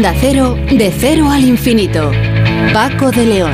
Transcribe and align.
Onda 0.00 0.14
Cero, 0.18 0.56
de 0.70 0.90
cero 0.98 1.30
al 1.30 1.44
infinito. 1.44 2.10
Paco 2.72 3.10
de 3.10 3.26
León. 3.26 3.52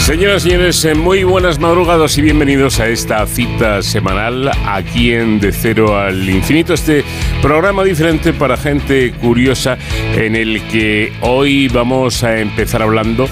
Señoras 0.00 0.44
y 0.44 0.50
señores, 0.50 0.84
eh, 0.84 0.96
muy 0.96 1.22
buenas 1.22 1.60
madrugadas 1.60 2.18
y 2.18 2.22
bienvenidos 2.22 2.80
a 2.80 2.88
esta 2.88 3.24
cita 3.28 3.80
semanal 3.82 4.50
aquí 4.66 5.12
en 5.12 5.38
De 5.38 5.52
Cero 5.52 5.96
al 5.96 6.28
Infinito, 6.28 6.74
este 6.74 7.04
programa 7.40 7.84
diferente 7.84 8.32
para 8.32 8.56
gente 8.56 9.12
curiosa 9.12 9.78
en 10.16 10.34
el 10.34 10.60
que 10.68 11.12
hoy 11.20 11.68
vamos 11.68 12.24
a 12.24 12.40
empezar 12.40 12.82
hablando 12.82 13.28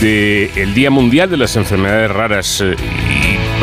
del 0.00 0.74
Día 0.74 0.90
Mundial 0.90 1.30
de 1.30 1.36
las 1.36 1.54
Enfermedades 1.54 2.10
Raras 2.10 2.60
eh, 2.62 2.74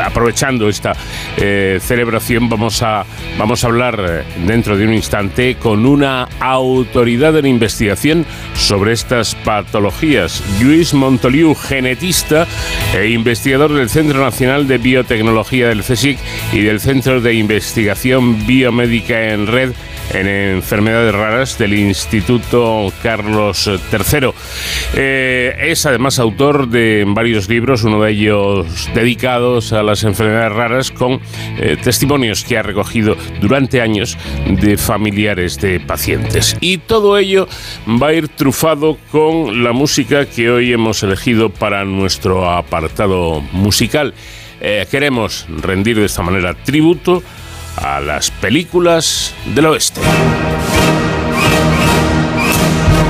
aprovechando 0.02 0.70
esta 0.70 0.94
eh, 1.38 1.80
celebración, 1.82 2.50
vamos 2.50 2.82
a, 2.82 3.06
vamos 3.42 3.64
a 3.64 3.70
hablar 3.70 4.06
eh, 4.08 4.24
dentro 4.46 4.78
de 4.78 4.86
un 4.86 4.94
instante 4.94 5.56
con 5.56 5.88
una 5.88 6.30
autoridad 6.40 7.36
en 7.40 7.48
investigación 7.48 8.24
sobre 8.54 8.94
estas 8.94 9.34
patologías. 9.34 10.44
Luis 10.62 10.94
Montoliu, 10.94 11.56
genetista 11.56 12.46
e 12.96 13.10
investigador 13.10 13.74
del 13.74 13.90
Centro 13.90 14.24
Nacional 14.24 14.68
de 14.68 14.78
Biotecnología 14.78 15.70
del 15.70 15.82
CSIC 15.82 16.20
y 16.54 16.60
del 16.60 16.80
Centro 16.80 17.20
de 17.20 17.34
Investigación 17.34 18.46
Biomédica 18.46 19.34
en 19.34 19.48
Red 19.48 19.72
en 20.14 20.28
enfermedades 20.28 21.14
raras 21.14 21.58
del 21.58 21.74
Instituto 21.74 22.92
Carlos 23.02 23.68
III. 23.68 24.30
Eh, 24.94 25.56
es 25.70 25.86
además 25.86 26.20
autor 26.20 26.68
de 26.68 27.04
varios 27.08 27.50
libros, 27.50 27.84
uno 27.84 28.02
de 28.02 28.12
ellos 28.12 28.90
dedicados 28.94 29.74
a 29.74 29.84
las 29.84 30.04
enfermedades 30.04 30.54
raras, 30.54 30.92
con 30.92 31.20
eh, 31.58 31.78
testimonios 31.82 32.44
que 32.44 32.58
ha 32.58 32.64
recogido 32.64 33.16
durante 33.40 33.82
años 33.82 34.18
de 34.48 34.78
familiares 34.78 35.60
de 35.60 35.80
pacientes. 35.80 36.58
Y 36.60 36.78
todo 36.78 37.18
ello 37.18 37.48
va 38.02 38.08
a 38.08 38.14
ir 38.14 38.28
trufado 38.28 38.98
con 39.12 39.64
la 39.64 39.72
música 39.72 40.26
que 40.26 40.50
hoy 40.50 40.74
hemos 40.74 41.04
elegido 41.04 41.50
para 41.50 41.86
nuestro 41.86 42.50
apartado 42.50 43.42
musical. 43.52 44.14
Eh, 44.64 44.86
queremos 44.92 45.48
rendir 45.50 45.98
de 45.98 46.06
esta 46.06 46.22
manera 46.22 46.54
tributo 46.54 47.24
a 47.78 48.00
las 48.00 48.32
películas 48.32 49.36
del 49.54 49.66
oeste. 49.68 50.02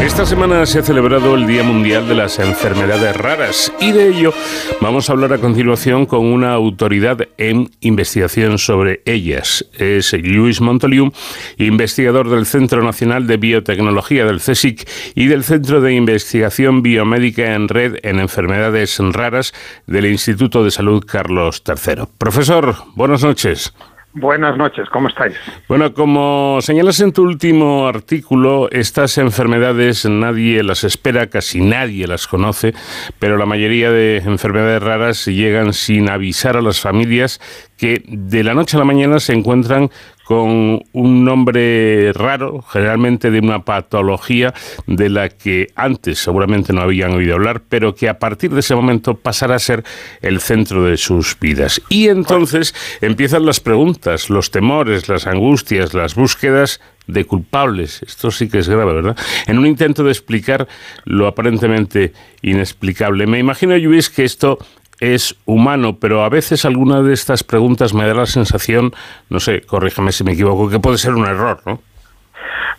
Esta 0.04 0.26
semana 0.26 0.66
se 0.66 0.80
ha 0.80 0.84
celebrado 0.84 1.36
el 1.36 1.46
Día 1.46 1.62
Mundial 1.62 2.08
de 2.08 2.16
las 2.16 2.40
Enfermedades 2.40 3.16
Raras 3.16 3.72
y 3.80 3.92
de 3.92 4.08
ello 4.10 4.34
vamos 4.82 5.08
a 5.08 5.14
hablar 5.14 5.32
a 5.32 5.38
continuación 5.38 6.08
con 6.08 6.26
una 6.26 6.54
autoridad 6.54 7.28
en 7.38 7.70
investigación 7.82 8.58
sobre 8.58 9.04
ellas. 9.06 9.64
Es 9.78 10.14
Luis 10.14 10.60
Montoliu, 10.60 11.12
investigador 11.58 12.30
del 12.30 12.48
Centro 12.48 12.84
Nacional 12.84 13.28
de 13.28 13.38
Biotecnología 13.38 14.26
del 14.26 14.42
CSIC 14.42 14.90
y 15.14 15.28
del 15.28 15.44
Centro 15.44 15.82
de 15.82 15.94
Investigación 15.94 16.82
Biomédica 16.82 17.54
en 17.54 17.68
Red 17.68 18.00
en 18.02 18.20
Enfermedades 18.20 18.98
Raras 19.00 19.54
del 19.86 20.08
Instituto 20.08 20.64
de 20.64 20.72
Salud 20.72 21.06
Carlos 21.06 21.62
III. 21.66 22.06
Profesor, 22.18 22.76
buenas 22.96 23.24
noches. 23.24 23.72
Buenas 24.14 24.58
noches, 24.58 24.90
¿cómo 24.90 25.08
estáis? 25.08 25.36
Bueno, 25.70 25.94
como 25.94 26.58
señalas 26.60 27.00
en 27.00 27.14
tu 27.14 27.24
último 27.24 27.88
artículo, 27.88 28.70
estas 28.70 29.18
enfermedades 29.18 30.06
nadie 30.06 30.64
las 30.64 30.84
espera, 30.84 31.28
casi 31.28 31.62
nadie 31.62 32.08
las 32.08 32.28
conoce, 32.28 32.74
pero 33.20 33.38
la 33.38 33.46
mayoría 33.46 33.90
de 33.90 34.18
enfermedades 34.18 34.84
raras 34.84 35.26
llegan 35.26 35.72
sin 35.72 36.10
avisar 36.10 36.58
a 36.58 36.62
las 36.62 36.82
familias 36.82 37.40
que 37.78 38.04
de 38.06 38.44
la 38.44 38.54
noche 38.54 38.76
a 38.76 38.80
la 38.80 38.86
mañana 38.86 39.20
se 39.22 39.32
encuentran 39.32 39.90
con 40.32 40.82
un 40.94 41.26
nombre 41.26 42.14
raro, 42.14 42.62
generalmente 42.62 43.32
de 43.32 43.40
una 43.40 43.66
patología 43.66 44.54
de 44.88 45.10
la 45.10 45.28
que 45.28 45.68
antes 45.76 46.20
seguramente 46.20 46.72
no 46.72 46.80
habían 46.80 47.12
oído 47.12 47.34
hablar, 47.36 47.64
pero 47.68 47.96
que 47.96 48.08
a 48.08 48.18
partir 48.18 48.52
de 48.52 48.62
ese 48.62 48.74
momento 48.74 49.16
pasará 49.16 49.56
a 49.56 49.60
ser 49.60 49.84
el 50.22 50.40
centro 50.40 50.86
de 50.86 50.96
sus 50.96 51.38
vidas. 51.38 51.82
Y 51.90 52.08
entonces 52.08 52.74
empiezan 53.02 53.46
las 53.46 53.60
preguntas, 53.60 54.30
los 54.30 54.52
temores, 54.52 55.10
las 55.10 55.28
angustias, 55.28 55.94
las 55.94 56.16
búsquedas 56.16 56.80
de 57.08 57.26
culpables. 57.26 58.02
Esto 58.02 58.32
sí 58.32 58.48
que 58.48 58.60
es 58.60 58.70
grave, 58.70 58.94
¿verdad? 58.94 59.18
En 59.48 59.58
un 59.58 59.68
intento 59.68 60.06
de 60.06 60.12
explicar 60.12 60.66
lo 61.04 61.28
aparentemente 61.28 62.14
inexplicable. 62.42 63.28
Me 63.28 63.40
imagino, 63.40 63.78
Luis, 63.78 64.10
que 64.10 64.24
esto 64.24 64.60
es 65.02 65.36
humano, 65.46 65.98
pero 66.00 66.24
a 66.24 66.30
veces 66.30 66.64
alguna 66.64 67.02
de 67.02 67.14
estas 67.14 67.44
preguntas 67.44 67.94
me 67.94 68.08
da 68.08 68.14
la 68.14 68.28
sensación, 68.28 68.94
no 69.30 69.40
sé, 69.40 69.62
corrígeme 69.62 70.12
si 70.12 70.24
me 70.24 70.34
equivoco, 70.34 70.70
que 70.70 70.80
puede 70.80 70.98
ser 70.98 71.16
un 71.16 71.26
error, 71.26 71.62
¿no? 71.66 71.82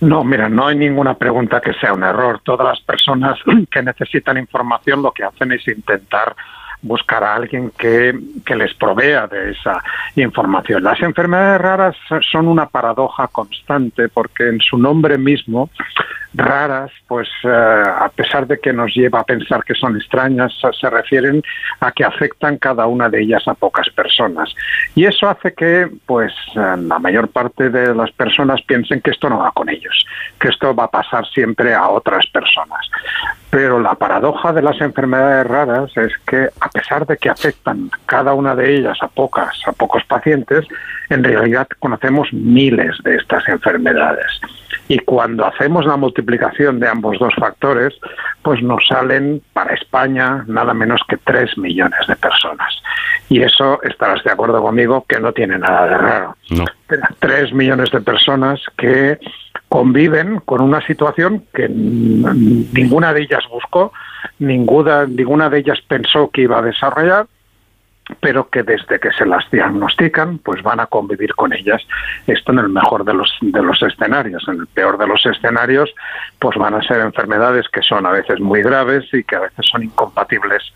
No, 0.01 0.25
mira, 0.25 0.49
no 0.49 0.67
hay 0.67 0.77
ninguna 0.77 1.15
pregunta 1.15 1.61
que 1.61 1.75
sea 1.75 1.93
un 1.93 2.03
error. 2.03 2.41
Todas 2.43 2.67
las 2.67 2.81
personas 2.81 3.39
que 3.71 3.83
necesitan 3.83 4.39
información 4.39 5.03
lo 5.03 5.13
que 5.13 5.25
hacen 5.25 5.53
es 5.53 5.67
intentar 5.69 6.35
buscar 6.81 7.23
a 7.23 7.37
alguien 7.37 7.73
que, 7.79 8.19
que, 8.45 8.57
les 8.57 8.75
provea 8.75 9.29
de 9.29 9.53
esa 9.53 9.81
información. 10.17 10.83
Las 10.83 11.01
enfermedades 11.01 11.61
raras 11.61 11.97
son 12.31 12.49
una 12.49 12.67
paradoja 12.67 13.29
constante 13.29 14.09
porque 14.09 14.49
en 14.49 14.61
su 14.61 14.77
nombre 14.77 15.17
mismo 15.17 15.71
raras, 16.35 16.91
pues 17.07 17.29
eh, 17.45 17.49
a 17.49 18.09
pesar 18.15 18.47
de 18.47 18.59
que 18.59 18.73
nos 18.73 18.95
lleva 18.95 19.21
a 19.21 19.25
pensar 19.25 19.65
que 19.65 19.75
son 19.75 19.97
extrañas, 19.97 20.53
se 20.79 20.91
refieren 20.91 21.43
a 21.81 21.93
que 21.93 22.05
afectan 22.05 22.57
cada 22.59 22.87
una 22.87 23.09
de 23.09 23.23
ellas 23.23 23.47
a 23.47 23.55
pocas 23.55 23.89
personas. 23.91 24.55
Y 24.95 25.05
eso 25.05 25.29
hace 25.29 25.55
que, 25.55 25.89
pues, 26.07 26.33
eh, 26.57 26.77
la 26.79 26.99
mayor 26.99 27.29
parte 27.29 27.71
de 27.71 27.95
las 27.95 28.11
personas 28.13 28.63
piensen 28.63 29.01
que 29.01 29.11
esto 29.11 29.29
no 29.29 29.39
va 29.39 29.53
con 29.53 29.69
ellos, 29.69 30.07
que 30.41 30.49
esto 30.49 30.75
va 30.75 30.85
a 30.85 30.91
pasar 30.91 31.27
siempre 31.27 31.75
a 31.75 31.89
otras 31.89 32.27
personas. 32.29 32.89
Pero 33.51 33.79
la 33.81 33.95
paradoja 33.95 34.53
de 34.53 34.63
las 34.63 34.81
enfermedades 34.81 35.47
raras 35.47 35.95
es 35.97 36.13
que, 36.27 36.49
a 36.61 36.69
pesar 36.71 37.07
de 37.07 37.19
que 37.19 37.29
afectan 37.29 37.91
cada 38.07 38.33
una 38.33 38.55
de 38.55 38.77
ellas 38.77 38.97
a 39.03 39.09
pocas, 39.09 39.61
a 39.67 39.73
pocos 39.73 40.03
pacientes, 40.05 40.67
en 41.11 41.23
realidad 41.23 41.69
conocemos 41.79 42.33
miles 42.33 42.97
de 43.05 43.17
estas 43.17 43.47
enfermedades. 43.49 44.41
Y 44.89 44.99
cuando 44.99 45.47
hacemos 45.47 45.87
la 45.87 45.97
multiplicación 45.97 46.81
de 46.81 46.89
ambos 46.89 47.19
dos 47.19 47.35
factores, 47.39 47.95
pues 48.43 48.63
nos 48.63 48.87
salen 48.87 49.43
para 49.53 49.75
España 49.75 50.45
nada 50.47 50.75
menos 50.75 51.01
que 51.09 51.17
3 51.17 51.57
millones 51.59 52.01
de 52.07 52.17
personas. 52.17 52.75
Y 53.29 53.41
eso 53.43 53.83
estarás 53.83 54.23
de 54.25 54.33
acuerdo 54.33 54.61
conmigo 54.61 55.05
que 55.09 55.21
no 55.21 55.33
tiene 55.33 55.59
nada 55.59 55.87
de 55.87 55.99
raro. 55.99 56.37
No. 56.51 56.65
3 57.21 57.53
millones 57.55 57.91
de 57.91 58.01
personas 58.01 58.61
que 58.77 59.19
conviven 59.69 60.41
con 60.41 60.61
una 60.61 60.85
situación 60.87 61.45
que 61.55 61.69
ninguna 61.69 63.15
de 63.15 63.23
ellas 63.23 63.45
buscó, 63.51 63.93
ninguna, 64.39 65.07
ninguna 65.07 65.49
de 65.49 65.61
ellas 65.61 65.79
pensó 65.89 66.31
que 66.31 66.43
iba 66.43 66.59
a 66.59 66.63
desarrollar 66.63 67.27
pero 68.21 68.49
que 68.49 68.63
desde 68.63 68.99
que 68.99 69.13
se 69.13 69.25
las 69.25 69.49
diagnostican, 69.51 70.39
pues 70.39 70.63
van 70.63 70.81
a 70.81 70.87
convivir 70.87 71.35
con 71.35 71.53
ellas. 71.53 71.83
Esto 72.27 72.53
en 72.53 72.59
el 72.59 72.69
mejor 72.69 73.05
de 73.05 73.15
los, 73.15 73.33
de 73.41 73.63
los 73.63 73.83
escenarios. 73.83 74.47
En 74.49 74.61
el 74.61 74.67
peor 74.67 74.99
de 74.99 75.07
los 75.07 75.25
escenarios, 75.25 75.91
pues 76.39 76.57
van 76.57 76.75
a 76.75 76.83
ser 76.83 77.01
enfermedades 77.01 77.69
que 77.69 77.83
son 77.83 78.07
a 78.07 78.11
veces 78.11 78.41
muy 78.41 78.63
graves 78.63 79.05
y 79.13 79.25
que 79.25 79.37
a 79.37 79.41
veces 79.41 79.67
son 79.71 79.85
incompatibles 79.85 80.73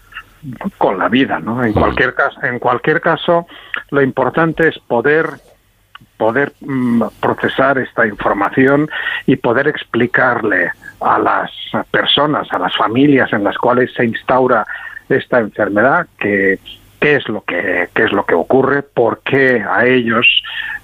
con 0.79 0.99
la 0.99 1.09
vida, 1.09 1.41
¿no? 1.41 1.65
En 1.65 1.73
cualquier 1.73 2.15
caso, 2.15 2.41
en 2.45 2.59
cualquier 2.59 3.01
caso, 3.01 3.47
lo 3.91 4.03
importante 4.03 4.69
es 4.69 4.79
poder 4.79 5.27
poder 6.17 6.53
mm, 6.61 7.03
procesar 7.21 7.79
esta 7.79 8.07
información 8.07 8.89
y 9.27 9.37
poder 9.37 9.69
explicarle 9.69 10.71
a 11.01 11.19
las 11.19 11.51
personas, 11.91 12.49
a 12.53 12.59
las 12.59 12.75
familias 12.77 13.33
en 13.33 13.45
las 13.45 13.57
cuales 13.59 13.93
se 13.95 14.05
instaura 14.05 14.67
esta 15.09 15.39
enfermedad 15.39 16.07
que 16.19 16.59
qué 17.01 17.17
es 17.17 17.29
lo 17.29 17.43
que 17.43 17.89
qué 17.95 18.05
es 18.05 18.13
lo 18.13 18.25
que 18.25 18.35
ocurre, 18.35 18.83
por 18.83 19.21
qué 19.21 19.63
a 19.63 19.85
ellos 19.87 20.27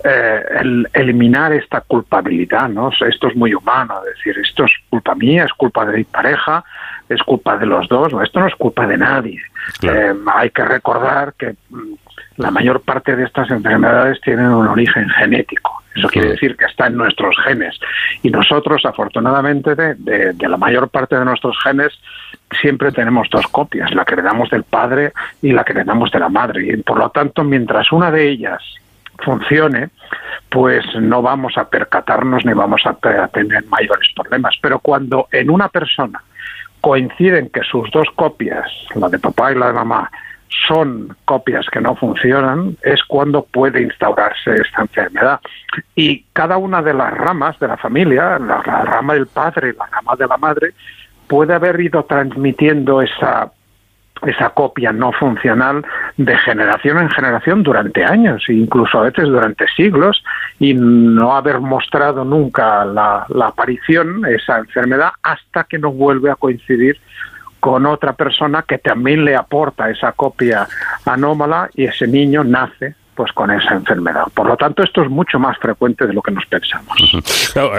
eh, 0.05 0.43
el 0.61 0.89
eliminar 0.93 1.53
esta 1.53 1.81
culpabilidad, 1.81 2.69
¿no? 2.69 2.91
Esto 2.91 3.29
es 3.29 3.37
muy 3.37 3.55
humano, 3.55 4.01
es 4.09 4.17
decir, 4.17 4.39
esto 4.39 4.65
es 4.65 4.73
culpa 4.91 5.15
mía, 5.15 5.45
es 5.45 5.53
culpa 5.53 5.85
de 5.85 5.99
mi 5.99 6.05
pareja, 6.05 6.65
es 7.09 7.23
culpa 7.23 7.57
de 7.57 7.67
los 7.67 7.89
dos, 7.89 8.13
esto 8.23 8.41
no 8.41 8.47
es 8.47 8.55
culpa 8.57 8.87
de 8.87 8.97
nadie. 8.97 9.41
Eh, 9.83 10.15
hay 10.35 10.51
que 10.51 10.65
recordar 10.65 11.35
que 11.35 11.55
mm, 11.71 11.95
la 12.37 12.51
mayor 12.51 12.81
parte 12.81 13.17
de 13.17 13.25
estas 13.25 13.51
enfermedades 13.51 14.21
tienen 14.21 14.47
un 14.47 14.67
origen 14.67 15.09
genético. 15.11 15.83
Eso 15.95 16.09
quiere 16.09 16.31
decir 16.31 16.57
que 16.57 16.65
está 16.65 16.87
en 16.87 16.97
nuestros 16.97 17.37
genes. 17.45 17.79
Y 18.23 18.31
nosotros, 18.31 18.83
afortunadamente, 18.87 19.75
de, 19.75 19.95
de, 20.33 20.49
la 20.49 20.57
mayor 20.57 20.89
parte 20.89 21.17
de 21.17 21.25
nuestros 21.25 21.57
genes, 21.63 21.93
siempre 22.61 22.93
tenemos 22.93 23.29
dos 23.31 23.47
copias, 23.49 23.95
la 23.95 24.05
que 24.05 24.15
heredamos 24.15 24.49
del 24.49 24.65
padre 24.65 25.13
y 25.43 25.53
la 25.53 25.65
que 25.65 25.73
heredamos 25.73 26.11
de 26.11 26.19
la 26.19 26.31
madre. 26.31 26.67
Y 26.67 26.77
por 26.79 26.99
lo 26.99 27.11
tanto, 27.11 27.45
mientras 27.45 27.93
una 27.93 28.11
de 28.11 28.27
ellas 28.27 28.63
funcione, 29.19 29.91
pues 30.49 30.85
no 30.99 31.21
vamos 31.21 31.59
a 31.59 31.69
percatarnos 31.69 32.45
ni 32.45 32.53
vamos 32.55 32.83
a 32.87 32.95
tener 33.29 33.65
mayores 33.67 34.09
problemas. 34.15 34.55
Pero 34.61 34.79
cuando 34.79 35.29
en 35.31 35.51
una 35.51 35.69
persona 35.69 36.23
coinciden 36.81 37.49
que 37.51 37.63
sus 37.63 37.91
dos 37.91 38.09
copias, 38.15 38.71
la 38.95 39.09
de 39.09 39.19
papá 39.19 39.53
y 39.53 39.55
la 39.55 39.69
de 39.69 39.73
mamá, 39.73 40.11
son 40.67 41.17
copias 41.25 41.67
que 41.71 41.81
no 41.81 41.97
funcionan, 41.97 42.77
es 42.83 43.03
cuando 43.05 43.45
puede 43.45 43.83
instaurarse 43.83 44.55
esta 44.55 44.83
enfermedad. 44.83 45.41
Y 45.95 46.25
cada 46.33 46.57
una 46.57 46.83
de 46.83 46.95
las 46.95 47.13
ramas 47.15 47.59
de 47.59 47.69
la 47.69 47.77
familia, 47.77 48.39
la, 48.39 48.61
rama 48.63 49.15
del 49.15 49.27
padre 49.27 49.75
la 49.79 49.87
rama 49.87 50.17
de 50.17 50.27
la 50.27 50.37
madre, 50.37 50.75
puede 51.27 51.55
haber 51.55 51.81
ido 51.81 52.05
transmitiendo 52.05 53.01
esa 53.01 53.51
esa 54.27 54.51
copia 54.51 54.93
no 54.93 55.11
funcional 55.11 55.85
de 56.17 56.39
generación 56.39 56.99
en 56.99 57.11
generación 57.11 57.65
durante 57.65 58.05
años, 58.05 58.45
incluso 58.49 59.01
a 59.01 59.03
veces 59.03 59.25
durante 59.25 59.67
siglos, 59.75 60.23
y 60.61 60.75
no 60.75 61.35
haber 61.35 61.59
mostrado 61.61 62.25
nunca 62.25 62.85
la, 62.85 63.27
la 63.31 63.49
aparición, 63.49 64.25
esa 64.27 64.59
enfermedad, 64.59 65.11
hasta 65.25 65.65
que 65.65 65.77
no 65.79 65.91
vuelve 65.91 66.31
a 66.31 66.37
coincidir 66.37 67.01
con 67.63 67.87
otra 67.87 68.15
persona 68.15 68.65
que 68.67 68.79
también 68.79 69.25
le 69.25 69.37
aporta 69.37 69.89
esa 69.89 70.11
copia 70.11 70.67
anómala 71.05 71.71
y 71.75 71.85
ese 71.85 72.09
niño 72.09 72.43
nace 72.43 72.97
pues 73.15 73.33
con 73.33 73.51
esa 73.51 73.75
enfermedad. 73.75 74.25
Por 74.35 74.47
lo 74.47 74.57
tanto, 74.57 74.83
esto 74.83 75.03
es 75.03 75.11
mucho 75.11 75.39
más 75.39 75.59
frecuente 75.59 76.07
de 76.07 76.13
lo 76.13 76.23
que 76.23 76.31
nos 76.31 76.47
pensamos. 76.47 76.97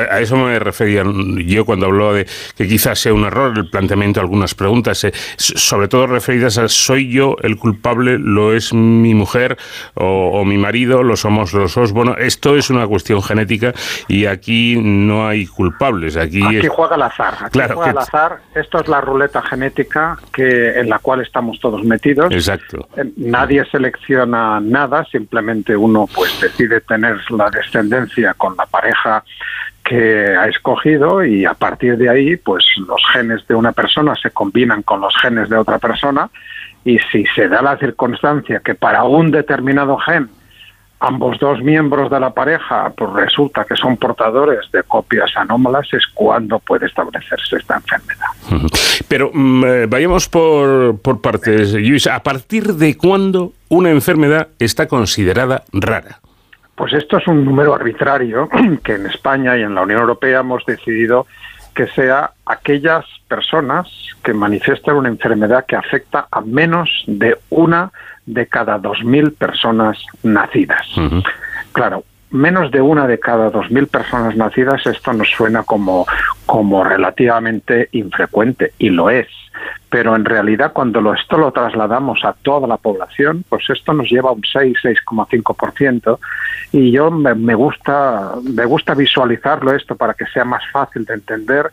a 0.10 0.20
eso 0.20 0.38
me 0.38 0.60
refería 0.60 1.04
yo 1.46 1.66
cuando 1.66 1.88
hablo 1.88 2.14
de 2.14 2.28
que 2.56 2.68
quizás 2.68 3.00
sea 3.00 3.14
un 3.14 3.26
error 3.26 3.54
el 3.56 3.70
planteamiento 3.70 4.20
de 4.20 4.26
algunas 4.26 4.54
preguntas, 4.56 5.04
eh, 5.04 5.12
sobre 5.38 5.88
todo 5.88 6.08
referidas 6.08 6.58
a 6.58 6.68
soy 6.68 7.10
yo 7.10 7.36
el 7.42 7.58
culpable, 7.58 8.18
lo 8.20 8.54
es 8.54 8.74
mi 8.74 9.14
mujer 9.14 9.58
o, 9.96 10.44
mi 10.46 10.58
marido, 10.58 11.04
lo 11.04 11.16
somos 11.16 11.54
los 11.54 11.76
dos. 11.76 11.92
Bueno, 11.92 12.16
esto 12.18 12.56
es 12.56 12.70
una 12.70 12.88
cuestión 12.88 13.22
genética 13.22 13.74
y 14.08 14.26
aquí 14.26 14.78
no 14.82 15.28
hay 15.28 15.48
culpables. 15.48 16.18
Aquí, 16.18 16.44
aquí 16.44 16.68
juega 16.68 16.96
el 16.96 17.02
azar. 17.04 17.36
Aquí 17.42 17.52
claro, 17.52 17.76
juega 17.76 17.92
el 17.92 17.98
azar. 17.98 18.40
Esto 18.56 18.80
es 18.80 18.88
la 18.88 19.02
ruleta 19.02 19.42
genética 19.42 20.18
que 20.34 20.80
en 20.80 20.90
la 20.90 21.00
cual 21.00 21.22
estamos 21.22 21.60
todos 21.60 21.84
metidos. 21.84 22.32
Exacto. 22.32 22.88
Eh, 22.98 23.12
nadie 23.18 23.64
selecciona 23.66 24.60
nada, 24.60 25.06
simplemente 25.24 25.76
uno 25.76 26.06
pues 26.14 26.42
decide 26.42 26.82
tener 26.82 27.16
la 27.32 27.50
descendencia 27.50 28.34
con 28.34 28.58
la 28.58 28.66
pareja 28.66 29.24
que 29.82 30.36
ha 30.38 30.48
escogido 30.48 31.24
y 31.24 31.46
a 31.46 31.54
partir 31.54 31.98
de 31.98 32.10
ahí 32.10 32.36
pues 32.36 32.66
los 32.88 33.02
genes 33.14 33.48
de 33.48 33.56
una 33.56 33.72
persona 33.72 34.16
se 34.16 34.32
combinan 34.32 34.82
con 34.84 35.00
los 35.00 35.16
genes 35.22 35.48
de 35.50 35.56
otra 35.56 35.80
persona 35.80 36.30
y 36.84 37.00
si 37.12 37.26
se 37.36 37.48
da 37.48 37.62
la 37.62 37.78
circunstancia 37.78 38.60
que 38.60 38.76
para 38.76 39.06
un 39.06 39.32
determinado 39.32 39.98
gen 39.98 40.30
ambos 41.04 41.38
dos 41.38 41.62
miembros 41.62 42.10
de 42.10 42.20
la 42.20 42.30
pareja 42.30 42.92
pues 42.96 43.12
resulta 43.12 43.66
que 43.66 43.76
son 43.76 43.98
portadores 43.98 44.60
de 44.72 44.84
copias 44.84 45.32
anómalas 45.36 45.88
es 45.92 46.06
cuando 46.14 46.60
puede 46.60 46.86
establecerse 46.86 47.58
esta 47.58 47.76
enfermedad. 47.76 48.28
Pero 49.10 49.30
mm, 49.34 49.64
eh, 49.66 49.86
vayamos 49.88 50.30
por, 50.30 50.98
por 51.02 51.20
partes, 51.20 51.74
Luis. 51.74 52.08
¿A 52.08 52.24
partir 52.24 52.76
de 52.76 52.96
cuándo 52.96 53.52
una 53.68 53.90
enfermedad 53.90 54.48
está 54.60 54.88
considerada 54.88 55.64
rara? 55.74 56.20
Pues 56.76 56.94
esto 56.94 57.18
es 57.18 57.28
un 57.28 57.44
número 57.44 57.76
arbitrario 57.76 58.48
que 58.84 58.94
en 58.94 59.06
España 59.08 59.58
y 59.58 59.62
en 59.62 59.76
la 59.76 59.82
Unión 59.82 60.00
Europea 60.00 60.40
hemos 60.40 60.66
decidido 60.66 61.28
que 61.76 61.88
sea 61.88 62.32
aquellas 62.46 63.04
personas 63.28 63.88
que 64.24 64.34
manifiestan 64.34 64.96
una 64.96 65.10
enfermedad 65.10 65.66
que 65.68 65.76
afecta 65.76 66.28
a 66.32 66.40
menos 66.40 67.04
de 67.08 67.38
una 67.50 67.92
de 68.26 68.48
cada 68.48 68.78
2.000 68.80 69.36
personas 69.36 69.98
nacidas. 70.24 70.88
Claro, 71.72 72.04
menos 72.34 72.72
de 72.72 72.82
una 72.82 73.08
de 73.08 73.20
cada 73.20 73.52
2.000 73.52 73.88
personas 73.88 74.36
nacidas, 74.36 74.86
esto 74.88 75.14
nos 75.14 75.30
suena 75.30 75.64
como, 75.64 76.06
como 76.46 76.84
relativamente 76.84 77.90
infrecuente, 77.92 78.74
y 78.78 78.90
lo 78.90 79.10
es. 79.10 79.28
Pero 79.90 80.16
en 80.16 80.26
realidad, 80.26 80.74
cuando 80.74 81.00
lo, 81.00 81.14
esto 81.14 81.38
lo 81.38 81.52
trasladamos 81.52 82.26
a 82.26 82.34
toda 82.34 82.68
la 82.68 82.78
población, 82.78 83.46
pues 83.48 83.70
esto 83.70 83.94
nos 83.94 84.10
lleva 84.10 84.32
a 84.32 84.34
un 84.34 84.42
6, 84.44 84.78
6,5%. 84.84 86.18
Y 86.72 86.92
yo 86.92 87.12
me, 87.12 87.36
me, 87.36 87.54
gusta, 87.54 88.34
me 88.42 88.66
gusta 88.66 88.96
visualizarlo 88.96 89.72
esto 89.76 89.96
para 89.96 90.16
que 90.16 90.26
sea 90.26 90.44
más 90.44 90.64
fácil 90.72 91.06
de 91.06 91.14
entender. 91.14 91.70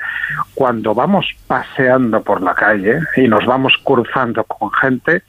Cuando 0.54 0.94
vamos 0.94 1.26
paseando 1.46 2.22
por 2.22 2.42
la 2.42 2.54
calle 2.54 3.00
y 3.16 3.26
nos 3.26 3.46
vamos 3.46 3.72
cruzando 3.82 4.44
con 4.44 4.70
gente, 4.72 5.22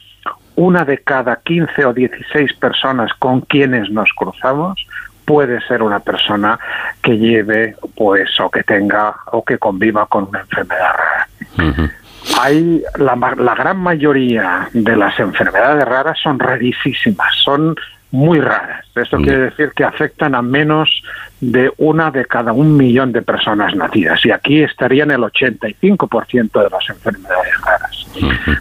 una 0.56 0.86
de 0.86 1.00
cada 1.00 1.38
15 1.38 1.86
o 1.86 1.94
16 1.94 2.54
personas 2.54 3.12
con 3.20 3.42
quienes 3.42 3.90
nos 3.90 4.10
cruzamos 4.16 4.86
puede 5.26 5.62
ser 5.62 5.82
una 5.82 6.00
persona 6.00 6.60
que 7.02 7.18
lleve 7.18 7.76
pues 7.96 8.40
o 8.40 8.50
que 8.50 8.64
tenga 8.64 9.16
o 9.32 9.44
que 9.44 9.58
conviva 9.58 10.06
con 10.08 10.28
una 10.28 10.42
enfermedad 10.42 10.94
rara. 10.94 11.88
Hay 12.40 12.84
la, 12.98 13.16
la 13.16 13.56
gran 13.56 13.78
mayoría 13.78 14.70
de 14.74 14.96
las 14.96 15.20
enfermedades 15.20 15.86
raras 15.86 16.18
son 16.22 16.40
rarísimas, 16.40 17.36
son 17.44 17.76
muy 18.12 18.40
raras. 18.40 18.86
Esto 18.94 19.18
quiere 19.18 19.38
decir 19.40 19.72
que 19.76 19.84
afectan 19.84 20.36
a 20.36 20.42
menos 20.42 20.90
de 21.40 21.72
una 21.78 22.12
de 22.12 22.26
cada 22.26 22.52
un 22.52 22.76
millón 22.76 23.12
de 23.14 23.22
personas 23.22 23.74
nacidas. 23.76 24.26
Y 24.26 24.32
aquí 24.32 24.62
estarían 24.62 25.12
el 25.12 25.22
85% 25.22 26.64
de 26.64 26.70
las 26.70 26.90
enfermedades 26.90 27.62
raras. 27.62 28.08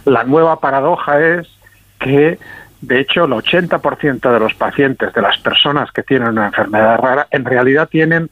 La 0.05 0.23
nueva 0.23 0.59
paradoja 0.59 1.19
es 1.19 1.47
que 2.01 2.39
de 2.81 2.99
hecho 2.99 3.25
el 3.25 3.31
80% 3.31 4.31
de 4.31 4.39
los 4.39 4.53
pacientes, 4.55 5.13
de 5.13 5.21
las 5.21 5.37
personas 5.37 5.91
que 5.91 6.03
tienen 6.03 6.29
una 6.29 6.47
enfermedad 6.47 6.97
rara, 6.97 7.27
en 7.31 7.45
realidad 7.45 7.87
tienen 7.89 8.29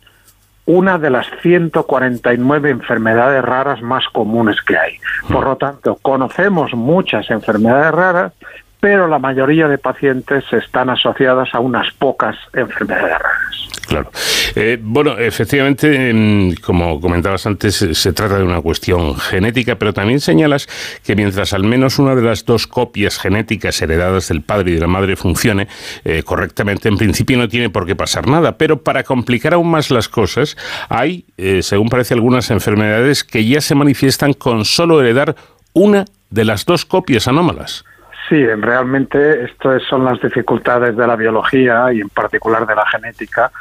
una 0.66 1.00
de 1.00 1.10
las 1.10 1.27
149 1.42 2.69
enfermedades 2.69 3.44
raras 3.44 3.81
más 3.81 4.06
comunes 4.12 4.57
que 4.62 4.77
hay. 4.77 4.98
Por 5.27 5.45
lo 5.45 5.56
tanto, 5.56 5.98
conocemos 6.01 6.74
muchas 6.74 7.30
enfermedades 7.31 7.92
raras, 7.92 8.33
pero 8.80 9.08
la 9.08 9.20
mayoría 9.20 9.68
de 9.68 9.78
pacientes 9.78 10.46
están 10.54 10.90
asociadas 10.90 11.50
a 11.54 11.60
unas 11.60 11.94
pocas 11.94 12.36
enfermedades 12.54 13.20
raras. 13.20 13.70
Claro. 13.90 14.12
Eh, 14.56 14.78
bueno, 14.80 15.18
efectivamente, 15.18 16.12
em, 16.12 16.54
como 16.56 17.02
comentabas 17.02 17.48
antes, 17.48 17.76
se 17.92 18.14
trata 18.14 18.38
de 18.38 18.44
una 18.44 18.62
cuestión 18.62 19.18
genética, 19.18 19.78
pero 19.78 19.94
también 19.94 20.20
señalas 20.20 20.68
que 21.04 21.16
mientras 21.16 21.54
al 21.54 21.64
menos 21.64 21.98
una 21.98 22.14
de 22.14 22.22
las 22.22 22.46
dos 22.46 22.68
copias 22.68 23.18
genéticas 23.18 23.81
heredadas 23.81 24.28
del 24.28 24.44
padre 24.44 24.72
y 24.72 24.74
de 24.76 24.81
la 24.81 24.88
madre 24.88 25.16
funcione 25.16 25.68
eh, 26.06 26.21
correctamente, 26.24 26.88
en 26.88 26.98
principio 26.98 27.38
no 27.40 27.48
tiene 27.48 27.71
por 27.71 27.88
qué 27.88 27.95
pasar 27.95 28.28
nada. 28.28 28.57
Pero 28.57 28.83
para 28.83 29.04
complicar 29.04 29.56
aún 29.56 29.71
más 29.71 29.90
las 29.90 30.07
cosas, 30.07 30.56
hay, 30.88 31.26
eh, 31.38 31.64
según 31.64 31.90
parece, 31.90 32.14
algunas 32.14 32.52
enfermedades 32.52 33.24
que 33.24 33.44
ya 33.45 33.59
se 33.59 33.74
manifiestan 33.74 34.33
con 34.33 34.66
solo 34.66 35.02
heredar 35.02 35.36
una 35.74 36.06
de 36.30 36.45
las 36.45 36.64
dos 36.66 36.86
copias 36.86 37.28
anómalas. 37.28 37.86
Sí, 38.30 38.45
realmente 38.45 39.44
estas 39.44 39.81
son 39.90 40.06
las 40.06 40.21
dificultades 40.21 40.95
de 40.95 41.07
la 41.07 41.16
biología 41.16 41.92
y 41.92 42.00
en 42.00 42.09
particular 42.09 42.68
de 42.68 42.76
la 42.76 42.86
genética. 42.86 43.52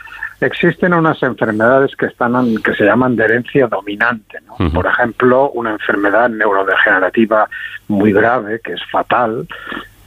Existen 0.43 0.93
unas 0.93 1.23
enfermedades 1.23 1.97
que 1.97 2.07
están 2.07 2.35
que 2.63 2.75
se 2.75 2.85
llaman 2.85 3.17
de 3.17 3.25
herencia 3.25 3.67
dominante, 3.67 4.39
Por 4.75 4.87
ejemplo, 4.87 5.51
una 5.53 5.71
enfermedad 5.73 6.29
neurodegenerativa 6.29 7.49
muy 7.89 8.13
grave 8.13 8.61
que 8.63 8.75
es 8.75 8.81
fatal, 8.93 9.49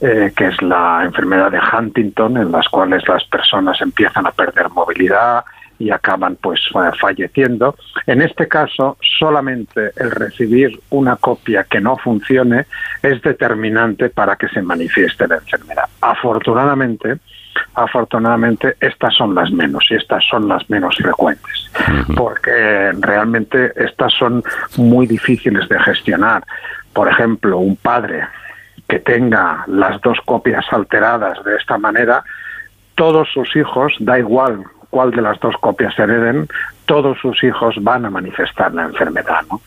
eh, 0.00 0.32
que 0.34 0.46
es 0.46 0.62
la 0.62 1.02
enfermedad 1.04 1.50
de 1.50 1.58
Huntington, 1.58 2.36
en 2.36 2.52
las 2.52 2.68
cuales 2.68 3.06
las 3.08 3.24
personas 3.24 3.80
empiezan 3.80 4.26
a 4.26 4.30
perder 4.30 4.70
movilidad, 4.70 5.44
y 5.82 5.90
acaban 5.90 6.36
pues 6.40 6.60
falleciendo. 7.00 7.74
En 8.06 8.22
este 8.22 8.46
caso, 8.46 8.96
solamente 9.18 9.90
el 9.96 10.12
recibir 10.12 10.80
una 10.90 11.16
copia 11.16 11.64
que 11.64 11.80
no 11.80 11.96
funcione 11.96 12.66
es 13.02 13.20
determinante 13.20 14.08
para 14.08 14.36
que 14.36 14.48
se 14.48 14.62
manifieste 14.62 15.26
la 15.26 15.36
enfermedad. 15.36 15.88
Afortunadamente, 16.00 17.18
afortunadamente 17.74 18.76
estas 18.78 19.12
son 19.14 19.34
las 19.34 19.50
menos 19.50 19.84
y 19.90 19.96
estas 19.96 20.24
son 20.30 20.46
las 20.46 20.70
menos 20.70 20.94
frecuentes, 20.96 21.70
porque 22.16 22.92
realmente 23.00 23.72
estas 23.74 24.12
son 24.12 24.44
muy 24.76 25.08
difíciles 25.08 25.68
de 25.68 25.80
gestionar. 25.80 26.44
Por 26.92 27.08
ejemplo, 27.08 27.58
un 27.58 27.74
padre 27.74 28.28
que 28.88 29.00
tenga 29.00 29.64
las 29.66 30.00
dos 30.00 30.18
copias 30.24 30.64
alteradas 30.70 31.42
de 31.44 31.56
esta 31.56 31.76
manera, 31.76 32.22
todos 32.94 33.28
sus 33.32 33.56
hijos, 33.56 33.94
da 33.98 34.18
igual 34.18 34.64
cuál 34.92 35.10
de 35.10 35.22
las 35.22 35.40
dos 35.40 35.54
copias 35.58 35.98
hereden, 35.98 36.46
todos 36.84 37.16
sus 37.22 37.42
hijos 37.42 37.74
van 37.80 38.04
a 38.04 38.10
manifestar 38.10 38.74
la 38.74 38.84
enfermedad. 38.84 39.40
¿no? 39.50 39.62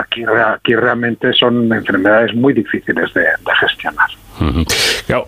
Aquí, 0.00 0.24
aquí 0.24 0.74
realmente 0.74 1.34
son 1.34 1.70
enfermedades 1.70 2.34
muy 2.34 2.54
difíciles 2.54 3.12
de, 3.12 3.24
gestionar. 3.60 4.08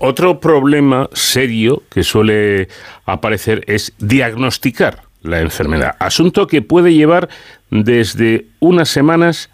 otro 0.00 0.40
problema 0.40 1.06
serio 1.12 1.82
que 1.90 2.02
suele 2.02 2.68
aparecer 3.04 3.62
es 3.66 3.92
diagnosticar 3.98 5.02
la 5.20 5.40
enfermedad, 5.40 5.96
asunto 5.98 6.46
que 6.46 6.62
puede 6.62 6.94
llevar 6.94 7.28
desde 7.70 8.46
unas 8.58 8.88
semanas 8.88 9.50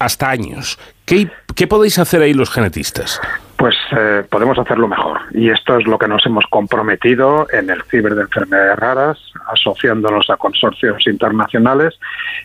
hasta 0.00 0.28
años. 0.28 0.76
¿Qué, 1.04 1.30
qué 1.54 1.68
podéis 1.68 2.00
hacer 2.00 2.20
ahí 2.20 2.34
los 2.34 2.50
genetistas? 2.50 3.20
Pues 3.56 3.74
eh, 3.96 4.22
podemos 4.28 4.58
hacerlo 4.58 4.88
mejor. 4.88 5.18
Y 5.32 5.50
esto 5.50 5.78
es 5.78 5.86
lo 5.86 5.98
que 5.98 6.08
nos 6.08 6.24
hemos 6.26 6.44
comprometido 6.46 7.46
en 7.52 7.70
el 7.70 7.82
Ciber 7.84 8.14
de 8.14 8.22
Enfermedades 8.22 8.78
Raras, 8.78 9.18
asociándonos 9.52 10.28
a 10.30 10.36
consorcios 10.36 11.06
internacionales, 11.06 11.98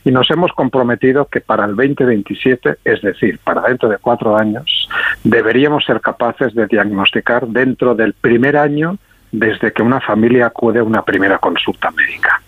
y 0.04 0.12
nos 0.12 0.30
hemos 0.32 0.52
comprometido 0.54 1.26
que 1.26 1.42
para 1.42 1.66
el 1.66 1.76
2027, 1.76 2.78
es 2.86 3.02
decir, 3.02 3.40
para 3.44 3.62
dentro 3.62 3.90
de 3.90 3.98
cuatro 3.98 4.38
años, 4.38 4.90
deberíamos 5.24 5.86
ser 5.86 6.00
capaces 6.02 6.54
de 6.54 6.68
diagnosticar 6.68 7.48
dentro 7.48 7.94
del 7.96 8.14
primer 8.14 8.58
año 8.58 8.98
desde 9.32 9.72
que 9.72 9.82
una 9.82 10.02
familia 10.02 10.48
acude 10.48 10.80
a 10.80 10.84
una 10.84 11.04
primera 11.04 11.38
consulta 11.38 11.92
médica. 11.92 12.42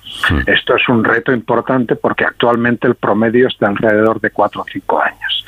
Esto 0.45 0.75
es 0.75 0.87
un 0.89 1.03
reto 1.03 1.31
importante 1.31 1.95
porque 1.95 2.25
actualmente 2.25 2.87
el 2.87 2.95
promedio 2.95 3.47
está 3.47 3.67
alrededor 3.67 4.21
de 4.21 4.31
cuatro 4.31 4.61
o 4.61 4.65
cinco 4.71 5.01
años. 5.01 5.45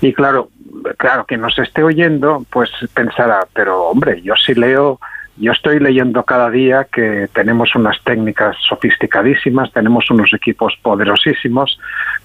Y 0.00 0.12
claro, 0.12 0.50
claro, 0.96 1.24
que 1.24 1.36
nos 1.36 1.58
esté 1.58 1.82
oyendo, 1.82 2.44
pues 2.50 2.70
pensará, 2.94 3.46
pero 3.52 3.84
hombre, 3.84 4.20
yo 4.22 4.34
sí 4.36 4.54
leo, 4.54 5.00
yo 5.36 5.52
estoy 5.52 5.78
leyendo 5.78 6.24
cada 6.24 6.50
día 6.50 6.86
que 6.90 7.28
tenemos 7.32 7.74
unas 7.74 8.02
técnicas 8.02 8.56
sofisticadísimas, 8.68 9.72
tenemos 9.72 10.10
unos 10.10 10.32
equipos 10.32 10.76
poderosísimos, 10.82 11.78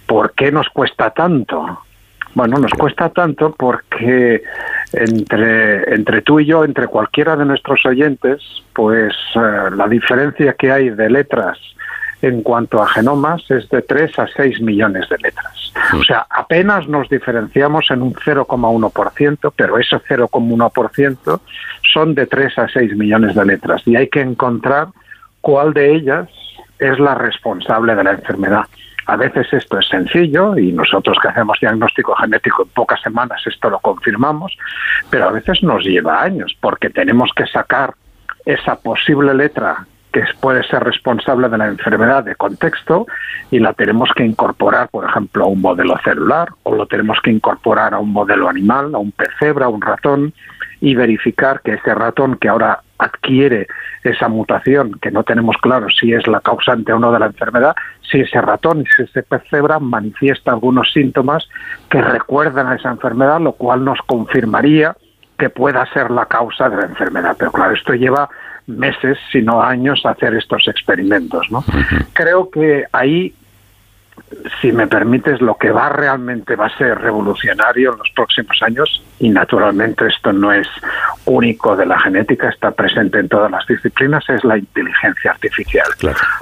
¿por 0.08 0.34
qué 0.34 0.52
nos 0.52 0.68
cuesta 0.70 1.12
tanto? 1.12 1.80
Bueno, 2.36 2.58
nos 2.58 2.72
cuesta 2.72 3.10
tanto 3.10 3.54
porque 3.58 4.44
entre, 4.92 5.94
entre 5.94 6.22
tú 6.22 6.40
y 6.40 6.46
yo, 6.46 6.64
entre 6.64 6.88
cualquiera 6.88 7.36
de 7.36 7.46
nuestros 7.46 7.86
oyentes, 7.86 8.42
pues 8.74 9.14
eh, 9.36 9.70
la 9.76 9.88
diferencia 9.88 10.54
que 10.54 10.72
hay 10.72 10.90
de 10.90 11.10
letras 11.10 11.60
en 12.24 12.42
cuanto 12.42 12.82
a 12.82 12.88
genomas 12.88 13.44
es 13.52 13.70
de 13.70 13.82
3 13.82 14.18
a 14.18 14.28
6 14.28 14.62
millones 14.62 15.10
de 15.10 15.18
letras. 15.18 15.74
O 15.94 16.04
sea, 16.04 16.26
apenas 16.30 16.88
nos 16.88 17.10
diferenciamos 17.10 17.92
en 17.92 18.02
un 18.02 18.14
0,1%, 18.14 19.54
pero 19.56 19.78
ese 19.78 19.98
0,1% 19.98 21.42
son 21.94 22.16
de 22.16 22.26
3 22.26 22.58
a 22.60 22.68
6 22.70 22.96
millones 22.96 23.36
de 23.36 23.46
letras 23.46 23.82
y 23.86 23.98
hay 23.98 24.08
que 24.08 24.22
encontrar 24.22 24.88
cuál 25.42 25.74
de 25.74 25.94
ellas 25.94 26.30
es 26.80 26.98
la 27.00 27.14
responsable 27.14 27.94
de 27.94 28.04
la 28.04 28.12
enfermedad. 28.12 28.64
A 29.06 29.16
veces 29.18 29.52
esto 29.52 29.80
es 29.80 29.88
sencillo 29.88 30.58
y 30.58 30.72
nosotros 30.72 31.18
que 31.22 31.28
hacemos 31.28 31.60
diagnóstico 31.60 32.16
genético 32.16 32.64
en 32.64 32.70
pocas 32.70 33.02
semanas 33.02 33.42
esto 33.46 33.70
lo 33.70 33.80
confirmamos, 33.80 34.58
pero 35.10 35.28
a 35.28 35.32
veces 35.32 35.62
nos 35.62 35.84
lleva 35.84 36.22
años 36.22 36.56
porque 36.62 36.90
tenemos 36.90 37.32
que 37.36 37.46
sacar 37.48 37.94
esa 38.46 38.76
posible 38.76 39.34
letra 39.34 39.86
que 40.12 40.24
puede 40.40 40.64
ser 40.64 40.84
responsable 40.84 41.50
de 41.50 41.58
la 41.58 41.68
enfermedad 41.68 42.24
de 42.24 42.36
contexto 42.36 43.08
y 43.50 43.60
la 43.60 43.74
tenemos 43.74 44.12
que 44.16 44.24
incorporar, 44.24 44.88
por 44.90 45.10
ejemplo, 45.10 45.46
a 45.46 45.48
un 45.48 45.60
modelo 45.60 45.98
celular 46.04 46.50
o 46.62 46.76
lo 46.76 46.86
tenemos 46.86 47.18
que 47.22 47.32
incorporar 47.32 47.96
a 47.96 48.00
un 48.00 48.14
modelo 48.14 48.48
animal, 48.48 48.94
a 48.94 49.00
un 49.00 49.12
pecebra, 49.12 49.66
a 49.66 49.70
un 49.70 49.82
ratón 49.82 50.34
y 50.84 50.96
verificar 50.96 51.62
que 51.62 51.76
ese 51.76 51.96
ratón 51.96 52.36
que 52.36 52.50
ahora 52.50 52.82
adquiere 52.98 53.68
esa 54.04 54.28
mutación, 54.28 55.00
que 55.02 55.12
no 55.12 55.24
tenemos 55.24 55.56
claro 55.62 55.88
si 55.90 56.12
es 56.12 56.28
la 56.28 56.42
causante 56.42 56.92
o 56.92 57.00
no 57.00 57.14
de 57.14 57.20
la 57.20 57.28
enfermedad, 57.28 57.74
si 58.02 58.20
ese 58.20 58.42
ratón, 58.42 58.84
si 58.94 59.04
ese 59.04 59.24
pecebra 59.24 59.80
manifiesta 59.80 60.52
algunos 60.52 60.92
síntomas 60.92 61.48
que 61.90 62.02
recuerdan 62.02 62.68
a 62.68 62.76
esa 62.76 62.90
enfermedad, 62.90 63.40
lo 63.40 63.54
cual 63.54 63.86
nos 63.86 63.98
confirmaría 64.06 64.94
que 65.40 65.50
pueda 65.50 65.86
ser 65.94 66.12
la 66.12 66.26
causa 66.26 66.68
de 66.68 66.76
la 66.76 66.86
enfermedad. 66.88 67.38
Pero 67.40 67.54
claro, 67.54 67.74
esto 67.74 67.94
lleva 67.94 68.28
meses, 68.68 69.18
sino 69.32 69.62
años, 69.64 70.06
hacer 70.06 70.36
estos 70.36 70.68
experimentos. 70.68 71.48
¿no? 71.50 71.64
Creo 72.12 72.50
que 72.50 72.84
ahí, 72.92 73.34
si 74.62 74.72
me 74.72 74.88
permites, 74.88 75.42
lo 75.42 75.56
que 75.56 75.72
va 75.72 75.90
realmente 75.90 76.56
va 76.56 76.68
a 76.68 76.78
ser 76.78 76.98
revolucionario 77.00 77.92
en 77.94 78.00
los 78.00 78.10
próximos 78.16 78.62
años, 78.62 79.04
y 79.20 79.30
naturalmente 79.30 80.08
esto 80.08 80.32
no 80.34 80.52
es 80.52 80.68
único 81.26 81.76
de 81.76 81.86
la 81.86 82.00
genética, 82.00 82.50
está 82.50 82.72
presente 82.72 83.20
en 83.20 83.30
todas 83.30 83.52
las 83.52 83.66
disciplinas, 83.68 84.28
es 84.30 84.44
la 84.44 84.58
inteligencia 84.58 85.32
artificial. 85.32 85.88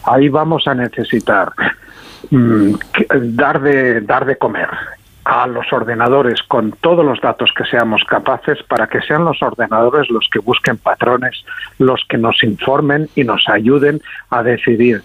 Ahí 0.05 0.29
vamos 0.29 0.67
a 0.67 0.75
necesitar 0.75 1.51
mm, 2.29 2.73
dar 3.35 3.61
de 3.61 4.01
dar 4.01 4.25
de 4.25 4.37
comer 4.37 4.69
a 5.23 5.47
los 5.47 5.71
ordenadores 5.71 6.41
con 6.43 6.71
todos 6.71 7.05
los 7.05 7.21
datos 7.21 7.51
que 7.55 7.63
seamos 7.65 8.03
capaces 8.05 8.57
para 8.63 8.87
que 8.87 9.01
sean 9.01 9.23
los 9.23 9.41
ordenadores 9.41 10.09
los 10.09 10.27
que 10.31 10.39
busquen 10.39 10.77
patrones, 10.77 11.45
los 11.77 12.03
que 12.09 12.17
nos 12.17 12.43
informen 12.43 13.07
y 13.15 13.23
nos 13.23 13.47
ayuden 13.47 14.01
a 14.29 14.41
decidir 14.41 15.03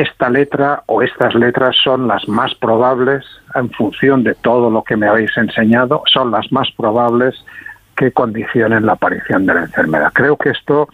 esta 0.00 0.28
letra 0.28 0.82
o 0.86 1.00
estas 1.00 1.34
letras 1.34 1.74
son 1.82 2.06
las 2.06 2.28
más 2.28 2.54
probables 2.54 3.24
en 3.54 3.70
función 3.70 4.22
de 4.24 4.34
todo 4.34 4.70
lo 4.70 4.84
que 4.84 4.96
me 4.96 5.08
habéis 5.08 5.34
enseñado, 5.38 6.02
son 6.06 6.30
las 6.30 6.52
más 6.52 6.70
probables 6.76 7.34
que 7.96 8.12
condicionen 8.12 8.84
la 8.84 8.92
aparición 8.92 9.46
de 9.46 9.54
la 9.54 9.60
enfermedad. 9.62 10.12
Creo 10.12 10.36
que 10.36 10.50
esto 10.50 10.88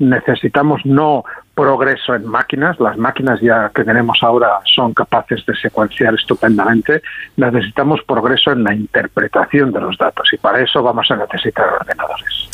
necesitamos 0.00 0.84
no 0.84 1.24
progreso 1.54 2.14
en 2.14 2.26
máquinas. 2.26 2.78
Las 2.80 2.96
máquinas 2.96 3.40
ya 3.40 3.70
que 3.74 3.84
tenemos 3.84 4.18
ahora 4.22 4.60
son 4.74 4.94
capaces 4.94 5.44
de 5.46 5.54
secuenciar 5.56 6.14
estupendamente. 6.14 7.02
Necesitamos 7.36 8.00
progreso 8.06 8.52
en 8.52 8.64
la 8.64 8.74
interpretación 8.74 9.72
de 9.72 9.80
los 9.80 9.96
datos 9.98 10.28
y 10.32 10.36
para 10.36 10.60
eso 10.60 10.82
vamos 10.82 11.10
a 11.10 11.16
necesitar 11.16 11.66
ordenadores. 11.68 12.48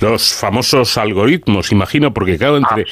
Los 0.00 0.34
famosos 0.34 0.96
algoritmos, 0.98 1.72
imagino, 1.72 2.14
porque 2.14 2.38
claro, 2.38 2.56
entre, 2.56 2.86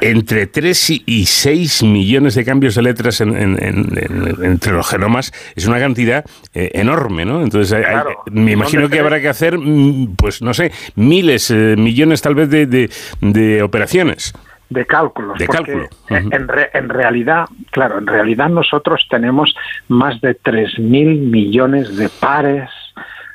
entre 0.00 0.46
3 0.46 0.90
y 1.06 1.26
6 1.26 1.82
millones 1.82 2.34
de 2.34 2.44
cambios 2.44 2.74
de 2.74 2.82
letras 2.82 3.20
entre 3.20 4.72
los 4.72 4.88
genomas 4.88 5.32
es 5.54 5.66
una 5.66 5.78
cantidad 5.78 6.24
eh, 6.54 6.70
enorme, 6.74 7.24
¿no? 7.24 7.42
Entonces, 7.42 7.84
me 8.30 8.52
imagino 8.52 8.88
que 8.88 9.00
habrá 9.00 9.20
que 9.20 9.28
hacer, 9.28 9.58
mm, 9.58 10.16
pues 10.16 10.40
no 10.40 10.54
sé, 10.54 10.72
miles, 10.94 11.50
eh, 11.50 11.74
millones 11.76 12.22
tal 12.22 12.34
vez 12.34 12.48
de, 12.48 12.90
de 13.20 13.62
operaciones 13.62 14.32
de 14.70 14.86
cálculos. 14.86 15.38
porque 15.46 15.88
en, 16.08 16.30
en, 16.32 16.88
realidad, 16.88 17.46
claro, 17.70 17.98
en 17.98 18.06
realidad 18.06 18.48
nosotros 18.48 19.06
tenemos 19.10 19.54
más 19.88 20.20
de 20.20 20.40
3.000 20.40 20.80
millones 21.28 21.96
de 21.96 22.08
pares 22.08 22.70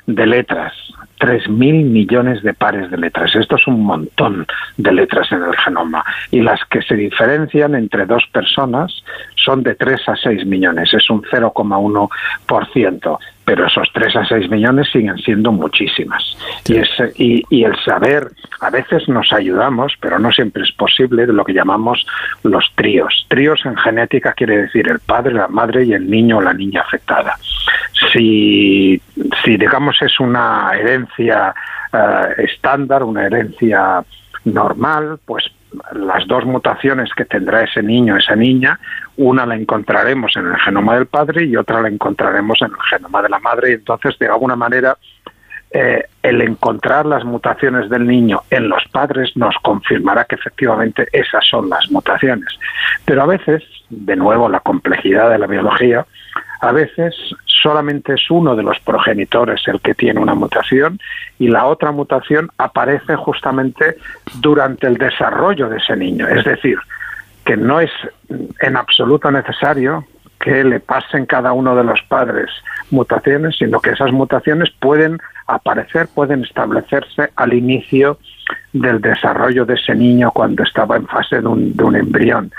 de 0.06 0.26
letras. 0.26 0.72
3.000 1.18 1.84
millones 1.84 2.42
de 2.42 2.54
pares 2.54 2.90
de 2.90 2.96
letras. 2.96 3.34
Esto 3.34 3.56
es 3.56 3.66
un 3.66 3.84
montón 3.84 4.46
de 4.76 4.92
letras 4.92 5.30
en 5.32 5.42
el 5.42 5.56
genoma. 5.56 6.04
Y 6.30 6.40
las 6.40 6.64
que 6.66 6.82
se 6.82 6.94
diferencian 6.94 7.74
entre 7.74 8.06
dos 8.06 8.24
personas 8.32 9.02
son 9.34 9.62
de 9.62 9.74
3 9.74 10.08
a 10.08 10.16
6 10.16 10.46
millones. 10.46 10.92
Es 10.94 11.10
un 11.10 11.22
0,1% 11.22 13.18
pero 13.46 13.64
esos 13.68 13.88
3 13.94 14.16
a 14.16 14.26
6 14.26 14.50
millones 14.50 14.88
siguen 14.92 15.16
siendo 15.18 15.52
muchísimas. 15.52 16.36
Y, 16.66 16.78
ese, 16.78 17.12
y, 17.14 17.62
el 17.62 17.76
saber, 17.84 18.32
a 18.60 18.70
veces 18.70 19.08
nos 19.08 19.32
ayudamos, 19.32 19.94
pero 20.00 20.18
no 20.18 20.32
siempre 20.32 20.64
es 20.64 20.72
posible, 20.72 21.26
de 21.26 21.32
lo 21.32 21.44
que 21.44 21.54
llamamos 21.54 22.04
los 22.42 22.68
tríos. 22.74 23.24
Tríos 23.28 23.64
en 23.64 23.76
genética 23.76 24.32
quiere 24.32 24.62
decir 24.62 24.90
el 24.90 24.98
padre, 24.98 25.32
la 25.32 25.46
madre 25.46 25.84
y 25.84 25.92
el 25.92 26.10
niño 26.10 26.38
o 26.38 26.42
la 26.42 26.52
niña 26.52 26.80
afectada. 26.80 27.36
Si, 28.12 29.00
si 29.44 29.56
digamos 29.56 30.00
es 30.02 30.20
una 30.20 30.72
herencia 30.74 31.54
eh, 31.92 32.44
estándar, 32.44 33.02
una 33.02 33.26
herencia 33.26 34.04
normal, 34.44 35.18
pues 35.24 35.44
las 35.92 36.26
dos 36.26 36.44
mutaciones 36.44 37.10
que 37.14 37.24
tendrá 37.24 37.62
ese 37.62 37.82
niño 37.82 38.16
esa 38.16 38.36
niña, 38.36 38.78
una 39.16 39.46
la 39.46 39.56
encontraremos 39.56 40.36
en 40.36 40.46
el 40.46 40.56
genoma 40.58 40.94
del 40.94 41.06
padre 41.06 41.44
y 41.44 41.56
otra 41.56 41.82
la 41.82 41.88
encontraremos 41.88 42.60
en 42.62 42.68
el 42.68 42.82
genoma 42.88 43.22
de 43.22 43.28
la 43.28 43.38
madre 43.38 43.70
y 43.70 43.74
entonces 43.74 44.18
de 44.18 44.26
alguna 44.26 44.56
manera 44.56 44.96
eh, 45.70 46.04
el 46.22 46.40
encontrar 46.42 47.06
las 47.06 47.24
mutaciones 47.24 47.90
del 47.90 48.06
niño 48.06 48.42
en 48.50 48.68
los 48.68 48.84
padres 48.90 49.36
nos 49.36 49.54
confirmará 49.62 50.24
que 50.24 50.36
efectivamente 50.36 51.08
esas 51.12 51.44
son 51.46 51.68
las 51.68 51.90
mutaciones. 51.90 52.48
Pero 53.04 53.22
a 53.22 53.26
veces, 53.26 53.62
de 53.90 54.16
nuevo, 54.16 54.48
la 54.48 54.60
complejidad 54.60 55.30
de 55.30 55.38
la 55.38 55.46
biología, 55.46 56.06
a 56.66 56.72
veces 56.72 57.14
solamente 57.44 58.14
es 58.14 58.30
uno 58.30 58.54
de 58.54 58.62
los 58.62 58.78
progenitores 58.80 59.62
el 59.66 59.80
que 59.80 59.94
tiene 59.94 60.20
una 60.20 60.34
mutación 60.34 60.98
y 61.38 61.48
la 61.48 61.66
otra 61.66 61.92
mutación 61.92 62.50
aparece 62.58 63.16
justamente 63.16 63.96
durante 64.40 64.86
el 64.86 64.98
desarrollo 64.98 65.68
de 65.68 65.78
ese 65.78 65.96
niño. 65.96 66.28
Es 66.28 66.44
decir, 66.44 66.78
que 67.44 67.56
no 67.56 67.80
es 67.80 67.90
en 68.60 68.76
absoluto 68.76 69.30
necesario 69.30 70.04
que 70.40 70.62
le 70.64 70.80
pasen 70.80 71.26
cada 71.26 71.52
uno 71.52 71.74
de 71.74 71.84
los 71.84 72.00
padres 72.02 72.50
mutaciones, 72.90 73.56
sino 73.56 73.80
que 73.80 73.90
esas 73.90 74.12
mutaciones 74.12 74.70
pueden 74.78 75.18
aparecer, 75.46 76.08
pueden 76.14 76.44
establecerse 76.44 77.30
al 77.36 77.52
inicio 77.52 78.18
del 78.72 79.00
desarrollo 79.00 79.64
de 79.64 79.74
ese 79.74 79.94
niño 79.94 80.30
cuando 80.32 80.62
estaba 80.62 80.96
en 80.96 81.06
fase 81.06 81.40
de 81.40 81.46
un, 81.46 81.76
de 81.76 81.84
un 81.84 81.96
embrión. 81.96 82.52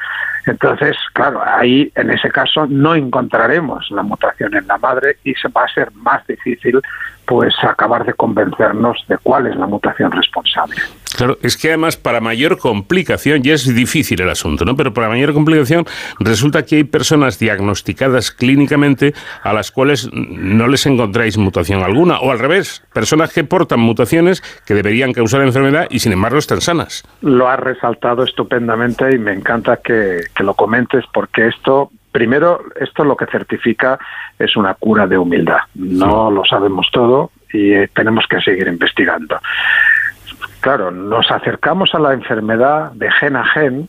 Entonces, 0.46 0.96
claro, 1.14 1.42
ahí 1.46 1.92
en 1.96 2.10
ese 2.10 2.30
caso 2.30 2.66
no 2.68 2.96
encontraremos 2.96 3.90
la 3.92 4.04
mutación 4.04 4.56
en 4.56 4.66
la 4.68 4.78
madre 4.78 5.18
y 5.24 5.34
se 5.36 5.50
va 5.50 5.64
a 5.64 5.74
ser 5.74 5.92
más 5.94 6.26
difícil 6.26 6.80
pues 7.28 7.54
acabar 7.62 8.06
de 8.06 8.14
convencernos 8.14 9.04
de 9.08 9.18
cuál 9.18 9.48
es 9.48 9.56
la 9.58 9.68
mutación 9.68 10.12
responsable. 10.12 10.78
Claro, 11.18 11.38
es 11.42 11.58
que 11.58 11.70
además 11.70 11.98
para 11.98 12.22
mayor 12.22 12.58
complicación, 12.58 13.44
ya 13.44 13.54
es 13.54 13.74
difícil 13.74 14.22
el 14.22 14.30
asunto, 14.30 14.64
¿no? 14.66 14.76
Pero 14.76 14.94
para 14.94 15.10
mayor 15.10 15.34
complicación 15.34 15.86
resulta 16.20 16.64
que 16.64 16.78
hay 16.78 16.84
personas 16.86 17.38
diagnosticadas 17.38 18.32
clínicamente 18.32 19.14
a 19.44 19.52
las 19.52 19.72
cuales 19.72 20.10
no 20.14 20.68
les 20.68 20.86
encontráis 20.86 21.38
mutación 21.38 21.84
alguna, 21.84 22.20
o 22.20 22.32
al 22.32 22.40
revés, 22.40 22.84
personas 22.94 23.34
que 23.34 23.44
portan 23.44 23.80
mutaciones 23.80 24.42
que 24.66 24.74
deberían 24.74 25.12
causar 25.12 25.42
enfermedad 25.42 25.88
y 25.90 26.00
sin 26.00 26.14
embargo 26.14 26.38
están 26.38 26.62
sanas. 26.62 27.04
Lo 27.22 27.50
has 27.50 27.60
resaltado 27.60 28.24
estupendamente 28.24 29.14
y 29.14 29.20
me 29.20 29.34
encanta 29.34 29.78
que, 29.78 30.22
que 30.34 30.44
lo 30.44 30.54
comentes 30.54 31.04
porque 31.14 31.48
esto 31.48 31.92
primero, 32.18 32.64
esto 32.82 33.04
lo 33.04 33.16
que 33.16 33.28
certifica 33.28 34.00
es 34.40 34.58
una 34.58 34.74
cura 34.74 35.06
de 35.06 35.20
humildad. 35.20 35.60
No 35.76 36.32
lo 36.32 36.44
sabemos 36.46 36.88
todo 36.92 37.30
y 37.54 37.74
eh, 37.74 37.92
tenemos 37.94 38.26
que 38.28 38.42
seguir 38.42 38.68
investigando. 38.68 39.40
Claro, 40.60 40.90
nos 40.90 41.30
acercamos 41.30 41.94
a 41.94 42.00
la 42.00 42.14
enfermedad 42.14 42.92
de 42.94 43.12
gen 43.12 43.36
a 43.36 43.46
gen 43.46 43.88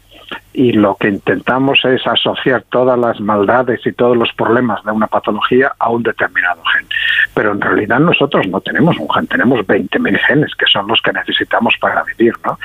y 0.53 0.73
lo 0.73 0.97
que 0.97 1.09
intentamos 1.09 1.85
es 1.85 2.07
asociar 2.07 2.65
todas 2.71 2.99
las 2.99 3.21
maldades 3.21 3.81
y 3.87 3.93
todos 3.93 4.17
los 4.17 4.33
problemas 4.33 4.83
de 4.85 4.91
una 4.91 5.07
patología 5.07 5.73
a 5.79 5.91
un 5.91 6.03
determinado 6.03 6.63
gen. 6.65 6.87
Pero 7.35 7.53
en 7.53 7.61
realidad 7.61 8.01
nosotros 8.01 8.47
no 8.49 8.61
tenemos 8.61 8.97
un 8.99 9.09
gen, 9.11 9.27
tenemos 9.27 9.61
20.000 9.61 10.19
genes 10.27 10.55
que 10.55 10.67
son 10.67 10.89
los 10.89 11.01
que 11.01 11.13
necesitamos 11.13 11.75
para 11.81 12.03
vivir, 12.03 12.35
¿no? 12.45 12.59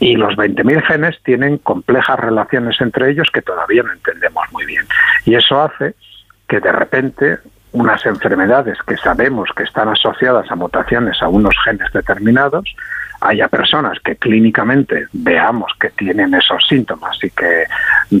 Y 0.00 0.16
los 0.16 0.34
20.000 0.36 0.82
genes 0.82 1.20
tienen 1.22 1.58
complejas 1.58 2.18
relaciones 2.18 2.80
entre 2.80 3.10
ellos 3.10 3.28
que 3.32 3.42
todavía 3.42 3.82
no 3.82 3.92
entendemos 3.92 4.44
muy 4.52 4.64
bien. 4.64 4.86
Y 5.24 5.34
eso 5.34 5.60
hace 5.60 5.94
que 6.48 6.60
de 6.60 6.72
repente 6.72 7.38
unas 7.72 8.06
enfermedades 8.06 8.78
que 8.86 8.96
sabemos 8.96 9.50
que 9.56 9.64
están 9.64 9.88
asociadas 9.88 10.50
a 10.50 10.54
mutaciones 10.54 11.20
a 11.20 11.28
unos 11.28 11.54
genes 11.64 11.92
determinados, 11.92 12.74
haya 13.24 13.48
personas 13.48 13.98
que 14.00 14.16
clínicamente 14.16 15.06
veamos 15.12 15.72
que 15.80 15.90
tienen 15.90 16.34
esos 16.34 16.64
síntomas 16.68 17.16
y 17.24 17.30
que 17.30 17.64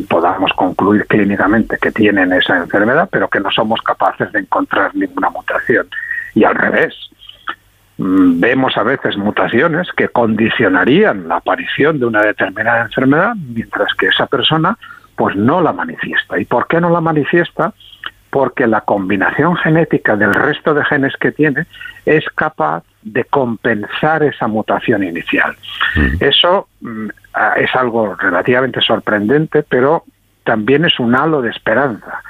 podamos 0.08 0.52
concluir 0.54 1.06
clínicamente 1.06 1.76
que 1.80 1.92
tienen 1.92 2.32
esa 2.32 2.56
enfermedad, 2.56 3.08
pero 3.12 3.28
que 3.28 3.40
no 3.40 3.50
somos 3.50 3.80
capaces 3.82 4.32
de 4.32 4.40
encontrar 4.40 4.94
ninguna 4.94 5.28
mutación. 5.28 5.86
Y 6.34 6.44
al 6.44 6.54
revés, 6.54 6.94
mm, 7.98 8.40
vemos 8.40 8.76
a 8.78 8.82
veces 8.82 9.18
mutaciones 9.18 9.88
que 9.94 10.08
condicionarían 10.08 11.28
la 11.28 11.36
aparición 11.36 12.00
de 12.00 12.06
una 12.06 12.22
determinada 12.22 12.82
enfermedad, 12.82 13.34
mientras 13.36 13.92
que 13.94 14.06
esa 14.06 14.26
persona 14.26 14.78
pues 15.16 15.36
no 15.36 15.60
la 15.60 15.72
manifiesta. 15.72 16.40
¿Y 16.40 16.46
por 16.46 16.66
qué 16.66 16.80
no 16.80 16.90
la 16.90 17.00
manifiesta? 17.00 17.72
Porque 18.34 18.66
la 18.66 18.80
combinación 18.80 19.54
genética 19.54 20.16
del 20.16 20.34
resto 20.34 20.74
de 20.74 20.84
genes 20.84 21.14
que 21.20 21.30
tiene 21.30 21.66
es 22.04 22.24
capaz 22.34 22.82
de 23.02 23.22
compensar 23.22 24.24
esa 24.24 24.48
mutación 24.48 25.04
inicial. 25.04 25.54
Mm. 25.94 26.16
Eso 26.18 26.66
mm, 26.80 27.08
es 27.58 27.72
algo 27.76 28.16
relativamente 28.16 28.80
sorprendente, 28.80 29.62
pero 29.62 30.02
también 30.42 30.84
es 30.84 30.98
un 30.98 31.14
halo 31.14 31.42
de 31.42 31.50
esperanza, 31.50 32.24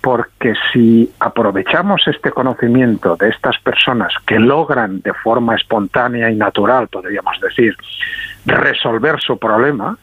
porque 0.00 0.54
si 0.72 1.12
aprovechamos 1.20 2.08
este 2.08 2.30
conocimiento 2.30 3.16
de 3.16 3.28
estas 3.28 3.58
personas 3.58 4.14
que 4.26 4.38
logran 4.38 5.02
de 5.02 5.12
forma 5.12 5.56
espontánea 5.56 6.30
y 6.30 6.36
natural, 6.36 6.88
podríamos 6.88 7.38
decir, 7.38 7.76
resolver 8.46 9.20
su 9.20 9.38
problema, 9.38 9.98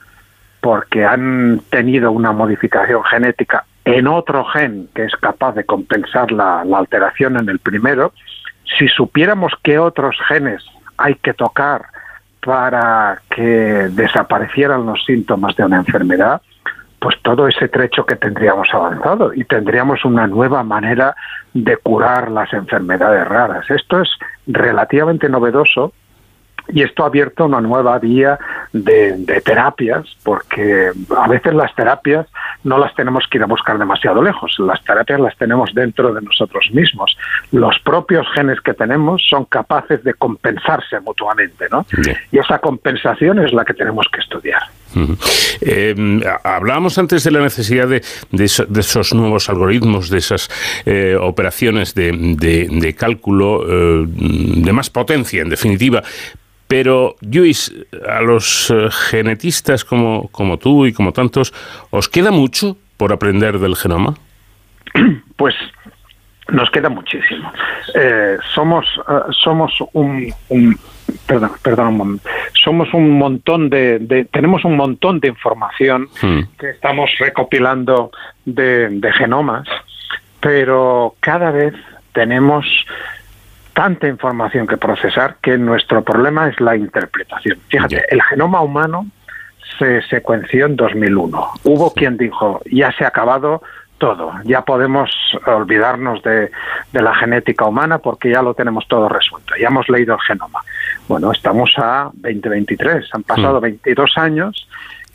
porque 0.61 1.03
han 1.03 1.61
tenido 1.71 2.11
una 2.11 2.31
modificación 2.31 3.03
genética 3.05 3.65
en 3.87 4.07
otro 4.07 4.43
gen 4.43 4.89
que 4.93 5.05
es 5.05 5.15
capaz 5.15 5.53
de 5.53 5.63
compensar 5.63 6.31
la, 6.31 6.61
alteración 6.61 7.37
en 7.37 7.47
el 7.47 7.59
primero, 7.59 8.11
si 8.77 8.87
supiéramos 8.89 9.53
qué 9.63 9.79
otros 9.79 10.17
genes 10.27 10.63
hay 10.97 11.15
que 11.15 11.33
tocar 11.33 11.85
para 12.41 13.21
que 13.29 13.41
desaparecieran 13.91 14.85
los 14.85 15.05
síntomas 15.05 15.55
de 15.55 15.63
una 15.63 15.77
enfermedad, 15.77 16.41
pues 16.99 17.15
todo 17.21 17.47
ese 17.47 17.69
trecho 17.69 18.05
que 18.05 18.17
tendríamos 18.17 18.67
avanzado 18.73 19.33
y 19.33 19.45
tendríamos 19.45 20.03
una 20.03 20.27
nueva 20.27 20.63
manera 20.63 21.15
de 21.53 21.77
curar 21.77 22.29
las 22.29 22.51
enfermedades 22.51 23.25
raras. 23.25 23.69
Esto 23.69 24.01
es 24.01 24.09
relativamente 24.47 25.29
novedoso 25.29 25.93
y 26.69 26.81
esto 26.81 27.03
ha 27.03 27.07
abierto 27.07 27.45
una 27.45 27.61
nueva 27.61 27.97
vía 27.99 28.37
de, 28.73 29.41
terapias, 29.43 30.05
porque 30.23 30.91
a 31.15 31.27
veces 31.27 31.53
las 31.53 31.73
terapias 31.75 32.27
no 32.63 32.77
las 32.77 32.93
tenemos 32.95 33.25
que 33.29 33.37
ir 33.37 33.43
a 33.43 33.47
buscar 33.47 33.77
demasiado 33.77 34.21
lejos, 34.21 34.55
las 34.59 34.83
terapias 34.83 35.19
las 35.19 35.37
tenemos 35.37 35.73
dentro 35.73 36.13
de 36.13 36.21
nosotros 36.21 36.69
mismos. 36.73 37.17
Los 37.51 37.79
propios 37.79 38.27
genes 38.33 38.59
que 38.61 38.73
tenemos 38.73 39.25
son 39.29 39.45
capaces 39.45 40.03
de 40.03 40.13
compensarse 40.13 40.99
mutuamente, 40.99 41.67
¿no? 41.71 41.85
Y 42.31 42.39
esa 42.39 42.59
compensación 42.59 43.39
es 43.39 43.53
la 43.53 43.63
que 43.63 43.73
tenemos 43.73 44.07
que 44.11 44.19
estudiar. 44.19 44.63
Eh, 45.61 45.95
hablábamos 46.43 46.97
antes 46.97 47.23
de 47.23 47.31
la 47.31 47.41
necesidad 47.41 47.87
de, 47.87 48.01
esos 48.43 49.13
nuevos 49.13 49.49
algoritmos, 49.49 50.09
de 50.09 50.17
esas 50.17 50.49
eh, 50.85 51.17
operaciones 51.19 51.93
de, 51.93 52.95
cálculo 52.97 53.63
eh, 53.67 54.05
de 54.07 54.73
más 54.73 54.89
potencia, 54.89 55.41
en 55.41 55.49
definitiva. 55.49 56.03
Pero, 56.67 57.15
Luis, 57.21 57.73
a 58.07 58.21
los 58.21 58.69
eh, 58.69 58.89
genetistas 59.09 59.85
como, 59.85 60.27
como 60.29 60.57
tú 60.57 60.85
y 60.85 60.93
como 60.93 61.13
tantos, 61.13 61.53
¿os 61.91 62.09
queda 62.09 62.31
mucho 62.31 62.77
por 62.97 63.13
aprender 63.13 63.59
del 63.59 63.75
genoma? 63.75 64.15
Pues 65.37 65.53
nos 66.49 66.71
queda 66.71 66.89
muchísimo. 66.89 67.51
Eh, 67.93 68.37
somos, 68.53 68.85
eh, 69.07 69.31
somos 69.31 69.71
un, 69.93 70.33
perdón, 71.27 71.51
perdón 71.61 72.21
somos 72.63 72.93
un 72.93 73.11
montón 73.17 73.69
de, 73.69 74.27
tenemos 74.31 74.65
un 74.65 74.75
montón 74.75 75.19
de 75.19 75.27
información 75.27 76.07
hmm. 76.21 76.39
que 76.59 76.71
estamos 76.71 77.11
recopilando 77.19 78.11
de, 78.45 78.89
de 78.89 79.13
genomas, 79.13 79.67
pero 80.39 81.15
cada 81.19 81.51
vez 81.51 81.73
tenemos 82.13 82.65
tanta 83.77 84.07
información 84.07 84.65
que 84.65 84.75
procesar 84.75 85.35
que 85.39 85.55
nuestro 85.55 86.03
problema 86.03 86.49
es 86.49 86.59
la 86.59 86.75
interpretación. 86.75 87.59
Fíjate, 87.67 88.05
el 88.09 88.23
genoma 88.23 88.61
humano 88.61 89.05
se 89.77 90.01
secuenció 90.01 90.65
en 90.65 90.75
2001. 90.75 91.47
Hubo 91.63 91.93
quien 91.93 92.17
dijo, 92.17 92.59
ya 92.71 92.91
se 92.93 93.05
ha 93.05 93.09
acabado 93.09 93.61
todo, 93.99 94.33
ya 94.45 94.63
podemos 94.65 95.11
olvidarnos 95.45 96.23
de, 96.23 96.49
la 96.91 97.13
genética 97.13 97.65
humana 97.65 97.99
porque 97.99 98.31
ya 98.31 98.41
lo 98.41 98.55
tenemos 98.55 98.87
todo 98.87 99.09
resuelto, 99.09 99.53
ya 99.59 99.67
hemos 99.67 99.87
leído 99.89 100.15
el 100.15 100.21
genoma. 100.21 100.61
Bueno, 101.07 101.31
estamos 101.31 101.71
a 101.77 102.09
2023, 102.15 103.09
han 103.13 103.21
pasado 103.21 103.61
22 103.61 104.11
mm. 104.15 104.19
años 104.19 104.67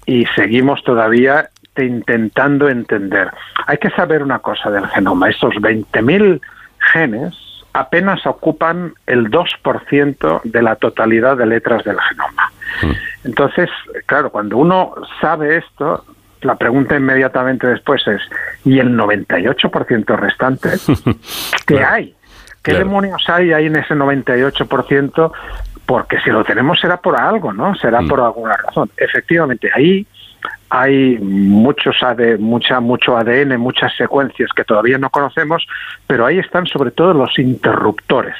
y 0.06 0.24
seguimos 0.36 0.84
todavía 0.84 1.48
intentando 1.76 2.68
entender. 2.68 3.28
Hay 3.66 3.78
que 3.78 3.90
saber 3.90 4.22
una 4.22 4.38
cosa 4.38 4.70
del 4.70 4.86
genoma, 4.86 5.30
esos 5.30 5.54
20.000 5.54 6.40
genes 6.92 7.51
apenas 7.72 8.26
ocupan 8.26 8.94
el 9.06 9.30
2% 9.30 10.42
de 10.44 10.62
la 10.62 10.76
totalidad 10.76 11.36
de 11.36 11.46
letras 11.46 11.84
del 11.84 11.96
genoma. 12.00 12.52
Mm. 12.82 13.26
Entonces, 13.28 13.70
claro, 14.06 14.30
cuando 14.30 14.58
uno 14.58 14.94
sabe 15.20 15.58
esto, 15.58 16.04
la 16.42 16.56
pregunta 16.56 16.96
inmediatamente 16.96 17.66
después 17.66 18.06
es, 18.06 18.20
¿y 18.64 18.78
el 18.78 18.96
98% 18.96 20.16
restante? 20.16 20.70
¿Qué 21.66 21.82
hay? 21.82 22.14
¿Qué 22.62 22.74
demonios 22.74 23.24
hay 23.28 23.52
ahí 23.52 23.66
en 23.66 23.76
ese 23.76 23.94
98%? 23.94 25.32
Porque 25.86 26.20
si 26.20 26.30
lo 26.30 26.44
tenemos 26.44 26.78
será 26.80 26.98
por 26.98 27.18
algo, 27.18 27.52
¿no? 27.52 27.74
Será 27.74 28.00
mm. 28.02 28.08
por 28.08 28.20
alguna 28.20 28.56
razón. 28.56 28.90
Efectivamente, 28.96 29.70
ahí 29.74 30.06
hay 30.74 31.18
muchos 31.18 32.02
AD, 32.02 32.38
mucha, 32.38 32.80
mucho 32.80 33.14
ADN, 33.14 33.58
muchas 33.58 33.94
secuencias 33.94 34.48
que 34.56 34.64
todavía 34.64 34.96
no 34.96 35.10
conocemos, 35.10 35.66
pero 36.06 36.24
ahí 36.24 36.38
están 36.38 36.64
sobre 36.64 36.90
todo 36.92 37.12
los 37.12 37.38
interruptores. 37.38 38.36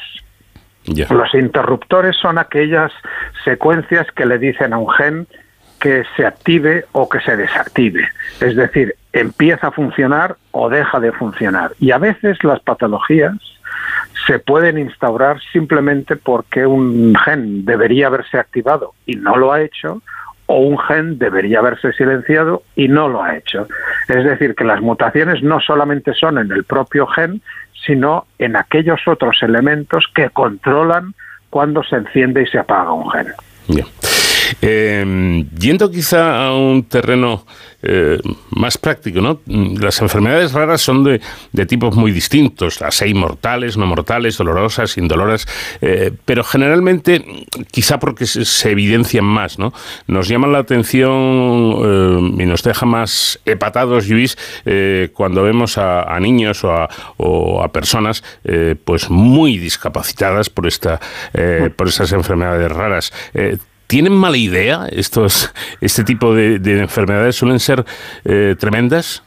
Los 0.87 1.35
interruptores 1.35 2.17
son 2.17 2.39
aquellas 2.39 2.91
secuencias 3.45 4.07
que 4.13 4.25
le 4.25 4.39
dicen 4.39 4.73
a 4.73 4.79
un 4.79 4.91
gen 4.91 5.27
que 5.79 6.05
se 6.17 6.25
active 6.25 6.87
o 6.93 7.07
que 7.07 7.21
se 7.21 7.37
desactive. 7.37 8.09
Es 8.41 8.57
decir, 8.57 8.97
empieza 9.13 9.67
a 9.67 9.71
funcionar 9.71 10.37
o 10.53 10.71
deja 10.71 11.01
de 11.01 11.13
funcionar. 11.13 11.73
Y 11.81 11.91
a 11.91 11.99
veces 11.99 12.43
las 12.45 12.61
patologías 12.61 13.37
se 14.27 14.39
pueden 14.39 14.79
instaurar 14.79 15.39
simplemente 15.53 16.17
porque 16.17 16.65
un 16.65 17.15
gen 17.15 17.67
debería 17.67 18.07
haberse 18.07 18.39
activado 18.39 18.95
y 19.05 19.17
no 19.17 19.37
lo 19.37 19.53
ha 19.53 19.61
hecho, 19.61 20.01
o 20.53 20.59
un 20.59 20.79
gen 20.79 21.19
debería 21.19 21.61
haberse 21.61 21.93
silenciado 21.95 22.63
y 22.77 22.89
no 22.89 23.09
lo 23.09 23.23
ha 23.23 23.37
hecho. 23.37 23.67
Es 24.07 24.23
decir, 24.23 24.55
que 24.55 24.65
las 24.65 24.83
mutaciones 24.83 25.43
no 25.43 25.61
solamente 25.61 26.13
son 26.13 26.37
en 26.37 26.53
el 26.53 26.65
propio 26.65 27.07
gen, 27.07 27.41
sino 27.87 28.27
en 28.39 28.57
aquellos 28.57 29.01
otros 29.07 29.43
elementos 29.43 30.05
que 30.15 30.29
controlan 30.29 31.15
cuando 31.49 31.83
se 31.83 31.97
enciende 31.97 32.43
y 32.43 32.47
se 32.47 32.59
apaga 32.59 32.93
un 32.93 33.11
gen. 33.11 33.29
Eh, 34.61 35.45
yendo 35.59 35.91
quizá 35.91 36.47
a 36.47 36.55
un 36.55 36.85
terreno 36.85 37.45
eh, 37.85 38.21
más 38.51 38.79
práctico, 38.79 39.21
¿no? 39.21 39.41
Las 39.47 40.01
enfermedades 40.01 40.53
raras 40.53 40.81
son 40.81 41.03
de, 41.03 41.67
tipos 41.67 41.97
muy 41.97 42.13
distintos, 42.13 42.81
las 42.81 43.03
hay 43.03 43.13
mortales, 43.13 43.77
no 43.77 43.87
mortales, 43.87 44.39
dolorosas, 44.39 44.97
indoloras, 44.99 45.49
eh, 45.81 46.13
pero 46.25 46.45
generalmente, 46.45 47.25
quizá 47.73 47.99
porque 47.99 48.27
se, 48.27 48.71
evidencian 48.71 49.25
más, 49.25 49.59
¿no? 49.59 49.73
Nos 50.07 50.29
llaman 50.29 50.53
la 50.53 50.59
atención 50.59 51.11
eh, 51.11 52.43
y 52.45 52.47
nos 52.47 52.63
deja 52.63 52.87
más 52.87 53.41
hepatados, 53.47 54.09
Luis, 54.09 54.39
cuando 55.13 55.43
vemos 55.43 55.77
a, 55.77 56.21
niños 56.21 56.63
o 56.63 57.63
a, 57.63 57.73
personas 57.73 58.23
pues 58.85 59.11
muy 59.11 59.59
discapacitadas 59.59 60.51
por, 60.51 60.69
esta, 60.69 61.01
por 61.77 61.89
estas 61.89 62.13
enfermedades 62.13 62.71
raras. 62.71 63.13
¿Tienen 63.87 64.15
mala 64.15 64.37
idea 64.37 64.87
estos, 64.91 65.53
este 65.81 66.05
tipo 66.05 66.35
de, 66.35 66.57
enfermedades? 66.81 67.37
¿Suelen 67.37 67.61
ser 67.61 67.85
eh, 68.25 68.57
tremendas? 68.59 69.23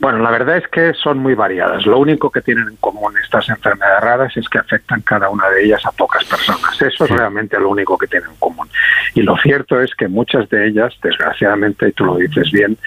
Bueno, 0.00 0.18
la 0.18 0.30
verdad 0.30 0.58
es 0.58 0.68
que 0.68 0.94
son 0.94 1.18
muy 1.18 1.34
variadas. 1.34 1.84
Lo 1.84 1.98
único 1.98 2.30
que 2.30 2.40
tienen 2.40 2.68
en 2.68 2.76
común 2.76 3.14
estas 3.22 3.48
enfermedades 3.48 4.00
raras 4.00 4.36
es 4.36 4.48
que 4.48 4.58
afectan 4.58 5.00
cada 5.02 5.28
una 5.28 5.48
de 5.50 5.64
ellas 5.64 5.84
a 5.84 5.92
pocas 5.92 6.24
personas. 6.24 6.80
Eso 6.80 7.04
es 7.04 7.10
realmente 7.10 7.58
lo 7.58 7.70
único 7.70 7.98
que 7.98 8.06
tienen 8.06 8.30
en 8.30 8.36
común. 8.36 8.68
Y 9.14 9.22
lo 9.22 9.36
cierto 9.38 9.80
es 9.80 9.94
que 9.96 10.06
muchas 10.06 10.48
de 10.50 10.68
ellas, 10.68 10.94
desgraciadamente, 11.02 11.88
y 11.88 11.92
tú 11.92 12.04
lo 12.04 12.16
dices 12.16 12.50
bien, 12.52 12.78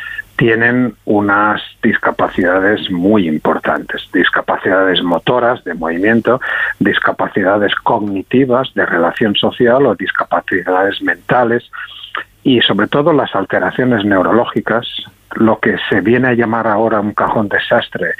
tienen 0.41 0.95
unas 1.05 1.61
discapacidades 1.83 2.89
muy 2.89 3.27
importantes, 3.27 4.09
discapacidades 4.11 5.03
motoras, 5.03 5.63
de 5.65 5.75
movimiento, 5.75 6.41
discapacidades 6.79 7.75
cognitivas, 7.75 8.73
de 8.73 8.87
relación 8.87 9.35
social 9.35 9.85
o 9.85 9.93
discapacidades 9.93 10.99
mentales 11.03 11.69
y 12.41 12.59
sobre 12.61 12.87
todo 12.87 13.13
las 13.13 13.35
alteraciones 13.35 14.03
neurológicas 14.03 14.87
lo 15.35 15.59
que 15.59 15.77
se 15.89 16.01
viene 16.01 16.29
a 16.29 16.33
llamar 16.33 16.67
ahora 16.67 16.99
un 16.99 17.13
cajón 17.13 17.47
desastre, 17.47 18.13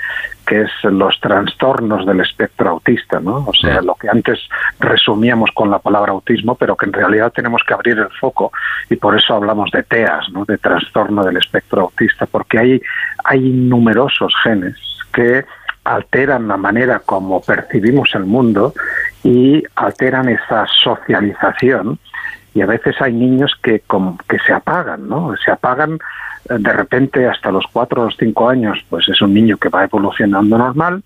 que 0.46 0.62
es 0.62 0.72
los 0.84 1.20
trastornos 1.20 2.06
del 2.06 2.22
espectro 2.22 2.70
autista, 2.70 3.20
¿no? 3.20 3.46
O 3.48 3.54
sea, 3.54 3.82
lo 3.82 3.96
que 3.96 4.10
antes 4.10 4.40
resumíamos 4.80 5.52
con 5.54 5.70
la 5.70 5.80
palabra 5.80 6.12
autismo, 6.12 6.56
pero 6.56 6.76
que 6.76 6.86
en 6.86 6.94
realidad 6.94 7.32
tenemos 7.34 7.62
que 7.68 7.74
abrir 7.74 7.98
el 7.98 8.10
foco 8.20 8.52
y 8.90 8.96
por 8.96 9.18
eso 9.18 9.36
hablamos 9.36 9.72
de 9.72 9.84
TEAS, 9.84 10.30
¿no? 10.32 10.46
De 10.46 10.58
trastorno 10.58 11.24
del 11.24 11.38
espectro 11.38 11.82
autista, 11.84 12.26
porque 12.26 12.60
hay, 12.60 12.82
hay 13.24 13.40
numerosos 13.40 14.34
genes 14.44 14.78
que 15.14 15.46
alteran 15.84 16.48
la 16.48 16.58
manera 16.58 17.00
como 17.00 17.42
percibimos 17.42 18.14
el 18.14 18.26
mundo 18.26 18.74
y 19.24 19.64
alteran 19.76 20.30
esa 20.30 20.66
socialización 20.84 22.00
y 22.54 22.62
a 22.62 22.66
veces 22.66 22.96
hay 23.02 23.14
niños 23.14 23.54
que, 23.62 23.84
que 24.28 24.40
se 24.40 24.54
apagan, 24.54 25.08
¿no? 25.08 25.36
Se 25.44 25.52
apagan 25.52 26.00
de 26.50 26.74
repente 26.74 27.28
hasta 27.28 27.52
los 27.52 27.66
cuatro 27.72 28.02
o 28.02 28.06
los 28.06 28.18
cinco 28.18 28.50
años, 28.50 28.84
pues 28.90 29.08
es 29.08 29.22
un 29.22 29.34
niño 29.34 29.58
que 29.58 29.70
va 29.70 29.84
evolucionando 29.84 30.58
normal 30.58 31.04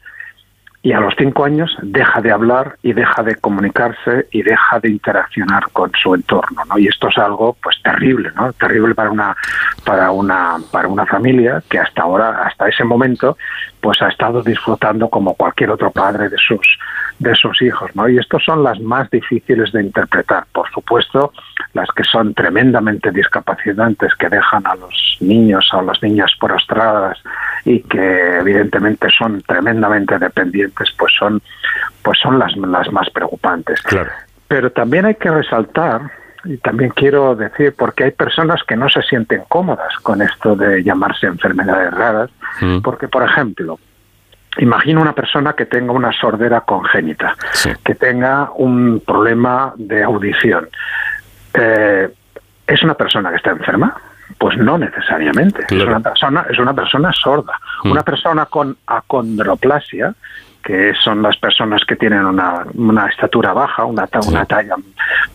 y 0.86 0.94
a 0.94 1.00
los 1.00 1.16
cinco 1.18 1.46
años 1.46 1.76
deja 1.82 2.22
de 2.22 2.32
hablar 2.32 2.78
y 2.84 2.94
deja 2.94 3.24
de 3.24 3.36
comunicarse 3.38 4.28
y 4.30 4.44
deja 4.44 4.80
de 4.80 4.92
interaccionar 4.92 5.64
con 5.74 5.92
su 6.00 6.14
entorno, 6.14 6.62
¿no? 6.70 6.78
Y 6.78 6.88
esto 6.88 7.08
es 7.08 7.18
algo, 7.18 7.58
pues 7.62 7.78
terrible, 7.84 8.30
¿no? 8.36 8.54
Terrible 8.54 8.94
para 8.94 9.10
una 9.10 9.36
para 9.84 10.12
una 10.12 10.58
para 10.72 10.88
una 10.88 11.08
familia 11.08 11.64
que 11.68 11.80
hasta 11.80 12.04
ahora, 12.04 12.44
hasta 12.44 12.70
ese 12.70 12.84
momento, 12.84 13.36
pues 13.86 14.02
ha 14.02 14.08
estado 14.08 14.42
disfrutando 14.42 15.10
como 15.10 15.36
cualquier 15.36 15.70
otro 15.70 15.92
padre 15.92 16.28
de 16.28 16.38
sus 16.40 16.66
de 17.20 17.36
sus 17.36 17.62
hijos, 17.62 17.96
¿no? 17.96 18.10
Y 18.10 18.18
estos 18.18 18.44
son 18.44 18.64
las 18.64 18.80
más 18.80 19.08
difíciles 19.12 19.72
de 19.74 19.84
interpretar. 19.84 20.48
Por 20.52 20.68
supuesto, 20.72 21.32
las 21.74 21.88
que 21.96 22.04
son 22.04 22.34
tremendamente 22.34 23.12
discapacitantes, 23.12 24.16
que 24.16 24.28
dejan 24.28 24.66
a 24.66 24.74
los 24.74 25.18
niños 25.20 25.70
o 25.72 25.84
las 25.84 26.02
niñas 26.02 26.32
prostradas 26.40 27.20
y 27.64 27.82
que 27.82 28.40
evidentemente 28.40 29.08
son 29.16 29.40
tremendamente 29.44 30.18
dependientes, 30.18 30.90
pues 30.98 31.14
son, 31.20 31.40
pues 32.02 32.18
son 32.18 32.40
las, 32.40 32.58
las 32.58 32.92
más 32.92 33.08
preocupantes. 33.12 33.84
Claro. 33.84 34.10
Pero 34.48 34.72
también 34.72 35.06
hay 35.06 35.16
que 35.16 35.30
resaltar 35.30 36.10
y 36.46 36.58
también 36.58 36.92
quiero 36.92 37.36
decir, 37.36 37.74
porque 37.78 38.06
hay 38.06 38.12
personas 38.12 38.62
que 38.64 38.76
no 38.76 38.90
se 38.90 39.02
sienten 39.02 39.44
cómodas 39.48 39.96
con 40.02 40.22
esto 40.22 40.56
de 40.56 40.84
llamarse 40.84 41.28
enfermedades 41.28 41.94
raras, 41.94 42.30
mm. 42.62 42.80
porque, 42.80 43.08
por 43.08 43.24
ejemplo, 43.24 43.80
Imagina 44.58 45.02
una 45.02 45.14
persona 45.14 45.54
que 45.54 45.66
tenga 45.66 45.92
una 45.92 46.12
sordera 46.14 46.62
congénita, 46.62 47.36
que 47.84 47.96
tenga 47.96 48.52
un 48.56 49.02
problema 49.06 49.74
de 49.76 50.04
audición. 50.04 50.70
Eh, 51.54 52.10
¿Es 52.66 52.84
una 52.84 52.94
persona 52.94 53.32
que 53.32 53.36
está 53.36 53.52
enferma? 53.52 53.96
Pues 54.38 54.58
no 54.58 54.78
necesariamente. 54.78 55.66
Es 55.70 55.84
una 55.84 56.00
persona, 56.00 56.46
es 56.50 56.58
una 56.58 56.74
persona 56.74 57.12
sorda. 57.12 57.60
Mm. 57.84 57.92
Una 57.92 58.04
persona 58.04 58.46
con 58.46 58.78
acondroplasia, 58.88 60.14
que 60.66 60.94
son 60.96 61.22
las 61.22 61.38
personas 61.38 61.84
que 61.86 61.96
tienen 61.96 62.26
una, 62.26 62.66
una 62.74 63.06
estatura 63.06 63.54
baja, 63.54 63.86
una, 63.86 64.10
una 64.28 64.46
talla, 64.46 64.76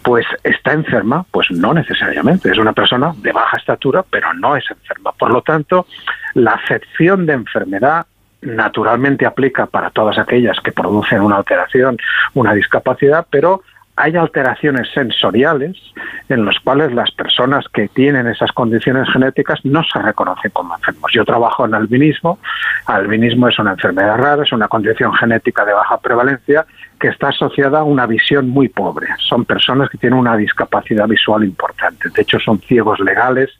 pues 0.03 0.27
está 0.43 0.73
enferma, 0.73 1.25
pues 1.31 1.47
no 1.53 1.73
necesariamente. 1.73 2.51
Es 2.51 2.59
una 2.59 2.73
persona 2.73 3.14
de 3.16 3.31
baja 3.31 3.57
estatura, 3.57 4.05
pero 4.11 4.35
no 4.35 4.57
es 4.57 4.64
enferma. 4.69 5.12
Por 5.12 5.33
lo 5.33 5.40
tanto, 5.43 5.87
la 6.35 6.53
acepción 6.53 7.27
de 7.27 7.35
enfermedad 7.35 8.07
naturalmente 8.43 9.25
aplica 9.25 9.66
para 9.66 9.90
todas 9.90 10.19
aquellas 10.19 10.59
que 10.61 10.73
producen 10.73 11.21
una 11.21 11.37
alteración, 11.37 11.97
una 12.35 12.53
discapacidad, 12.53 13.25
pero 13.31 13.62
hay 14.01 14.17
alteraciones 14.17 14.89
sensoriales 14.93 15.77
en 16.29 16.45
las 16.45 16.59
cuales 16.61 16.93
las 16.93 17.11
personas 17.11 17.67
que 17.73 17.89
tienen 17.89 18.27
esas 18.27 18.51
condiciones 18.53 19.09
genéticas 19.13 19.61
no 19.65 19.83
se 19.85 19.99
reconocen 20.01 20.51
como 20.53 20.75
enfermos. 20.75 21.13
Yo 21.13 21.25
trabajo 21.25 21.67
en 21.67 21.75
albinismo. 21.75 22.39
Albinismo 22.87 23.49
es 23.49 23.59
una 23.59 23.73
enfermedad 23.73 24.17
rara, 24.17 24.43
es 24.43 24.53
una 24.53 24.69
condición 24.69 25.13
genética 25.15 25.65
de 25.65 25.75
baja 25.75 25.99
prevalencia 25.99 26.65
que 26.99 27.09
está 27.09 27.29
asociada 27.29 27.81
a 27.81 27.85
una 27.85 28.07
visión 28.07 28.49
muy 28.49 28.69
pobre. 28.69 29.09
Son 29.19 29.45
personas 29.45 29.91
que 29.91 29.99
tienen 29.99 30.19
una 30.19 30.37
discapacidad 30.37 31.07
visual 31.07 31.45
importante. 31.45 32.09
De 32.09 32.23
hecho, 32.23 32.39
son 32.39 32.59
ciegos 32.61 33.01
legales 33.01 33.51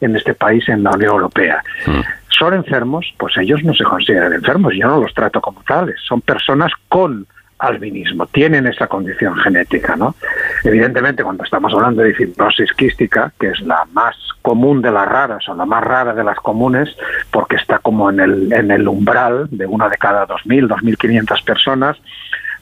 en 0.00 0.14
este 0.14 0.34
país, 0.34 0.68
en 0.68 0.82
la 0.82 0.90
Unión 0.90 1.12
Europea. 1.12 1.62
Mm 1.86 2.00
son 2.38 2.54
enfermos, 2.54 3.14
pues 3.18 3.36
ellos 3.38 3.62
no 3.64 3.74
se 3.74 3.84
consideran 3.84 4.32
enfermos, 4.32 4.74
yo 4.74 4.86
no 4.86 5.00
los 5.00 5.14
trato 5.14 5.40
como 5.40 5.62
tales, 5.62 5.96
son 6.06 6.20
personas 6.20 6.72
con 6.88 7.26
albinismo, 7.58 8.26
tienen 8.26 8.66
esa 8.66 8.86
condición 8.86 9.36
genética, 9.36 9.96
¿no? 9.96 10.14
Evidentemente, 10.62 11.22
cuando 11.22 11.44
estamos 11.44 11.72
hablando 11.72 12.02
de 12.02 12.14
fibrosis 12.14 12.72
quística, 12.72 13.32
que 13.38 13.48
es 13.48 13.60
la 13.60 13.86
más 13.92 14.16
común 14.42 14.82
de 14.82 14.90
las 14.90 15.08
raras 15.08 15.48
o 15.48 15.54
la 15.54 15.64
más 15.64 15.82
rara 15.82 16.14
de 16.14 16.22
las 16.22 16.38
comunes, 16.38 16.94
porque 17.30 17.56
está 17.56 17.78
como 17.78 18.10
en 18.10 18.20
el, 18.20 18.52
en 18.52 18.70
el 18.70 18.86
umbral 18.86 19.48
de 19.50 19.66
una 19.66 19.88
de 19.88 19.96
cada 19.96 20.26
2.000, 20.26 20.68
2.500 20.68 21.44
personas, 21.44 21.96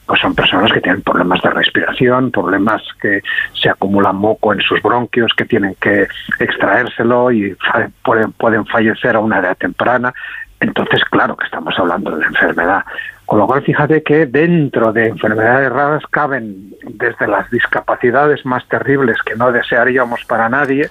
pues 0.05 0.19
son 0.21 0.35
personas 0.35 0.71
que 0.71 0.81
tienen 0.81 1.01
problemas 1.01 1.41
de 1.41 1.49
respiración, 1.49 2.31
problemas 2.31 2.81
que 3.01 3.21
se 3.53 3.69
acumula 3.69 4.13
moco 4.13 4.53
en 4.53 4.61
sus 4.61 4.81
bronquios, 4.81 5.31
que 5.35 5.45
tienen 5.45 5.75
que 5.81 6.07
extraérselo 6.39 7.31
y 7.31 7.55
pueden, 8.03 8.31
pueden 8.33 8.65
fallecer 8.65 9.15
a 9.15 9.19
una 9.19 9.39
edad 9.39 9.57
temprana. 9.57 10.13
Entonces, 10.59 11.03
claro 11.05 11.35
que 11.35 11.45
estamos 11.45 11.77
hablando 11.77 12.15
de 12.15 12.25
enfermedad. 12.25 12.83
Con 13.25 13.39
lo 13.39 13.47
cual, 13.47 13.63
fíjate 13.63 14.03
que 14.03 14.25
dentro 14.27 14.93
de 14.93 15.07
enfermedades 15.07 15.71
raras 15.71 16.03
caben 16.09 16.75
desde 16.83 17.27
las 17.27 17.49
discapacidades 17.49 18.45
más 18.45 18.67
terribles 18.67 19.17
que 19.23 19.35
no 19.35 19.51
desearíamos 19.51 20.23
para 20.25 20.47
nadie, 20.47 20.89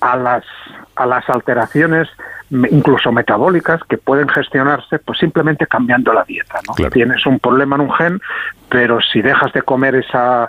a 0.00 0.16
las, 0.16 0.44
a 0.96 1.06
las 1.06 1.28
alteraciones 1.30 2.08
incluso 2.50 3.10
metabólicas 3.10 3.80
que 3.88 3.96
pueden 3.96 4.28
gestionarse 4.28 4.98
pues 4.98 5.18
simplemente 5.18 5.66
cambiando 5.66 6.12
la 6.12 6.24
dieta. 6.24 6.60
¿no? 6.68 6.90
Tienes 6.90 7.24
un 7.26 7.40
problema 7.40 7.76
en 7.76 7.82
un 7.82 7.92
gen, 7.92 8.20
pero 8.68 9.00
si 9.00 9.22
dejas 9.22 9.52
de 9.52 9.62
comer 9.62 9.94
esa, 9.96 10.48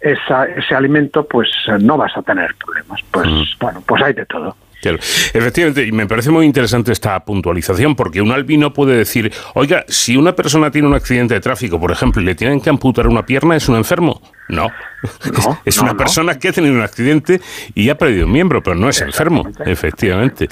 esa, 0.00 0.46
ese 0.46 0.74
alimento, 0.74 1.26
pues 1.26 1.48
no 1.80 1.96
vas 1.96 2.16
a 2.16 2.22
tener 2.22 2.54
problemas. 2.56 3.00
Pues 3.10 3.28
mm. 3.28 3.42
bueno, 3.60 3.82
pues 3.86 4.02
hay 4.02 4.14
de 4.14 4.26
todo. 4.26 4.56
Efectivamente, 4.90 5.86
y 5.86 5.92
me 5.92 6.06
parece 6.06 6.30
muy 6.30 6.46
interesante 6.46 6.92
esta 6.92 7.24
puntualización, 7.24 7.96
porque 7.96 8.20
un 8.20 8.32
albino 8.32 8.72
puede 8.72 8.96
decir, 8.96 9.32
oiga, 9.54 9.84
si 9.88 10.16
una 10.16 10.34
persona 10.34 10.70
tiene 10.70 10.88
un 10.88 10.94
accidente 10.94 11.34
de 11.34 11.40
tráfico, 11.40 11.80
por 11.80 11.90
ejemplo, 11.90 12.20
y 12.20 12.24
le 12.24 12.34
tienen 12.34 12.60
que 12.60 12.70
amputar 12.70 13.06
una 13.06 13.24
pierna, 13.24 13.56
¿es 13.56 13.68
un 13.68 13.76
enfermo? 13.76 14.20
No. 14.48 14.70
es 15.64 15.78
una 15.78 15.94
persona 15.96 16.38
que 16.38 16.48
ha 16.48 16.52
tenido 16.52 16.74
un 16.74 16.82
accidente 16.82 17.40
y 17.74 17.88
ha 17.88 17.96
perdido 17.96 18.26
un 18.26 18.32
miembro, 18.32 18.62
pero 18.62 18.76
no 18.76 18.88
es 18.88 19.00
enfermo, 19.00 19.44
efectivamente. 19.64 20.48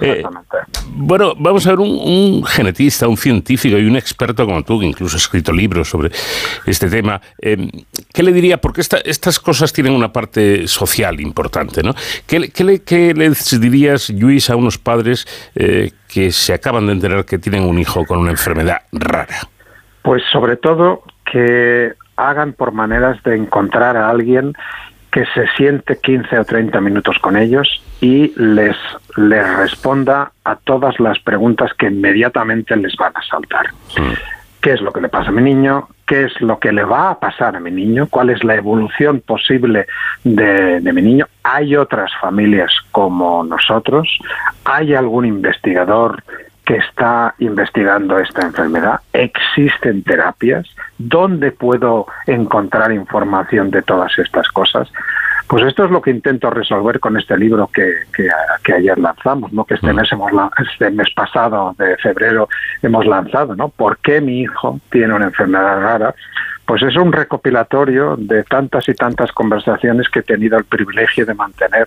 Eh, 0.00 0.22
bueno, 0.88 1.34
vamos 1.36 1.66
a 1.66 1.70
ver 1.70 1.80
un, 1.80 2.44
genetista, 2.44 3.08
un 3.08 3.16
científico 3.16 3.78
y 3.78 3.86
un 3.86 3.96
experto 3.96 4.44
como 4.46 4.62
tú, 4.64 4.80
que 4.80 4.86
incluso 4.86 5.16
ha 5.16 5.18
escrito 5.18 5.52
libros 5.52 5.88
sobre 5.88 6.10
este 6.66 6.88
tema. 6.88 7.20
Eh, 7.40 7.68
¿Qué 8.12 8.22
le 8.22 8.32
diría? 8.32 8.58
Porque 8.58 8.80
estas 8.80 9.38
cosas 9.38 9.72
tienen 9.72 9.92
una 9.92 10.12
parte 10.12 10.66
social 10.66 11.20
importante, 11.20 11.82
¿no? 11.82 11.94
¿Qué, 12.26 12.40
le, 12.40 12.82
qué 12.82 13.14
les 13.14 13.60
dirías, 13.60 14.10
Luis, 14.10 14.50
a 14.50 14.56
unos 14.56 14.78
padres 14.78 15.26
eh, 15.54 15.92
que 16.08 16.32
se 16.32 16.52
acaban 16.52 16.86
de 16.86 16.92
enterar 16.92 17.24
que 17.24 17.38
tienen 17.38 17.62
un 17.62 17.78
hijo 17.78 18.04
con 18.06 18.18
una 18.18 18.30
enfermedad 18.30 18.82
rara? 18.92 19.48
Pues 20.02 20.22
sobre 20.32 20.56
todo 20.56 21.02
que 21.30 21.92
hagan 22.16 22.52
por 22.52 22.72
maneras 22.72 23.22
de 23.22 23.36
encontrar 23.36 23.96
a 23.96 24.08
alguien 24.08 24.54
que 25.10 25.24
se 25.34 25.46
siente 25.56 25.98
15 25.98 26.38
o 26.38 26.44
30 26.44 26.80
minutos 26.80 27.18
con 27.20 27.36
ellos 27.36 27.82
y 28.00 28.34
les, 28.36 28.76
les 29.16 29.56
responda 29.56 30.32
a 30.44 30.56
todas 30.56 31.00
las 31.00 31.18
preguntas 31.20 31.72
que 31.72 31.86
inmediatamente 31.86 32.76
les 32.76 32.94
van 32.96 33.12
a 33.14 33.22
saltar. 33.22 33.66
¿Qué 34.60 34.72
es 34.72 34.80
lo 34.82 34.92
que 34.92 35.00
le 35.00 35.08
pasa 35.08 35.30
a 35.30 35.32
mi 35.32 35.42
niño? 35.42 35.88
¿Qué 36.06 36.24
es 36.24 36.40
lo 36.40 36.58
que 36.58 36.70
le 36.70 36.84
va 36.84 37.10
a 37.10 37.18
pasar 37.18 37.56
a 37.56 37.60
mi 37.60 37.70
niño? 37.70 38.08
¿Cuál 38.10 38.30
es 38.30 38.44
la 38.44 38.56
evolución 38.56 39.22
posible 39.24 39.86
de, 40.22 40.80
de 40.80 40.92
mi 40.92 41.02
niño? 41.02 41.26
¿Hay 41.42 41.76
otras 41.76 42.10
familias 42.20 42.72
como 42.92 43.42
nosotros? 43.42 44.18
¿Hay 44.64 44.94
algún 44.94 45.24
investigador 45.24 46.22
que 46.66 46.76
está 46.76 47.34
investigando 47.38 48.18
esta 48.18 48.42
enfermedad? 48.42 49.00
¿Existen 49.12 50.02
terapias? 50.02 50.66
¿Dónde 50.98 51.52
puedo 51.52 52.06
encontrar 52.26 52.92
información 52.92 53.70
de 53.70 53.82
todas 53.82 54.18
estas 54.18 54.48
cosas? 54.48 54.90
Pues 55.46 55.62
esto 55.62 55.84
es 55.84 55.92
lo 55.92 56.02
que 56.02 56.10
intento 56.10 56.50
resolver 56.50 56.98
con 56.98 57.16
este 57.16 57.38
libro 57.38 57.70
que, 57.72 58.00
que, 58.12 58.74
ayer 58.74 58.98
lanzamos, 58.98 59.52
¿no? 59.52 59.64
que 59.64 59.74
este 59.74 59.92
mm. 59.92 59.96
mes, 59.96 60.12
hemos, 60.12 60.32
este 60.58 60.90
mes 60.90 61.08
pasado 61.14 61.74
de 61.78 61.96
febrero 61.98 62.48
hemos 62.82 63.06
lanzado. 63.06 63.54
¿no? 63.54 63.68
¿Por 63.68 63.98
qué 63.98 64.20
mi 64.20 64.40
hijo 64.40 64.80
tiene 64.90 65.14
una 65.14 65.26
enfermedad 65.26 65.80
rara? 65.80 66.14
Pues 66.66 66.82
es 66.82 66.96
un 66.96 67.12
recopilatorio 67.12 68.16
de 68.18 68.42
tantas 68.42 68.88
y 68.88 68.94
tantas 68.94 69.30
conversaciones 69.30 70.08
que 70.08 70.18
he 70.18 70.24
tenido 70.24 70.58
el 70.58 70.64
privilegio 70.64 71.24
de 71.24 71.34
mantener. 71.34 71.86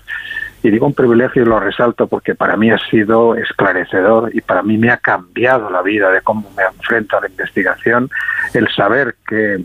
Y 0.62 0.72
digo 0.72 0.86
un 0.86 0.94
privilegio 0.94 1.42
y 1.42 1.46
lo 1.46 1.60
resalto 1.60 2.08
porque 2.08 2.36
para 2.36 2.58
mí 2.58 2.70
ha 2.70 2.78
sido 2.90 3.36
esclarecedor 3.36 4.36
y 4.36 4.42
para 4.42 4.62
mí 4.62 4.78
me 4.78 4.92
ha 4.92 4.98
cambiado 4.98 5.70
la 5.70 5.82
vida 5.82 6.12
de 6.12 6.22
cómo 6.22 6.50
me 6.56 6.64
enfrento 6.64 7.18
a 7.18 7.22
la 7.22 7.28
investigación 7.28 8.10
el 8.54 8.68
saber 8.70 9.16
que 9.28 9.64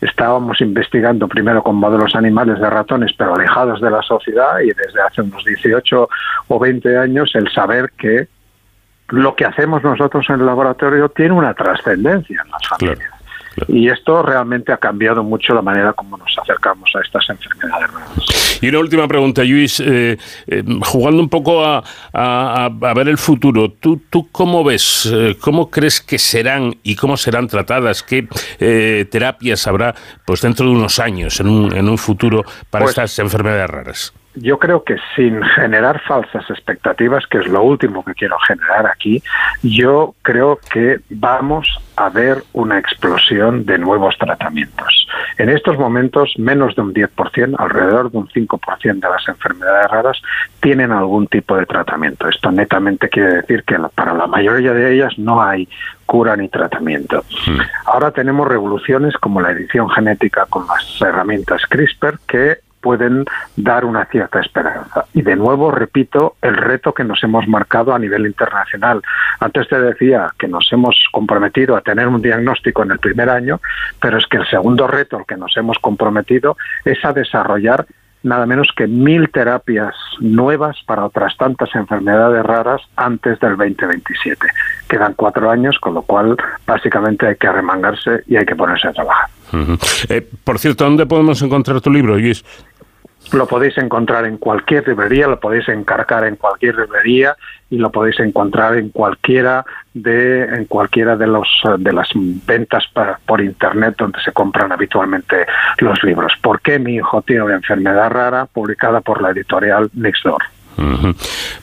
estábamos 0.00 0.60
investigando 0.60 1.28
primero 1.28 1.62
con 1.62 1.76
modelos 1.76 2.14
animales 2.14 2.58
de 2.60 2.68
ratones, 2.68 3.12
pero 3.16 3.34
alejados 3.34 3.80
de 3.80 3.90
la 3.90 4.02
sociedad, 4.02 4.60
y 4.60 4.68
desde 4.68 5.00
hace 5.00 5.22
unos 5.22 5.44
18 5.44 6.08
o 6.48 6.58
20 6.58 6.98
años 6.98 7.30
el 7.34 7.50
saber 7.50 7.92
que 7.96 8.28
lo 9.08 9.34
que 9.34 9.44
hacemos 9.44 9.82
nosotros 9.82 10.24
en 10.28 10.40
el 10.40 10.46
laboratorio 10.46 11.08
tiene 11.08 11.32
una 11.32 11.54
trascendencia 11.54 12.42
en 12.44 12.50
las 12.50 12.68
familias. 12.68 13.13
Y 13.68 13.88
esto 13.88 14.22
realmente 14.22 14.72
ha 14.72 14.76
cambiado 14.76 15.22
mucho 15.22 15.54
la 15.54 15.62
manera 15.62 15.92
como 15.92 16.16
nos 16.16 16.36
acercamos 16.38 16.90
a 16.94 17.00
estas 17.00 17.28
enfermedades 17.28 17.90
raras. 17.92 18.58
Y 18.60 18.68
una 18.68 18.78
última 18.78 19.06
pregunta, 19.06 19.44
Luis, 19.44 19.80
eh, 19.80 20.16
eh, 20.46 20.64
jugando 20.80 21.20
un 21.20 21.28
poco 21.28 21.62
a, 21.64 21.82
ver 22.94 23.08
el 23.08 23.18
futuro, 23.18 23.70
¿tú, 23.72 24.00
tú 24.08 24.28
cómo 24.30 24.64
ves, 24.64 25.10
eh, 25.12 25.36
cómo 25.40 25.70
crees 25.70 26.00
que 26.00 26.18
serán 26.18 26.76
y 26.82 26.96
cómo 26.96 27.16
serán 27.16 27.48
tratadas, 27.48 28.02
qué 28.02 28.26
terapias 29.10 29.66
habrá 29.66 29.94
pues 30.24 30.40
dentro 30.40 30.66
de 30.66 30.72
unos 30.72 30.98
años, 30.98 31.40
en 31.40 31.48
un, 31.48 31.76
en 31.76 31.88
un 31.88 31.98
futuro, 31.98 32.44
para 32.70 32.84
pues 32.84 32.96
estas 32.96 33.18
enfermedades 33.18 33.68
raras? 33.68 34.23
Yo 34.36 34.58
creo 34.58 34.84
que 34.84 34.96
sin 35.14 35.42
generar 35.42 36.00
falsas 36.00 36.48
expectativas, 36.50 37.26
que 37.26 37.38
es 37.38 37.46
lo 37.46 37.62
último 37.62 38.04
que 38.04 38.14
quiero 38.14 38.36
generar 38.46 38.86
aquí, 38.86 39.22
yo 39.62 40.14
creo 40.22 40.58
que 40.70 41.00
vamos 41.10 41.68
a 41.96 42.08
ver 42.08 42.42
una 42.52 42.78
explosión 42.78 43.64
de 43.64 43.78
nuevos 43.78 44.16
tratamientos. 44.18 45.06
En 45.38 45.48
estos 45.48 45.78
momentos, 45.78 46.34
menos 46.38 46.74
de 46.74 46.82
un 46.82 46.94
10%, 46.94 47.54
alrededor 47.58 48.10
de 48.10 48.18
un 48.18 48.28
5% 48.28 49.00
de 49.00 49.08
las 49.08 49.28
enfermedades 49.28 49.90
raras 49.90 50.22
tienen 50.60 50.92
algún 50.92 51.26
tipo 51.26 51.56
de 51.56 51.66
tratamiento. 51.66 52.28
Esto 52.28 52.50
netamente 52.50 53.08
quiere 53.08 53.34
decir 53.34 53.64
que 53.64 53.76
para 53.94 54.14
la 54.14 54.26
mayoría 54.26 54.72
de 54.72 54.94
ellas 54.94 55.18
no 55.18 55.42
hay 55.42 55.68
cura 56.06 56.36
ni 56.36 56.48
tratamiento. 56.48 57.24
Hmm. 57.46 57.58
Ahora 57.86 58.10
tenemos 58.10 58.46
revoluciones 58.46 59.14
como 59.18 59.40
la 59.40 59.52
edición 59.52 59.88
genética 59.90 60.46
con 60.48 60.66
las 60.66 61.00
herramientas 61.00 61.62
CRISPR 61.68 62.18
que 62.26 62.58
pueden 62.84 63.24
dar 63.56 63.86
una 63.86 64.04
cierta 64.04 64.40
esperanza. 64.40 65.06
Y 65.14 65.22
de 65.22 65.36
nuevo, 65.36 65.70
repito, 65.70 66.36
el 66.42 66.54
reto 66.54 66.92
que 66.92 67.02
nos 67.02 67.24
hemos 67.24 67.48
marcado 67.48 67.94
a 67.94 67.98
nivel 67.98 68.26
internacional. 68.26 69.00
Antes 69.40 69.70
te 69.70 69.80
decía 69.80 70.30
que 70.38 70.48
nos 70.48 70.70
hemos 70.70 70.94
comprometido 71.10 71.76
a 71.76 71.80
tener 71.80 72.06
un 72.08 72.20
diagnóstico 72.20 72.82
en 72.82 72.90
el 72.90 72.98
primer 72.98 73.30
año, 73.30 73.58
pero 73.98 74.18
es 74.18 74.26
que 74.26 74.36
el 74.36 74.46
segundo 74.46 74.86
reto 74.86 75.16
al 75.16 75.24
que 75.24 75.38
nos 75.38 75.56
hemos 75.56 75.78
comprometido 75.78 76.58
es 76.84 77.02
a 77.06 77.14
desarrollar 77.14 77.86
nada 78.24 78.46
menos 78.46 78.68
que 78.76 78.86
mil 78.86 79.30
terapias 79.30 79.94
nuevas 80.18 80.76
para 80.86 81.04
otras 81.04 81.36
tantas 81.36 81.72
enfermedades 81.74 82.42
raras 82.44 82.80
antes 82.96 83.38
del 83.38 83.56
2027. 83.56 84.46
Quedan 84.88 85.14
cuatro 85.14 85.50
años, 85.50 85.78
con 85.78 85.94
lo 85.94 86.02
cual 86.02 86.36
básicamente 86.66 87.26
hay 87.26 87.36
que 87.36 87.46
arremangarse 87.46 88.24
y 88.26 88.36
hay 88.36 88.44
que 88.44 88.56
ponerse 88.56 88.88
a 88.88 88.92
trabajar. 88.92 89.28
Eh, 90.08 90.26
por 90.42 90.58
cierto, 90.58 90.84
¿dónde 90.84 91.06
podemos 91.06 91.40
encontrar 91.42 91.80
tu 91.80 91.90
libro, 91.90 92.16
Luis? 92.16 92.44
Lo 93.32 93.46
podéis 93.46 93.76
encontrar 93.78 94.26
en 94.26 94.38
cualquier 94.38 94.86
librería, 94.86 95.26
lo 95.26 95.40
podéis 95.40 95.68
encargar 95.68 96.24
en 96.24 96.36
cualquier 96.36 96.76
librería 96.76 97.36
y 97.70 97.78
lo 97.78 97.90
podéis 97.90 98.20
encontrar 98.20 98.76
en 98.76 98.90
cualquiera 98.90 99.64
de 99.94 100.44
en 100.44 100.64
cualquiera 100.66 101.16
de 101.16 101.26
los 101.26 101.48
de 101.78 101.92
las 101.92 102.08
ventas 102.14 102.84
por 103.26 103.40
internet 103.40 103.94
donde 103.98 104.20
se 104.20 104.32
compran 104.32 104.72
habitualmente 104.72 105.46
los 105.78 106.02
libros. 106.04 106.32
¿Por 106.42 106.60
qué 106.60 106.78
mi 106.78 106.96
hijo 106.96 107.22
tiene 107.22 107.42
una 107.42 107.54
enfermedad 107.54 108.10
rara? 108.10 108.46
publicada 108.46 109.00
por 109.00 109.20
la 109.22 109.30
editorial 109.30 109.90
Nextdoor. 109.94 110.42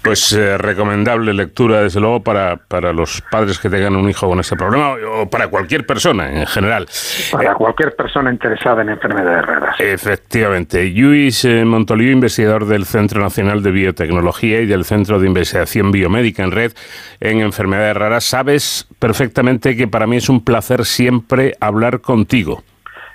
Pues 0.01 0.33
eh, 0.33 0.57
recomendable 0.57 1.33
lectura, 1.33 1.81
desde 1.81 1.99
luego, 1.99 2.23
para, 2.23 2.57
para 2.57 2.93
los 2.93 3.21
padres 3.29 3.59
que 3.59 3.69
tengan 3.69 3.95
un 3.95 4.09
hijo 4.09 4.27
con 4.27 4.39
ese 4.39 4.55
problema 4.55 4.95
o 5.15 5.29
para 5.29 5.47
cualquier 5.47 5.85
persona 5.85 6.31
en 6.31 6.47
general. 6.47 6.87
Para 7.31 7.53
cualquier 7.55 7.95
persona 7.95 8.31
interesada 8.31 8.81
en 8.81 8.89
enfermedades 8.89 9.45
raras. 9.45 9.75
Efectivamente. 9.79 10.89
Luis 10.89 11.45
eh, 11.45 11.65
Montoliu, 11.65 12.11
investigador 12.11 12.65
del 12.65 12.85
Centro 12.85 13.21
Nacional 13.21 13.61
de 13.63 13.71
Biotecnología 13.71 14.61
y 14.61 14.65
del 14.65 14.85
Centro 14.85 15.19
de 15.19 15.27
Investigación 15.27 15.91
Biomédica 15.91 16.43
en 16.43 16.51
Red 16.51 16.71
en 17.19 17.41
Enfermedades 17.41 17.97
Raras, 17.97 18.23
sabes 18.23 18.87
perfectamente 18.99 19.75
que 19.75 19.87
para 19.87 20.07
mí 20.07 20.17
es 20.17 20.29
un 20.29 20.43
placer 20.43 20.85
siempre 20.85 21.55
hablar 21.59 22.01
contigo 22.01 22.63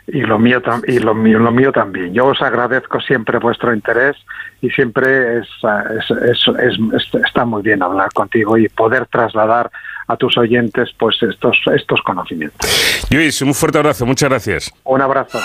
y 0.09 0.21
lo 0.21 0.39
mío 0.39 0.63
y 0.87 0.99
lo 0.99 1.15
mío, 1.15 1.39
lo 1.39 1.51
mío 1.51 1.73
también. 1.73 2.15
Yo 2.15 2.27
os 2.27 2.41
agradezco 2.41 3.01
siempre 3.01 3.39
vuestro 3.39 3.75
interés 3.75 4.17
y 4.61 4.71
siempre 4.71 5.39
es, 5.39 5.49
está 7.25 7.45
muy 7.45 7.63
bien 7.63 7.83
hablar 7.83 8.13
contigo 8.13 8.57
y 8.57 8.69
poder 8.69 9.07
trasladar 9.07 9.71
a 10.09 10.17
tus 10.17 10.39
oyentes 10.39 10.91
pues 10.99 11.17
estos 11.23 11.57
estos 11.75 12.01
conocimientos. 12.03 13.07
Luis, 13.11 13.43
un 13.43 13.55
fuerte 13.55 13.79
abrazo, 13.79 14.07
muchas 14.07 14.29
gracias. 14.29 14.73
Un 14.85 15.03
abrazo. 15.03 15.41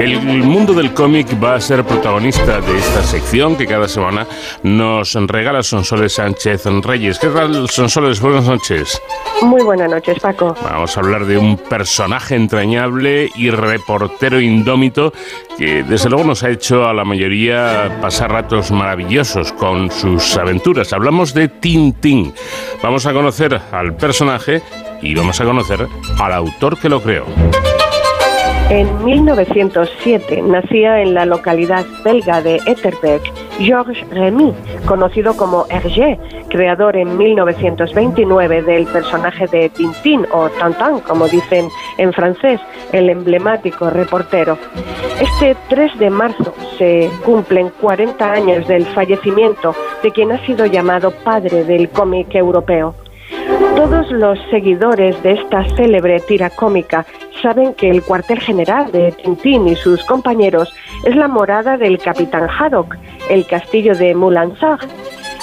El 0.00 0.42
mundo 0.42 0.72
del 0.72 0.94
cómic 0.94 1.26
va 1.42 1.56
a 1.56 1.60
ser 1.60 1.84
protagonista 1.84 2.62
de 2.62 2.78
esta 2.78 3.02
sección 3.02 3.54
que 3.54 3.66
cada 3.66 3.86
semana 3.86 4.26
nos 4.62 5.12
regala 5.12 5.62
Sonsoles 5.62 6.14
Sánchez 6.14 6.64
Reyes. 6.82 7.18
¿Qué 7.18 7.26
tal, 7.28 7.68
Sonsoles? 7.68 8.18
Buenas 8.18 8.46
noches. 8.46 8.98
Muy 9.42 9.62
buenas 9.62 9.90
noches, 9.90 10.18
Paco. 10.18 10.56
Vamos 10.62 10.96
a 10.96 11.00
hablar 11.00 11.26
de 11.26 11.36
un 11.36 11.58
personaje 11.58 12.34
entrañable 12.34 13.28
y 13.34 13.50
reportero 13.50 14.40
indómito 14.40 15.12
que 15.58 15.82
desde 15.82 16.08
luego 16.08 16.24
nos 16.24 16.42
ha 16.44 16.48
hecho 16.48 16.88
a 16.88 16.94
la 16.94 17.04
mayoría 17.04 17.98
pasar 18.00 18.32
ratos 18.32 18.70
maravillosos 18.70 19.52
con 19.52 19.90
sus 19.90 20.34
aventuras. 20.38 20.94
Hablamos 20.94 21.34
de 21.34 21.48
Tintín. 21.48 22.32
Vamos 22.82 23.04
a 23.04 23.12
conocer 23.12 23.60
al 23.70 23.94
personaje 23.96 24.62
y 25.02 25.14
vamos 25.14 25.38
a 25.42 25.44
conocer 25.44 25.86
al 26.18 26.32
autor 26.32 26.78
que 26.78 26.88
lo 26.88 27.02
creó. 27.02 27.26
En 28.70 29.04
1907 29.04 30.42
nacía 30.42 31.02
en 31.02 31.12
la 31.12 31.26
localidad 31.26 31.84
belga 32.04 32.40
de 32.40 32.60
Etterbeek 32.66 33.20
Georges 33.58 34.08
Remy, 34.10 34.54
conocido 34.86 35.36
como 35.36 35.66
Hergé, 35.68 36.20
creador 36.48 36.96
en 36.96 37.18
1929 37.18 38.62
del 38.62 38.86
personaje 38.86 39.48
de 39.48 39.70
Tintín 39.70 40.24
o 40.32 40.48
Tintin, 40.50 41.00
como 41.00 41.26
dicen 41.26 41.68
en 41.98 42.12
francés, 42.12 42.60
el 42.92 43.10
emblemático 43.10 43.90
reportero. 43.90 44.56
Este 45.20 45.56
3 45.68 45.98
de 45.98 46.10
marzo 46.10 46.54
se 46.78 47.10
cumplen 47.24 47.72
40 47.80 48.32
años 48.32 48.68
del 48.68 48.86
fallecimiento 48.86 49.74
de 50.00 50.12
quien 50.12 50.30
ha 50.30 50.46
sido 50.46 50.64
llamado 50.66 51.10
padre 51.10 51.64
del 51.64 51.88
cómic 51.88 52.36
europeo. 52.36 52.94
Todos 53.74 54.10
los 54.12 54.38
seguidores 54.50 55.20
de 55.24 55.32
esta 55.32 55.64
célebre 55.76 56.20
tira 56.20 56.50
cómica 56.50 57.04
saben 57.40 57.74
que 57.74 57.90
el 57.90 58.02
cuartel 58.02 58.40
general 58.40 58.90
de 58.92 59.12
Tintín 59.12 59.66
y 59.68 59.76
sus 59.76 60.04
compañeros 60.04 60.72
es 61.04 61.16
la 61.16 61.28
morada 61.28 61.76
del 61.76 61.98
capitán 61.98 62.48
Haddock, 62.48 62.96
el 63.28 63.46
castillo 63.46 63.94
de 63.94 64.14
Moulinsart. 64.14 64.88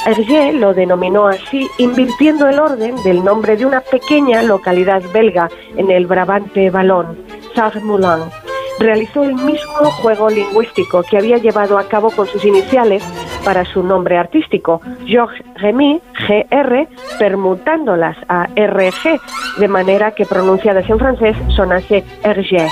Hergé 0.05 0.53
lo 0.53 0.73
denominó 0.73 1.27
así, 1.27 1.67
invirtiendo 1.77 2.47
el 2.47 2.59
orden 2.59 2.95
del 3.03 3.23
nombre 3.23 3.57
de 3.57 3.65
una 3.65 3.81
pequeña 3.81 4.43
localidad 4.43 5.01
belga 5.13 5.49
en 5.75 5.91
el 5.91 6.07
Brabante 6.07 6.69
Ballon, 6.69 7.17
Sarre-Moulin 7.55 8.46
realizó 8.79 9.23
el 9.23 9.35
mismo 9.35 9.91
juego 10.01 10.29
lingüístico 10.29 11.03
que 11.03 11.17
había 11.17 11.37
llevado 11.37 11.77
a 11.77 11.87
cabo 11.87 12.11
con 12.11 12.27
sus 12.27 12.43
iniciales 12.45 13.03
para 13.43 13.65
su 13.65 13.83
nombre 13.83 14.17
artístico, 14.17 14.81
Georges 15.05 15.45
Remy, 15.55 16.01
GR, 16.27 16.87
permutándolas 17.19 18.17
a 18.27 18.47
RG, 18.55 19.19
de 19.59 19.67
manera 19.67 20.11
que 20.11 20.25
pronunciadas 20.25 20.89
en 20.89 20.99
francés 20.99 21.35
sonase 21.55 22.03
Hergé. 22.23 22.67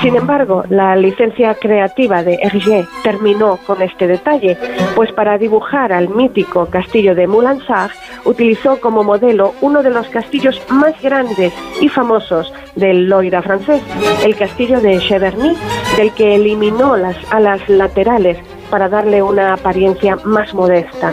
Sin 0.00 0.14
embargo, 0.14 0.62
la 0.68 0.94
licencia 0.94 1.54
creativa 1.54 2.22
de 2.22 2.38
Hergé 2.40 2.86
terminó 3.02 3.58
con 3.66 3.82
este 3.82 4.06
detalle, 4.06 4.56
pues 4.94 5.10
para 5.12 5.38
dibujar 5.38 5.92
al 5.92 6.08
mítico 6.08 6.66
castillo 6.66 7.16
de 7.16 7.26
Moulinsart 7.26 7.92
utilizó 8.24 8.80
como 8.80 9.02
modelo 9.02 9.54
uno 9.60 9.82
de 9.82 9.90
los 9.90 10.08
castillos 10.08 10.62
más 10.70 11.00
grandes 11.02 11.52
y 11.80 11.88
famosos 11.88 12.52
del 12.76 13.08
Loira 13.08 13.42
francés, 13.42 13.82
el 14.24 14.36
castillo 14.36 14.80
de 14.80 14.98
Cheverny, 14.98 15.56
del 15.96 16.12
que 16.12 16.36
eliminó 16.36 16.96
las 16.96 17.16
alas 17.32 17.68
laterales 17.68 18.38
para 18.70 18.88
darle 18.88 19.20
una 19.20 19.54
apariencia 19.54 20.16
más 20.24 20.54
modesta. 20.54 21.12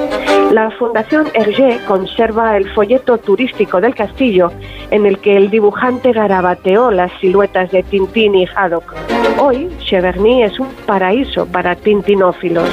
La 0.52 0.72
Fundación 0.72 1.28
Hergé 1.34 1.80
conserva 1.88 2.56
el 2.58 2.70
folleto 2.74 3.18
turístico 3.18 3.82
del 3.82 3.96
castillo 3.96 4.52
en 4.92 5.06
el 5.06 5.20
que 5.20 5.36
el 5.36 5.50
dibujante 5.50 6.12
garabateó 6.12 6.92
las 6.92 7.12
siluetas 7.20 7.72
de 7.72 7.84
Tintín 7.84 8.36
y 8.36 8.46
Haddock. 8.46 8.96
Hoy, 9.40 9.70
Cheverny 9.80 10.44
es 10.44 10.60
un 10.60 10.70
paraíso 10.86 11.46
para 11.46 11.76
tintinófilos. 11.76 12.70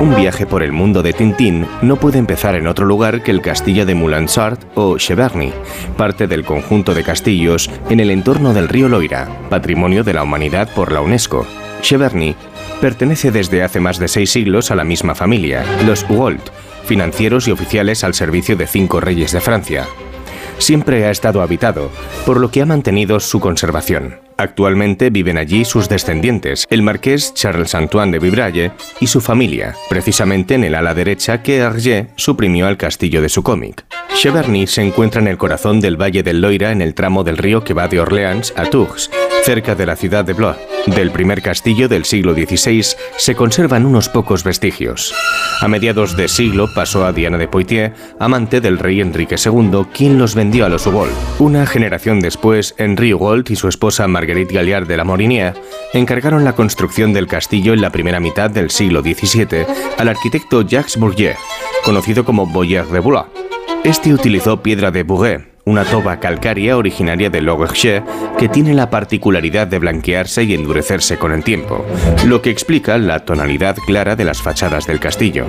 Un 0.00 0.14
viaje 0.16 0.46
por 0.46 0.62
el 0.62 0.72
mundo 0.72 1.02
de 1.02 1.12
Tintín 1.12 1.66
no 1.82 1.96
puede 1.96 2.18
empezar 2.18 2.54
en 2.54 2.66
otro 2.66 2.86
lugar 2.86 3.22
que 3.22 3.30
el 3.30 3.42
castillo 3.42 3.84
de 3.84 3.94
Moulinsart 3.94 4.60
o 4.74 4.96
Cheverny, 4.96 5.52
parte 5.96 6.26
del 6.26 6.44
conjunto 6.44 6.94
de 6.94 7.04
castillos 7.04 7.70
en 7.90 8.00
el 8.00 8.10
entorno 8.10 8.54
del 8.54 8.68
río 8.68 8.88
Loira, 8.88 9.28
patrimonio 9.50 10.04
de 10.04 10.14
la 10.14 10.22
humanidad 10.22 10.68
por 10.74 10.92
la 10.92 11.00
UNESCO. 11.00 11.46
Cheverny 11.80 12.34
pertenece 12.80 13.30
desde 13.30 13.62
hace 13.62 13.80
más 13.80 13.98
de 13.98 14.08
seis 14.08 14.30
siglos 14.30 14.70
a 14.70 14.74
la 14.74 14.84
misma 14.84 15.14
familia, 15.14 15.64
los 15.86 16.04
Walt, 16.08 16.50
financieros 16.84 17.48
y 17.48 17.50
oficiales 17.50 18.04
al 18.04 18.14
servicio 18.14 18.56
de 18.56 18.66
cinco 18.66 19.00
reyes 19.00 19.32
de 19.32 19.40
Francia. 19.40 19.86
Siempre 20.58 21.04
ha 21.06 21.10
estado 21.10 21.42
habitado, 21.42 21.90
por 22.24 22.40
lo 22.40 22.50
que 22.50 22.62
ha 22.62 22.66
mantenido 22.66 23.20
su 23.20 23.40
conservación. 23.40 24.23
Actualmente 24.36 25.10
viven 25.10 25.38
allí 25.38 25.64
sus 25.64 25.88
descendientes, 25.88 26.66
el 26.70 26.82
marqués 26.82 27.34
Charles 27.34 27.74
Antoine 27.74 28.12
de 28.12 28.18
Vibraille 28.18 28.72
y 29.00 29.06
su 29.06 29.20
familia, 29.20 29.74
precisamente 29.88 30.54
en 30.54 30.64
el 30.64 30.74
ala 30.74 30.94
derecha 30.94 31.42
que 31.42 31.58
Hergé 31.58 32.08
suprimió 32.16 32.66
al 32.66 32.76
castillo 32.76 33.22
de 33.22 33.28
su 33.28 33.42
cómic. 33.42 33.84
Cheverny 34.14 34.66
se 34.66 34.82
encuentra 34.82 35.20
en 35.20 35.28
el 35.28 35.38
corazón 35.38 35.80
del 35.80 36.00
Valle 36.00 36.22
del 36.22 36.40
Loira 36.40 36.72
en 36.72 36.82
el 36.82 36.94
tramo 36.94 37.24
del 37.24 37.36
río 37.36 37.64
que 37.64 37.74
va 37.74 37.88
de 37.88 38.00
Orleans 38.00 38.52
a 38.56 38.64
Tours, 38.64 39.10
cerca 39.44 39.74
de 39.74 39.86
la 39.86 39.96
ciudad 39.96 40.24
de 40.24 40.32
Blois. 40.32 40.56
Del 40.86 41.10
primer 41.10 41.40
castillo 41.40 41.88
del 41.88 42.04
siglo 42.04 42.34
XVI 42.34 42.84
se 43.16 43.34
conservan 43.34 43.86
unos 43.86 44.08
pocos 44.08 44.44
vestigios. 44.44 45.14
A 45.60 45.68
mediados 45.68 46.16
de 46.16 46.28
siglo 46.28 46.68
pasó 46.74 47.06
a 47.06 47.12
Diana 47.12 47.38
de 47.38 47.48
Poitiers, 47.48 47.94
amante 48.18 48.60
del 48.60 48.78
rey 48.78 49.00
Enrique 49.00 49.36
II, 49.42 49.86
quien 49.94 50.18
los 50.18 50.34
vendió 50.34 50.66
a 50.66 50.68
los 50.68 50.86
Hugold. 50.86 51.12
Una 51.38 51.66
generación 51.66 52.20
después, 52.20 52.74
Henri 52.76 53.14
Hugold 53.14 53.50
y 53.50 53.56
su 53.56 53.68
esposa 53.68 54.06
Marguerite 54.24 54.54
Galliard 54.54 54.86
de 54.86 54.96
la 54.96 55.04
Morinière 55.04 55.52
encargaron 55.92 56.44
la 56.44 56.54
construcción 56.54 57.12
del 57.12 57.26
castillo 57.26 57.74
en 57.74 57.82
la 57.82 57.90
primera 57.90 58.20
mitad 58.20 58.48
del 58.48 58.70
siglo 58.70 59.02
XVII 59.02 59.66
al 59.98 60.08
arquitecto 60.08 60.62
Jacques 60.62 60.96
Bourget, 60.96 61.36
conocido 61.84 62.24
como 62.24 62.46
Boyer 62.46 62.86
de 62.86 63.00
Blois. 63.00 63.26
Este 63.84 64.14
utilizó 64.14 64.62
piedra 64.62 64.90
de 64.90 65.02
Bourget, 65.02 65.53
una 65.64 65.84
toba 65.84 66.20
calcárea 66.20 66.76
originaria 66.76 67.30
de 67.30 67.40
Logerche 67.40 68.02
que 68.38 68.48
tiene 68.48 68.74
la 68.74 68.90
particularidad 68.90 69.66
de 69.66 69.78
blanquearse 69.78 70.42
y 70.44 70.54
endurecerse 70.54 71.16
con 71.16 71.32
el 71.32 71.42
tiempo, 71.42 71.84
lo 72.26 72.42
que 72.42 72.50
explica 72.50 72.98
la 72.98 73.24
tonalidad 73.24 73.76
clara 73.86 74.14
de 74.16 74.24
las 74.24 74.42
fachadas 74.42 74.86
del 74.86 75.00
castillo. 75.00 75.46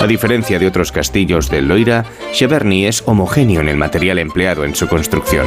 A 0.00 0.06
diferencia 0.06 0.58
de 0.58 0.66
otros 0.66 0.92
castillos 0.92 1.50
del 1.50 1.66
Loira, 1.68 2.04
Cheverny 2.32 2.86
es 2.86 3.02
homogéneo 3.06 3.60
en 3.60 3.68
el 3.68 3.76
material 3.76 4.18
empleado 4.18 4.64
en 4.64 4.74
su 4.74 4.86
construcción. 4.86 5.46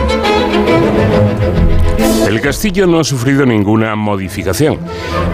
El 2.29 2.41
castillo 2.41 2.85
no 2.85 2.99
ha 2.99 3.03
sufrido 3.03 3.43
ninguna 3.43 3.95
modificación. 3.95 4.77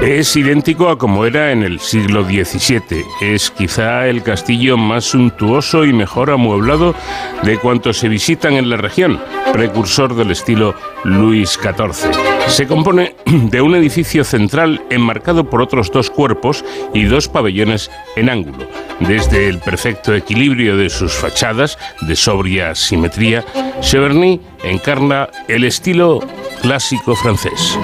Es 0.01 0.33
idéntico 0.37 0.87
a 0.87 0.97
como 0.97 1.25
era 1.25 1.51
en 1.51 1.61
el 1.61 1.81
siglo 1.81 2.23
XVII. 2.23 3.03
Es 3.19 3.51
quizá 3.51 4.07
el 4.07 4.23
castillo 4.23 4.77
más 4.77 5.03
suntuoso 5.03 5.83
y 5.83 5.91
mejor 5.91 6.31
amueblado 6.31 6.95
de 7.43 7.57
cuantos 7.57 7.97
se 7.97 8.07
visitan 8.07 8.53
en 8.53 8.69
la 8.69 8.74
región, 8.77 9.19
precursor 9.53 10.15
del 10.15 10.31
estilo 10.31 10.75
Luis 11.03 11.51
XIV. 11.61 12.11
Se 12.47 12.67
compone 12.67 13.15
de 13.25 13.61
un 13.61 13.75
edificio 13.75 14.23
central 14.23 14.81
enmarcado 14.89 15.49
por 15.49 15.61
otros 15.61 15.91
dos 15.91 16.09
cuerpos 16.09 16.63
y 16.93 17.05
dos 17.05 17.27
pabellones 17.27 17.91
en 18.15 18.29
ángulo. 18.29 18.67
Desde 18.99 19.47
el 19.49 19.59
perfecto 19.59 20.13
equilibrio 20.13 20.77
de 20.77 20.89
sus 20.89 21.13
fachadas, 21.13 21.77
de 22.01 22.15
sobria 22.15 22.75
simetría, 22.75 23.43
Cheverny 23.81 24.41
encarna 24.63 25.29
el 25.47 25.63
estilo 25.63 26.19
clásico 26.61 27.15
francés. 27.15 27.77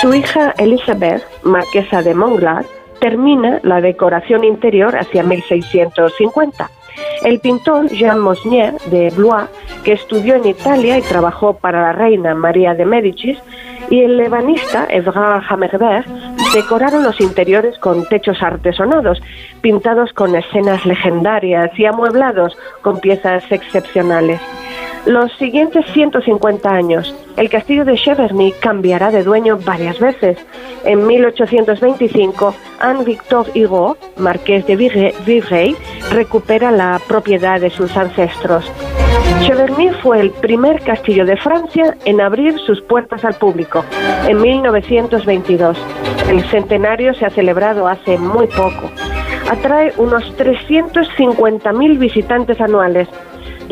Su 0.00 0.12
hija 0.14 0.52
Elisabeth, 0.58 1.22
marquesa 1.44 2.02
de 2.02 2.14
Montglade, 2.14 2.66
termina 3.00 3.60
la 3.62 3.80
decoración 3.80 4.44
interior 4.44 4.96
hacia 4.96 5.22
1650. 5.22 6.70
El 7.24 7.38
pintor 7.38 7.88
Jean 7.88 8.18
Mosnier 8.18 8.74
de 8.90 9.10
Blois, 9.10 9.48
que 9.84 9.92
estudió 9.92 10.34
en 10.34 10.46
Italia 10.46 10.98
y 10.98 11.02
trabajó 11.02 11.54
para 11.54 11.80
la 11.80 11.92
reina 11.92 12.34
María 12.34 12.74
de 12.74 12.84
Médicis, 12.84 13.38
y 13.90 14.00
el 14.00 14.18
ebanista 14.20 14.86
Evrard 14.88 15.42
Hammerbert 15.48 16.06
decoraron 16.54 17.02
los 17.02 17.20
interiores 17.20 17.78
con 17.78 18.04
techos 18.06 18.42
artesonados, 18.42 19.20
pintados 19.60 20.12
con 20.12 20.34
escenas 20.34 20.84
legendarias 20.84 21.70
y 21.78 21.84
amueblados 21.84 22.56
con 22.80 23.00
piezas 23.00 23.44
excepcionales. 23.50 24.40
Los 25.06 25.32
siguientes 25.32 25.84
150 25.92 26.70
años, 26.70 27.14
el 27.36 27.48
castillo 27.48 27.84
de 27.84 27.96
Cheverny 27.96 28.52
cambiará 28.60 29.10
de 29.10 29.22
dueño 29.22 29.58
varias 29.64 29.98
veces. 29.98 30.38
En 30.84 31.06
1825, 31.06 32.54
Anne-Victor 32.80 33.46
Hugo, 33.54 33.96
marqués 34.16 34.66
de 34.66 34.76
Vivrey, 34.76 35.76
recupera 36.10 36.70
la 36.70 37.00
propiedad 37.08 37.60
de 37.60 37.70
sus 37.70 37.96
ancestros. 37.96 38.70
Cheverny 39.40 39.90
fue 40.02 40.20
el 40.20 40.30
primer 40.30 40.82
castillo 40.82 41.24
de 41.24 41.36
Francia 41.36 41.96
en 42.04 42.20
abrir 42.20 42.58
sus 42.60 42.80
puertas 42.82 43.24
al 43.24 43.34
público, 43.34 43.84
en 44.28 44.40
1922. 44.40 45.78
El 46.28 46.44
centenario 46.50 47.14
se 47.14 47.26
ha 47.26 47.30
celebrado 47.30 47.88
hace 47.88 48.18
muy 48.18 48.46
poco. 48.46 48.90
Atrae 49.50 49.92
unos 49.96 50.24
350.000 50.36 51.98
visitantes 51.98 52.60
anuales 52.60 53.08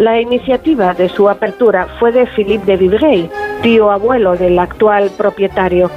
la 0.01 0.19
iniciativa 0.19 0.95
de 0.95 1.11
su 1.11 1.29
apertura 1.29 1.87
fue 1.99 2.11
de 2.11 2.25
Philippe 2.25 2.65
de 2.65 2.79
Vivrey, 2.79 3.31
tío 3.63 3.91
abuelo 3.91 4.35
del 4.35 4.59
actual 4.59 5.11
propietario. 5.11 5.91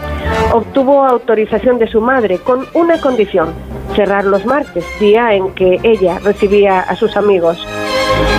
Obtuvo 0.52 1.06
autorización 1.06 1.80
de 1.80 1.88
su 1.88 2.02
madre 2.02 2.38
con 2.40 2.66
una 2.74 3.00
condición, 3.00 3.54
cerrar 3.96 4.26
los 4.26 4.46
martes, 4.46 4.84
día 5.00 5.34
en 5.34 5.54
que 5.54 5.80
ella 5.84 6.20
recibía 6.20 6.82
a 6.82 6.98
sus 6.98 7.16
amigos. 7.16 7.66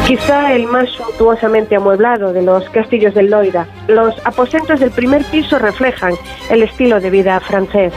Quizá 0.06 0.52
el 0.52 0.66
más 0.66 0.90
suntuosamente 0.90 1.76
amueblado 1.76 2.34
de 2.34 2.42
los 2.42 2.68
castillos 2.68 3.14
del 3.14 3.30
Loira, 3.30 3.66
los 3.88 4.14
aposentos 4.26 4.80
del 4.80 4.90
primer 4.90 5.24
piso 5.24 5.58
reflejan 5.58 6.12
el 6.50 6.62
estilo 6.62 7.00
de 7.00 7.08
vida 7.08 7.40
francés. 7.40 7.94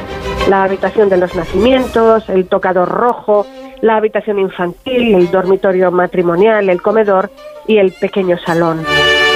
La 0.49 0.63
habitación 0.63 1.09
de 1.09 1.17
los 1.17 1.35
nacimientos, 1.35 2.29
el 2.29 2.47
tocador 2.47 2.87
rojo, 2.87 3.45
la 3.81 3.97
habitación 3.97 4.39
infantil, 4.39 5.15
el 5.15 5.29
dormitorio 5.29 5.91
matrimonial, 5.91 6.69
el 6.69 6.81
comedor 6.81 7.29
y 7.67 7.77
el 7.77 7.91
pequeño 7.91 8.37
salón. 8.45 8.85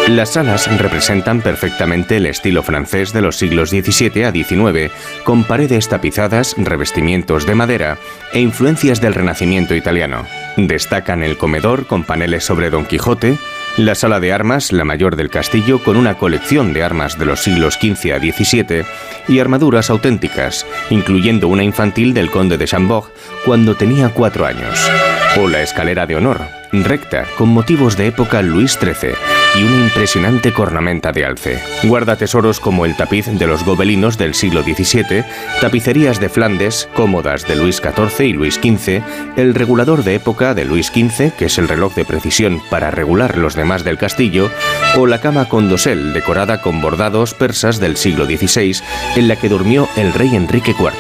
Las 0.08 0.34
salas 0.34 0.68
representan 0.80 1.42
perfectamente 1.42 2.18
el 2.18 2.26
estilo 2.26 2.64
francés 2.64 3.14
de 3.14 3.22
los 3.22 3.38
siglos 3.38 3.70
XVII 3.70 4.24
a 4.24 4.32
XIX, 4.32 4.92
con 5.24 5.44
paredes 5.44 5.90
tapizadas, 5.90 6.56
revestimientos 6.58 7.46
de 7.46 7.54
madera 7.54 7.98
e 8.34 8.40
influencias 8.40 9.00
del 9.00 9.14
Renacimiento 9.14 9.76
italiano. 9.76 10.26
Destacan 10.58 11.22
el 11.22 11.38
comedor 11.38 11.86
con 11.86 12.04
paneles 12.04 12.44
sobre 12.44 12.72
Don 12.72 12.86
Quijote, 12.86 13.38
la 13.78 13.94
sala 13.94 14.20
de 14.20 14.34
armas, 14.34 14.74
la 14.74 14.84
mayor 14.84 15.16
del 15.16 15.30
castillo, 15.30 15.82
con 15.82 15.96
una 15.96 16.18
colección 16.18 16.74
de 16.74 16.84
armas 16.84 17.18
de 17.20 17.26
los 17.26 17.42
siglos 17.42 17.76
XV 17.76 18.14
a 18.14 18.20
XVII 18.20 18.84
y 19.28 19.40
armaduras 19.40 19.90
auténticas, 19.92 20.66
incluyendo 20.90 21.48
una 21.48 21.64
infantil 21.64 22.14
del 22.14 22.32
conde 22.32 22.58
de 22.58 22.66
Chambord 22.66 23.12
cuando 23.46 23.76
tenía 23.76 24.10
cuatro 24.10 24.46
años. 24.46 24.90
O 25.40 25.48
la 25.48 25.62
escalera 25.62 26.06
de 26.06 26.16
honor, 26.18 26.61
recta, 26.72 27.26
con 27.38 27.50
motivos 27.50 27.98
de 27.98 28.08
época 28.08 28.42
Luis 28.42 28.80
XIII 28.80 29.41
y 29.56 29.64
una 29.64 29.84
impresionante 29.84 30.54
cornamenta 30.54 31.12
de 31.12 31.26
alce. 31.26 31.60
Guarda 31.84 32.16
tesoros 32.16 32.60
como 32.60 32.86
el 32.86 32.96
tapiz 32.96 33.28
de 33.28 33.48
los 33.48 33.66
gobelinos 33.66 34.18
del 34.18 34.34
siglo 34.34 34.64
XVII, 34.64 35.24
tapicerías 35.60 36.20
de 36.20 36.30
Flandes, 36.30 36.90
cómodas 36.94 37.48
de 37.48 37.56
Luis 37.56 37.78
XIV 37.78 38.26
y 38.26 38.34
Luis 38.34 38.56
XV, 38.56 39.02
el 39.36 39.54
regulador 39.54 40.04
de 40.04 40.16
época 40.16 40.54
de 40.54 40.66
Luis 40.66 40.88
XV, 40.88 41.34
que 41.38 41.46
es 41.46 41.58
el 41.58 41.68
reloj 41.68 41.94
de 41.96 42.06
precisión 42.06 42.62
para 42.70 42.92
regular 42.92 43.38
los 43.38 43.56
demás 43.56 43.84
del 43.84 43.98
castillo, 43.98 44.50
o 44.98 45.08
la 45.08 45.20
cama 45.20 45.50
con 45.50 45.70
dosel 45.70 46.14
decorada 46.14 46.62
con 46.62 46.82
bordados 46.82 47.34
persas 47.34 47.80
del 47.80 47.98
siglo 47.98 48.26
XVI, 48.26 48.78
en 49.16 49.28
la 49.28 49.36
que 49.36 49.50
durmió 49.50 49.90
el 49.98 50.14
rey 50.14 50.36
Enrique 50.36 50.72
IV. 50.72 50.92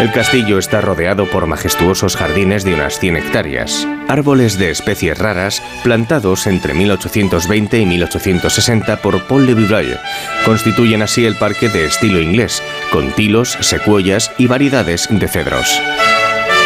El 0.00 0.12
castillo 0.12 0.58
está 0.58 0.80
rodeado 0.80 1.26
por 1.30 1.46
majestuosos 1.46 2.16
jardines 2.16 2.64
de 2.64 2.74
unas 2.74 2.98
100 2.98 3.16
hectáreas, 3.16 3.86
árboles 4.08 4.58
de 4.58 4.70
especies 4.70 5.18
raras 5.18 5.62
plantados 5.82 6.46
entre 6.46 6.74
1820 6.74 7.80
y 7.80 7.85
1860 7.88 8.96
por 8.98 9.22
Paul 9.26 9.46
de 9.46 9.54
Vivroy. 9.54 9.96
Constituyen 10.44 11.02
así 11.02 11.24
el 11.24 11.36
parque 11.36 11.68
de 11.68 11.86
estilo 11.86 12.20
inglés, 12.20 12.62
con 12.90 13.12
tilos, 13.12 13.56
secuoyas 13.60 14.32
y 14.38 14.46
variedades 14.46 15.08
de 15.10 15.28
cedros. 15.28 15.80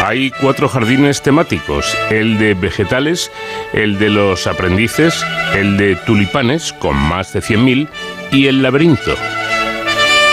Hay 0.02 0.30
cuatro 0.30 0.68
jardines 0.68 1.22
temáticos, 1.22 1.96
el 2.10 2.38
de 2.38 2.54
vegetales, 2.54 3.30
el 3.72 3.98
de 3.98 4.08
los 4.08 4.46
aprendices, 4.46 5.24
el 5.54 5.76
de 5.76 5.96
tulipanes, 5.96 6.72
con 6.72 6.96
más 6.96 7.32
de 7.32 7.40
100.000, 7.40 7.88
y 8.32 8.46
el 8.46 8.62
laberinto, 8.62 9.14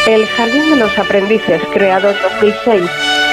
el 0.07 0.25
Jardín 0.25 0.69
de 0.69 0.77
los 0.77 0.97
Aprendices, 0.97 1.61
creado 1.73 2.09
en 2.09 2.15
2006, 2.39 2.89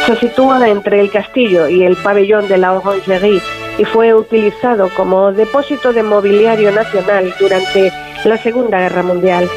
se 0.07 0.17
sitúa 0.17 0.69
entre 0.69 0.99
el 0.99 1.09
castillo 1.09 1.69
y 1.69 1.85
el 1.85 1.95
pabellón 1.95 2.49
de 2.49 2.59
la 2.59 2.73
Orangerie 2.73 3.41
y 3.79 3.85
fue 3.85 4.15
utilizado 4.15 4.89
como 4.97 5.33
depósito 5.33 5.93
de 5.93 6.03
mobiliario 6.03 6.71
nacional 6.73 7.35
durante 7.39 7.93
la 8.25 8.37
Segunda 8.39 8.79
Guerra 8.79 9.03
Mundial. 9.03 9.49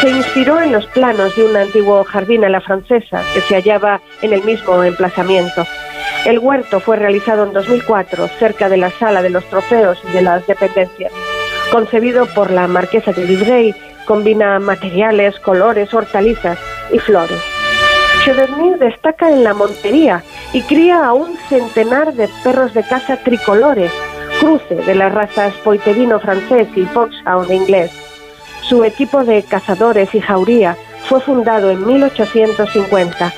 Se 0.00 0.10
inspiró 0.10 0.60
en 0.60 0.72
los 0.72 0.86
planos 0.86 1.34
de 1.36 1.44
un 1.44 1.56
antiguo 1.56 2.04
jardín 2.04 2.44
a 2.44 2.48
la 2.48 2.60
francesa 2.60 3.22
que 3.32 3.40
se 3.40 3.54
hallaba 3.54 4.00
en 4.22 4.32
el 4.32 4.42
mismo 4.42 4.82
emplazamiento. 4.82 5.64
El 6.26 6.38
huerto 6.38 6.80
fue 6.80 6.96
realizado 6.96 7.44
en 7.44 7.52
2004 7.52 8.28
cerca 8.38 8.68
de 8.68 8.76
la 8.76 8.90
sala 8.90 9.22
de 9.22 9.30
los 9.30 9.44
trofeos 9.44 9.98
y 10.08 10.12
de 10.12 10.22
las 10.22 10.46
dependencias. 10.46 11.12
Concebido 11.70 12.26
por 12.26 12.50
la 12.50 12.68
marquesa 12.68 13.12
de 13.12 13.24
Livrey 13.24 13.74
Combina 14.06 14.60
materiales, 14.60 15.38
colores, 15.40 15.92
hortalizas 15.92 16.56
y 16.92 16.98
flores. 17.00 17.55
Cheverny 18.26 18.74
destaca 18.74 19.30
en 19.30 19.44
la 19.44 19.54
montería 19.54 20.24
y 20.52 20.60
cría 20.62 21.06
a 21.06 21.12
un 21.12 21.36
centenar 21.48 22.12
de 22.12 22.28
perros 22.42 22.74
de 22.74 22.82
caza 22.82 23.18
tricolores, 23.18 23.92
cruce 24.40 24.74
de 24.74 24.96
las 24.96 25.14
razas 25.14 25.54
poitevino 25.62 26.18
francés 26.18 26.66
y 26.74 26.86
foxhound 26.86 27.52
inglés. 27.52 27.92
Su 28.62 28.82
equipo 28.82 29.22
de 29.22 29.44
cazadores 29.44 30.12
y 30.12 30.20
jauría 30.20 30.76
fue 31.08 31.20
fundado 31.20 31.70
en 31.70 31.86
1850. 31.86 33.32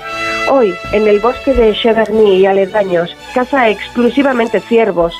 Hoy, 0.50 0.74
en 0.92 1.06
el 1.06 1.20
bosque 1.20 1.52
de 1.52 1.74
Cheverny 1.74 2.36
y 2.36 2.46
aledaños, 2.46 3.14
caza 3.34 3.68
exclusivamente 3.68 4.58
ciervos. 4.58 5.14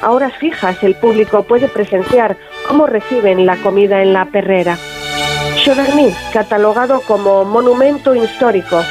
A 0.00 0.12
horas 0.12 0.32
fijas, 0.38 0.82
el 0.82 0.94
público 0.94 1.42
puede 1.42 1.68
presenciar 1.68 2.38
cómo 2.66 2.86
reciben 2.86 3.44
la 3.44 3.56
comida 3.56 4.00
en 4.00 4.14
la 4.14 4.24
perrera. 4.24 4.78
Cheverny, 5.56 6.14
catalogado 6.32 7.02
como 7.02 7.44
monumento 7.44 8.14
histórico, 8.14 8.82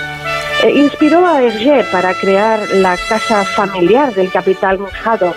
eh, 0.63 0.71
inspiró 0.71 1.25
a 1.25 1.41
Hergé 1.41 1.83
para 1.91 2.13
crear 2.13 2.59
la 2.73 2.97
casa 2.97 3.43
familiar 3.45 4.13
del 4.13 4.31
capitán 4.31 4.79
Haddock. 5.03 5.35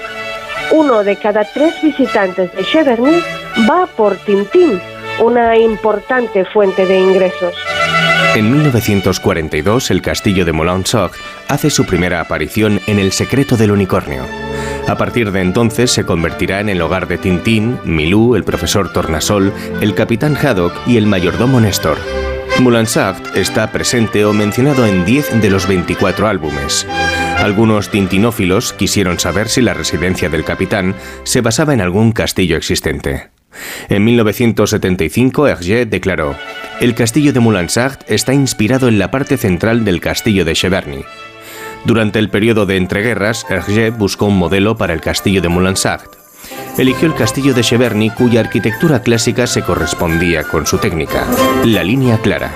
Uno 0.73 1.05
de 1.05 1.17
cada 1.17 1.45
tres 1.45 1.75
visitantes 1.83 2.53
de 2.55 2.65
Cheverny 2.65 3.23
va 3.69 3.87
por 3.87 4.17
Tintín, 4.17 4.81
una 5.21 5.57
importante 5.57 6.45
fuente 6.45 6.87
de 6.87 6.99
ingresos. 6.99 7.55
En 8.35 8.51
1942, 8.51 9.91
el 9.91 10.01
castillo 10.01 10.47
de 10.47 10.53
Moulin-Soc 10.53 11.15
hace 11.49 11.69
su 11.69 11.85
primera 11.85 12.21
aparición 12.21 12.81
en 12.87 12.99
El 12.99 13.13
secreto 13.13 13.59
del 13.59 13.73
unicornio. 13.73 14.23
A 14.89 14.97
partir 14.97 15.31
de 15.31 15.43
entonces 15.43 15.91
se 15.91 16.05
convertirá 16.05 16.61
en 16.61 16.71
el 16.71 16.81
hogar 16.81 17.07
de 17.07 17.19
Tintín, 17.19 17.79
Milú, 17.85 18.35
el 18.35 18.45
profesor 18.45 18.93
Tornasol, 18.93 19.53
el 19.81 19.95
capitán 19.95 20.37
Haddock 20.37 20.75
y 20.87 20.97
el 20.97 21.07
mayordomo 21.07 21.61
Néstor. 21.61 21.99
Moulin-Saft 22.61 23.37
está 23.37 23.73
presente 23.73 24.25
o 24.25 24.33
mencionado 24.33 24.87
en 24.87 25.05
10 25.05 25.41
de 25.41 25.51
los 25.51 25.67
24 25.67 26.29
álbumes. 26.29 26.87
Algunos 27.39 27.91
tintinófilos 27.91 28.73
quisieron 28.73 29.19
saber 29.19 29.49
si 29.49 29.63
la 29.63 29.75
residencia 29.75 30.29
del 30.29 30.45
capitán 30.45 30.95
se 31.25 31.41
basaba 31.41 31.75
en 31.75 31.81
algún 31.81 32.13
castillo 32.13 32.57
existente. 32.57 33.31
En 33.89 34.05
1975, 34.05 35.49
Hergé 35.49 35.87
declaró: 35.87 36.37
El 36.81 36.95
castillo 36.95 37.33
de 37.33 37.41
Moulin-Saft 37.41 38.03
está 38.07 38.33
inspirado 38.33 38.87
en 38.89 38.99
la 38.99 39.11
parte 39.11 39.37
central 39.37 39.85
del 39.85 40.01
castillo 40.01 40.45
de 40.45 40.55
Cheverny. 40.55 41.05
Durante 41.85 42.19
el 42.19 42.29
periodo 42.29 42.65
de 42.65 42.77
entreguerras, 42.77 43.45
Hergé 43.49 43.91
buscó 43.91 44.27
un 44.27 44.39
modelo 44.39 44.77
para 44.77 44.95
el 44.95 45.01
castillo 45.01 45.43
de 45.43 45.49
Moulin-Saft. 45.49 46.22
Eligió 46.79 47.09
el 47.09 47.15
castillo 47.15 47.55
de 47.55 47.63
Cheverny, 47.63 48.11
cuya 48.11 48.41
arquitectura 48.41 49.01
clásica 49.01 49.47
se 49.47 49.63
correspondía 49.63 50.43
con 50.45 50.67
su 50.67 50.79
técnica, 50.79 51.27
la 51.65 51.85
línea 51.85 52.19
clara. 52.19 52.53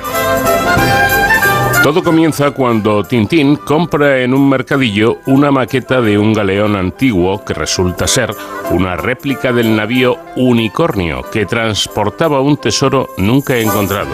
Todo 1.82 2.02
comienza 2.02 2.50
cuando 2.50 3.04
Tintín 3.04 3.56
compra 3.56 4.18
en 4.20 4.34
un 4.34 4.48
mercadillo 4.48 5.18
una 5.26 5.50
maqueta 5.50 6.00
de 6.00 6.18
un 6.18 6.32
galeón 6.32 6.74
antiguo 6.74 7.44
que 7.44 7.54
resulta 7.54 8.08
ser 8.08 8.34
una 8.70 8.96
réplica 8.96 9.52
del 9.52 9.76
navío 9.76 10.18
Unicornio 10.34 11.22
que 11.30 11.46
transportaba 11.46 12.40
un 12.40 12.56
tesoro 12.56 13.10
nunca 13.18 13.56
encontrado. 13.56 14.10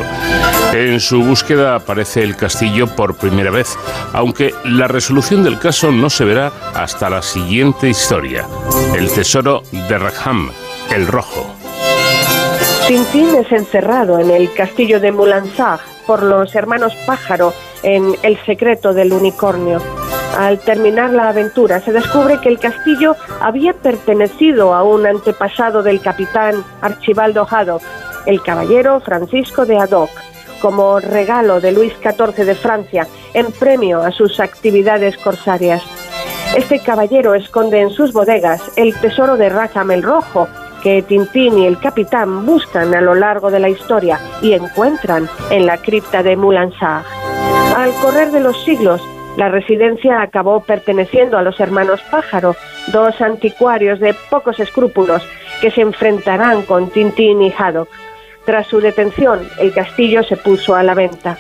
En 0.73 1.01
su 1.01 1.23
búsqueda 1.23 1.75
aparece 1.75 2.23
el 2.23 2.37
castillo 2.37 2.87
por 2.87 3.17
primera 3.17 3.51
vez, 3.51 3.79
aunque 4.13 4.55
la 4.65 4.89
resolución 4.89 5.43
del 5.43 5.59
caso 5.59 5.91
no 5.91 6.11
se 6.11 6.25
verá 6.25 6.53
hasta 6.75 7.09
la 7.09 7.23
siguiente 7.23 7.89
historia, 7.89 8.47
el 8.95 9.11
tesoro 9.11 9.63
de 9.73 9.99
Rackham, 9.99 10.51
el 10.95 11.07
rojo. 11.07 11.55
Tintín 12.87 13.35
es 13.37 13.51
encerrado 13.53 14.19
en 14.19 14.31
el 14.31 14.53
castillo 14.53 15.01
de 15.01 15.13
Moulansag 15.13 15.81
por 16.07 16.23
los 16.23 16.55
hermanos 16.55 16.95
Pájaro 17.07 17.53
en 17.83 18.15
El 18.23 18.39
secreto 18.45 18.93
del 18.93 19.13
unicornio. 19.13 19.81
Al 20.37 20.59
terminar 20.61 21.11
la 21.11 21.29
aventura 21.29 21.81
se 21.81 21.93
descubre 21.93 22.41
que 22.41 22.49
el 22.49 22.59
castillo 22.59 23.17
había 23.41 23.75
pertenecido 23.75 24.75
a 24.75 24.83
un 24.83 25.07
antepasado 25.07 25.83
del 25.83 26.01
capitán 26.01 26.65
Archibaldo 26.81 27.47
Haddock, 27.49 27.83
el 28.27 28.43
caballero 28.43 29.01
Francisco 29.01 29.67
de 29.67 29.77
Haddock, 29.77 30.11
como 30.61 31.01
regalo 31.01 31.61
de 31.61 31.73
Luis 31.73 31.93
XIV 32.01 32.47
de 32.47 32.55
Francia 32.55 33.07
en 33.35 33.53
premio 33.53 34.01
a 34.01 34.11
sus 34.13 34.41
actividades 34.41 35.17
corsarias. 35.19 35.83
Este 36.57 36.79
caballero 36.79 37.35
esconde 37.35 37.81
en 37.81 37.91
sus 37.91 38.13
bodegas 38.13 38.63
el 38.77 38.95
tesoro 39.01 39.37
de 39.37 39.49
Rackham 39.49 39.91
el 39.91 40.03
Rojo, 40.03 40.49
que 40.83 41.03
Tintín 41.03 41.59
y 41.59 41.67
el 41.67 41.79
capitán 41.79 42.45
buscan 42.45 42.95
a 42.95 43.01
lo 43.01 43.15
largo 43.15 43.51
de 43.51 43.61
la 43.61 43.69
historia 43.69 44.19
y 44.41 44.53
encuentran 44.53 45.29
en 45.51 45.67
la 45.67 45.79
cripta 45.79 46.23
de 46.23 46.37
Moulansag. 46.37 47.05
Al 47.77 47.93
correr 48.03 48.31
de 48.31 48.41
los 48.41 48.63
siglos, 48.65 49.01
la 49.37 49.49
residencia 49.49 50.21
acabó 50.21 50.61
perteneciendo 50.61 51.39
a 51.39 51.43
los 51.43 51.59
hermanos 51.59 52.01
Pájaro, 52.11 52.55
dos 52.89 53.21
anticuarios 53.21 54.01
de 54.01 54.15
pocos 54.29 54.61
escrúpulos 54.61 55.23
que 55.61 55.71
se 55.71 55.81
enfrentarán 55.81 56.63
con 56.63 56.91
Tintín 56.91 57.41
y 57.41 57.53
Haddock. 57.57 57.89
Tras 58.45 58.67
su 58.67 58.81
detención, 58.81 59.41
el 59.59 59.73
castillo 59.73 60.23
se 60.25 60.37
puso 60.37 60.75
a 60.75 60.83
la 60.83 60.95
venta. 60.95 61.39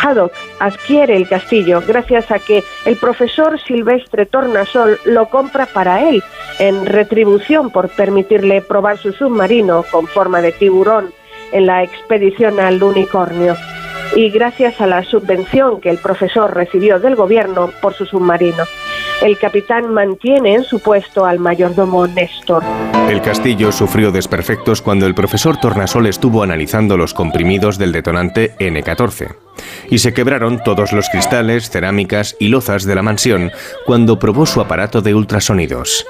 Haddock 0.00 0.32
adquiere 0.58 1.16
el 1.16 1.28
castillo 1.28 1.82
gracias 1.86 2.30
a 2.30 2.38
que 2.38 2.62
el 2.84 2.96
profesor 2.96 3.60
Silvestre 3.60 4.26
Tornasol 4.26 4.98
lo 5.04 5.28
compra 5.28 5.66
para 5.66 6.08
él 6.08 6.22
en 6.58 6.86
retribución 6.86 7.70
por 7.70 7.88
permitirle 7.88 8.60
probar 8.62 8.98
su 8.98 9.12
submarino 9.12 9.84
con 9.90 10.06
forma 10.06 10.40
de 10.40 10.52
tiburón 10.52 11.12
en 11.52 11.66
la 11.66 11.82
expedición 11.82 12.60
al 12.60 12.82
unicornio 12.82 13.56
y 14.14 14.30
gracias 14.30 14.80
a 14.80 14.86
la 14.86 15.02
subvención 15.04 15.80
que 15.80 15.90
el 15.90 15.98
profesor 15.98 16.54
recibió 16.54 16.98
del 16.98 17.16
gobierno 17.16 17.70
por 17.80 17.94
su 17.94 18.04
submarino. 18.04 18.64
El 19.24 19.38
capitán 19.38 19.94
mantiene 19.94 20.54
en 20.54 20.64
su 20.64 20.80
puesto 20.80 21.24
al 21.24 21.38
mayordomo 21.38 22.08
Néstor. 22.08 22.64
El 23.08 23.22
castillo 23.22 23.70
sufrió 23.70 24.10
desperfectos 24.10 24.82
cuando 24.82 25.06
el 25.06 25.14
profesor 25.14 25.58
Tornasol 25.58 26.08
estuvo 26.08 26.42
analizando 26.42 26.96
los 26.96 27.14
comprimidos 27.14 27.78
del 27.78 27.92
detonante 27.92 28.56
N14 28.58 29.36
y 29.90 29.98
se 29.98 30.12
quebraron 30.12 30.62
todos 30.64 30.92
los 30.92 31.08
cristales, 31.08 31.70
cerámicas 31.70 32.34
y 32.40 32.48
lozas 32.48 32.84
de 32.84 32.96
la 32.96 33.02
mansión 33.02 33.52
cuando 33.86 34.18
probó 34.18 34.44
su 34.44 34.60
aparato 34.60 35.02
de 35.02 35.14
ultrasonidos. 35.14 36.04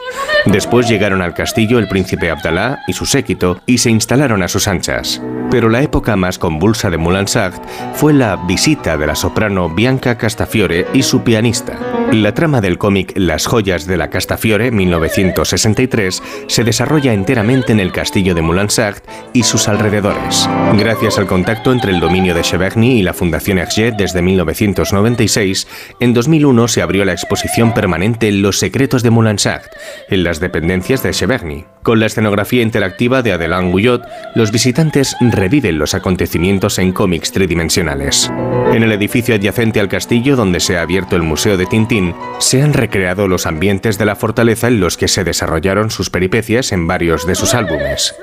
Después 0.46 0.88
llegaron 0.88 1.20
al 1.20 1.34
castillo 1.34 1.78
el 1.78 1.88
príncipe 1.88 2.30
Abdalá 2.30 2.80
y 2.86 2.94
su 2.94 3.04
séquito 3.04 3.60
y 3.66 3.78
se 3.78 3.90
instalaron 3.90 4.42
a 4.42 4.48
sus 4.48 4.68
anchas. 4.68 5.20
Pero 5.50 5.68
la 5.68 5.82
época 5.82 6.16
más 6.16 6.38
convulsa 6.38 6.88
de 6.88 6.96
Moulin-Sacht 6.96 7.62
fue 7.94 8.14
la 8.14 8.36
visita 8.36 8.96
de 8.96 9.06
la 9.06 9.14
soprano 9.14 9.68
Bianca 9.68 10.16
Castafiore 10.16 10.86
y 10.94 11.02
su 11.02 11.22
pianista. 11.22 11.78
La 12.12 12.34
trama 12.34 12.60
del 12.60 12.76
cómic 12.76 13.14
Las 13.16 13.46
joyas 13.46 13.86
de 13.86 13.96
la 13.96 14.10
Castafiore, 14.10 14.70
1963, 14.70 16.22
se 16.46 16.62
desarrolla 16.62 17.14
enteramente 17.14 17.72
en 17.72 17.80
el 17.80 17.90
castillo 17.90 18.34
de 18.34 18.42
Moulin-Sacht 18.42 19.02
y 19.32 19.44
sus 19.44 19.66
alrededores. 19.66 20.46
Gracias 20.74 21.16
al 21.16 21.26
contacto 21.26 21.72
entre 21.72 21.90
el 21.90 22.00
dominio 22.00 22.34
de 22.34 22.42
Cheverny 22.42 22.98
y 22.98 23.02
la 23.02 23.14
Fundación 23.14 23.56
Hergé 23.56 23.92
desde 23.96 24.20
1996, 24.20 25.66
en 26.00 26.12
2001 26.12 26.68
se 26.68 26.82
abrió 26.82 27.06
la 27.06 27.12
exposición 27.12 27.72
permanente 27.72 28.30
Los 28.30 28.58
secretos 28.58 29.02
de 29.02 29.10
Moulin-Sacht, 29.10 29.72
en 30.10 30.22
las 30.22 30.38
dependencias 30.38 31.02
de 31.02 31.12
Cheverny. 31.12 31.64
Con 31.82 31.98
la 31.98 32.06
escenografía 32.06 32.62
interactiva 32.62 33.22
de 33.22 33.32
Adelan 33.32 33.72
Guyot, 33.72 34.06
los 34.36 34.52
visitantes 34.52 35.16
reviven 35.20 35.78
los 35.78 35.94
acontecimientos 35.94 36.78
en 36.78 36.92
cómics 36.92 37.32
tridimensionales. 37.32 38.30
En 38.72 38.84
el 38.84 38.92
edificio 38.92 39.34
adyacente 39.34 39.80
al 39.80 39.88
castillo 39.88 40.36
donde 40.36 40.60
se 40.60 40.78
ha 40.78 40.82
abierto 40.82 41.16
el 41.16 41.22
Museo 41.22 41.56
de 41.56 41.66
Tintín, 41.66 42.14
se 42.38 42.62
han 42.62 42.72
recreado 42.72 43.26
los 43.26 43.46
ambientes 43.46 43.98
de 43.98 44.04
la 44.04 44.14
fortaleza 44.14 44.68
en 44.68 44.78
los 44.78 44.96
que 44.96 45.08
se 45.08 45.24
desarrollaron 45.24 45.90
sus 45.90 46.08
peripecias 46.08 46.70
en 46.70 46.86
varios 46.86 47.26
de 47.26 47.34
sus 47.34 47.52
álbumes. 47.52 48.14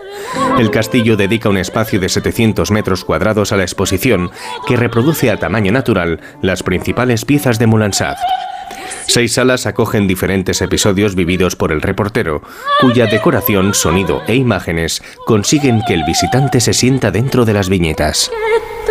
El 0.58 0.72
castillo 0.72 1.18
dedica 1.18 1.50
un 1.50 1.58
espacio 1.58 2.00
de 2.00 2.08
700 2.08 2.72
metros 2.72 3.04
cuadrados 3.04 3.52
a 3.52 3.58
la 3.58 3.64
exposición 3.64 4.32
que 4.68 4.78
reproduce 4.78 5.32
a 5.32 5.38
tamaño 5.38 5.74
natural 5.74 6.22
las 6.42 6.64
principales 6.64 7.26
piezas 7.26 7.60
de 7.60 7.68
Moulinsart. 7.68 8.20
Seis 9.08 9.34
salas 9.34 9.66
acogen 9.66 10.08
diferentes 10.08 10.62
episodios 10.62 11.16
vividos 11.16 11.56
por 11.56 11.72
el 11.72 11.82
reportero, 11.82 12.42
cuya 12.80 13.08
decoración, 13.08 13.74
sonido 13.74 14.22
e 14.28 14.36
imágenes 14.36 15.02
consiguen 15.26 15.82
que 15.88 15.94
el 15.94 16.04
visitante 16.04 16.60
se 16.60 16.74
sienta 16.74 17.12
dentro 17.12 17.46
de 17.46 17.54
las 17.54 17.70
viñetas. 17.70 18.32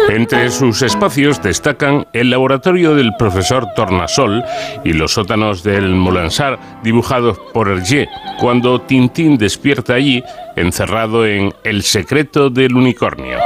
Entre 0.09 0.49
sus 0.51 0.81
espacios 0.81 1.43
destacan 1.43 2.07
el 2.15 2.31
laboratorio 2.31 2.95
del 2.95 3.15
profesor 3.19 3.67
Tornasol 3.77 4.43
y 4.83 4.95
los 4.95 5.13
sótanos 5.13 5.63
del 5.63 5.95
Molansar 5.95 6.59
dibujados 6.83 7.39
por 7.53 7.69
Hergé, 7.69 8.09
cuando 8.41 8.81
Tintín 8.81 9.37
despierta 9.37 9.95
allí, 9.95 10.25
encerrado 10.57 11.27
en 11.27 11.53
El 11.63 11.83
secreto 11.83 12.49
del 12.49 12.75
unicornio. 12.75 13.39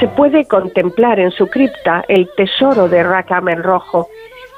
Se 0.00 0.08
puede 0.08 0.44
contemplar 0.46 1.20
en 1.20 1.30
su 1.30 1.46
cripta 1.46 2.04
el 2.08 2.28
tesoro 2.36 2.88
de 2.88 3.04
Rackham 3.04 3.48
el 3.48 3.62
Rojo, 3.62 4.08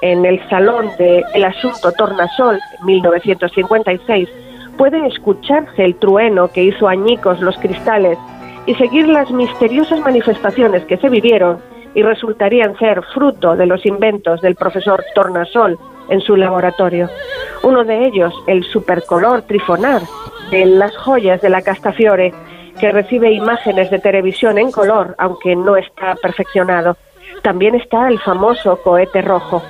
en 0.03 0.25
el 0.25 0.47
salón 0.49 0.91
de 0.99 1.25
El 1.35 1.45
Asunto 1.45 1.93
Tornasol, 1.93 2.59
1956, 2.85 4.29
puede 4.77 5.07
escucharse 5.07 5.85
el 5.85 5.97
trueno 5.97 6.49
que 6.49 6.65
hizo 6.65 6.89
añicos 6.89 7.41
los 7.41 7.57
cristales 7.59 8.19
y 8.67 8.75
seguir 8.75 9.09
las 9.09 9.31
misteriosas 9.31 10.01
manifestaciones 10.01 10.85
que 10.85 10.99
se 10.99 11.09
vivieron 11.09 11.59
y 11.95 12.03
resultarían 12.03 12.77
ser 12.79 13.03
fruto 13.15 13.57
de 13.57 13.67
los 13.67 13.87
inventos 13.87 14.43
del 14.43 14.55
profesor 14.55 15.03
Tornasol 15.15 15.79
en 16.11 16.21
su 16.21 16.37
laboratorio. 16.37 17.09
Uno 17.63 17.85
de 17.85 18.07
ellos, 18.07 18.35
el 18.47 18.65
supercolor 18.65 19.43
trifonar 19.43 20.03
de 20.51 20.67
las 20.67 20.95
joyas 20.99 21.41
de 21.41 21.49
la 21.49 21.63
Castafiore, 21.63 22.35
que 22.79 22.93
recibe 22.93 23.33
imágenes 23.33 23.91
de 23.91 23.99
televisión 23.99 24.59
en 24.59 24.71
color, 24.71 25.15
aunque 25.19 25.57
no 25.57 25.77
está 25.77 26.15
perfeccionado. 26.21 26.97
También 27.43 27.75
está 27.75 28.09
el 28.09 28.19
famoso 28.19 28.79
cohete 28.83 29.23
rojo. 29.23 29.63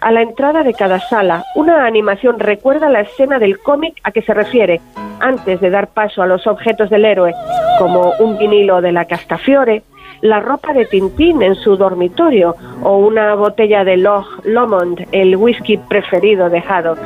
A 0.00 0.12
la 0.12 0.22
entrada 0.22 0.62
de 0.62 0.74
cada 0.74 1.00
sala, 1.00 1.44
una 1.56 1.84
animación 1.84 2.38
recuerda 2.38 2.88
la 2.88 3.00
escena 3.00 3.38
del 3.38 3.58
cómic 3.58 3.98
a 4.04 4.12
que 4.12 4.22
se 4.22 4.32
refiere, 4.32 4.80
antes 5.20 5.60
de 5.60 5.70
dar 5.70 5.88
paso 5.88 6.22
a 6.22 6.26
los 6.26 6.46
objetos 6.46 6.88
del 6.88 7.04
héroe, 7.04 7.34
como 7.78 8.12
un 8.20 8.38
vinilo 8.38 8.80
de 8.80 8.92
la 8.92 9.06
Castafiore, 9.06 9.82
la 10.20 10.40
ropa 10.40 10.72
de 10.72 10.84
Tintín 10.86 11.42
en 11.42 11.54
su 11.54 11.76
dormitorio 11.76 12.54
o 12.82 12.98
una 12.98 13.34
botella 13.34 13.84
de 13.84 13.96
Loch 13.96 14.26
Lomond, 14.44 15.06
el 15.12 15.36
whisky 15.36 15.76
preferido 15.76 16.48
de 16.50 16.60
Haddock. 16.60 16.98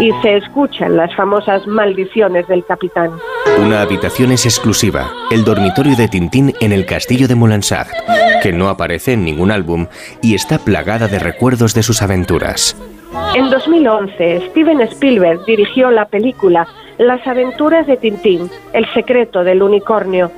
Y 0.00 0.12
se 0.22 0.36
escuchan 0.36 0.96
las 0.96 1.14
famosas 1.14 1.66
maldiciones 1.66 2.46
del 2.48 2.64
capitán. 2.64 3.12
Una 3.64 3.80
habitación 3.80 4.32
es 4.32 4.44
exclusiva, 4.44 5.10
el 5.30 5.44
dormitorio 5.44 5.96
de 5.96 6.08
Tintín 6.08 6.52
en 6.60 6.72
el 6.72 6.84
castillo 6.84 7.28
de 7.28 7.34
Moulinsart, 7.34 7.90
que 8.42 8.52
no 8.52 8.68
aparece 8.68 9.14
en 9.14 9.24
ningún 9.24 9.50
álbum 9.50 9.86
y 10.20 10.34
está 10.34 10.58
plagada 10.58 11.08
de 11.08 11.18
recuerdos 11.18 11.74
de 11.74 11.82
sus 11.82 12.02
aventuras. 12.02 12.76
En 13.34 13.50
2011, 13.50 14.48
Steven 14.50 14.80
Spielberg 14.82 15.44
dirigió 15.46 15.90
la 15.90 16.06
película 16.06 16.66
Las 16.98 17.26
aventuras 17.26 17.86
de 17.86 17.96
Tintín, 17.96 18.50
El 18.72 18.86
secreto 18.92 19.44
del 19.44 19.62
unicornio. 19.62 20.30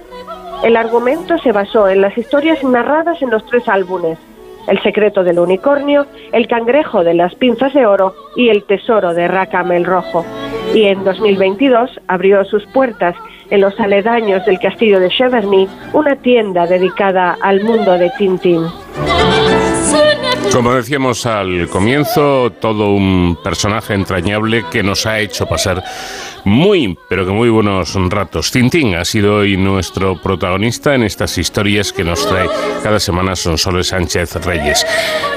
El 0.62 0.76
argumento 0.76 1.38
se 1.38 1.52
basó 1.52 1.88
en 1.88 2.00
las 2.00 2.18
historias 2.18 2.62
narradas 2.64 3.22
en 3.22 3.30
los 3.30 3.44
tres 3.46 3.68
álbumes, 3.68 4.18
El 4.66 4.82
secreto 4.82 5.22
del 5.22 5.38
unicornio, 5.38 6.06
El 6.32 6.48
cangrejo 6.48 7.04
de 7.04 7.14
las 7.14 7.34
pinzas 7.36 7.72
de 7.74 7.86
oro 7.86 8.14
y 8.36 8.48
El 8.48 8.64
tesoro 8.64 9.14
de 9.14 9.28
Rackham 9.28 9.72
el 9.72 9.84
Rojo. 9.84 10.24
Y 10.74 10.84
en 10.84 11.04
2022 11.04 12.00
abrió 12.08 12.44
sus 12.44 12.66
puertas 12.66 13.14
en 13.50 13.60
los 13.60 13.78
aledaños 13.80 14.44
del 14.44 14.58
castillo 14.58 15.00
de 15.00 15.08
Cheverny 15.08 15.68
una 15.92 16.16
tienda 16.16 16.66
dedicada 16.66 17.38
al 17.40 17.62
mundo 17.62 17.92
de 17.92 18.10
Tintín. 18.18 18.66
Como 20.52 20.74
decíamos 20.74 21.26
al 21.26 21.68
comienzo, 21.68 22.50
todo 22.50 22.92
un 22.92 23.38
personaje 23.44 23.94
entrañable 23.94 24.64
que 24.70 24.82
nos 24.82 25.06
ha 25.06 25.20
hecho 25.20 25.46
pasar 25.46 25.84
muy, 26.44 26.98
pero 27.08 27.26
que 27.26 27.32
muy 27.32 27.48
buenos 27.50 27.94
ratos. 28.10 28.50
Tintín 28.50 28.94
ha 28.96 29.04
sido 29.04 29.36
hoy 29.36 29.56
nuestro 29.56 30.20
protagonista 30.20 30.94
en 30.94 31.02
estas 31.02 31.36
historias 31.38 31.92
que 31.92 32.02
nos 32.02 32.26
trae 32.26 32.48
cada 32.82 32.98
semana 32.98 33.36
Sonsoles 33.36 33.88
Sánchez 33.88 34.44
Reyes. 34.44 34.86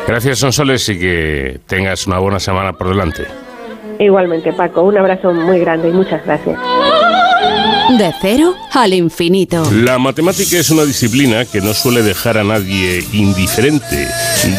Gracias 0.08 0.40
Sonsoles 0.40 0.88
y 0.90 0.98
que 0.98 1.60
tengas 1.68 2.08
una 2.08 2.20
buena 2.20 2.40
semana 2.40 2.74
por 2.74 2.90
delante. 2.90 3.26
Igualmente 4.00 4.54
Paco, 4.54 4.82
un 4.82 4.98
abrazo 4.98 5.34
muy 5.34 5.60
grande 5.60 5.90
y 5.90 5.92
muchas 5.92 6.26
gracias. 6.26 6.58
De 7.90 8.14
cero 8.22 8.56
al 8.72 8.94
infinito. 8.94 9.70
La 9.72 9.98
matemática 9.98 10.58
es 10.58 10.70
una 10.70 10.86
disciplina 10.86 11.46
que 11.46 11.62
no 11.62 11.74
suele 11.74 12.02
dejar 12.02 12.38
a 12.38 12.44
nadie 12.44 13.06
indiferente. 13.12 14.08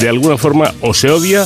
De 0.00 0.08
alguna 0.08 0.36
forma 0.36 0.74
o 0.80 0.92
se 0.92 1.10
odia 1.10 1.44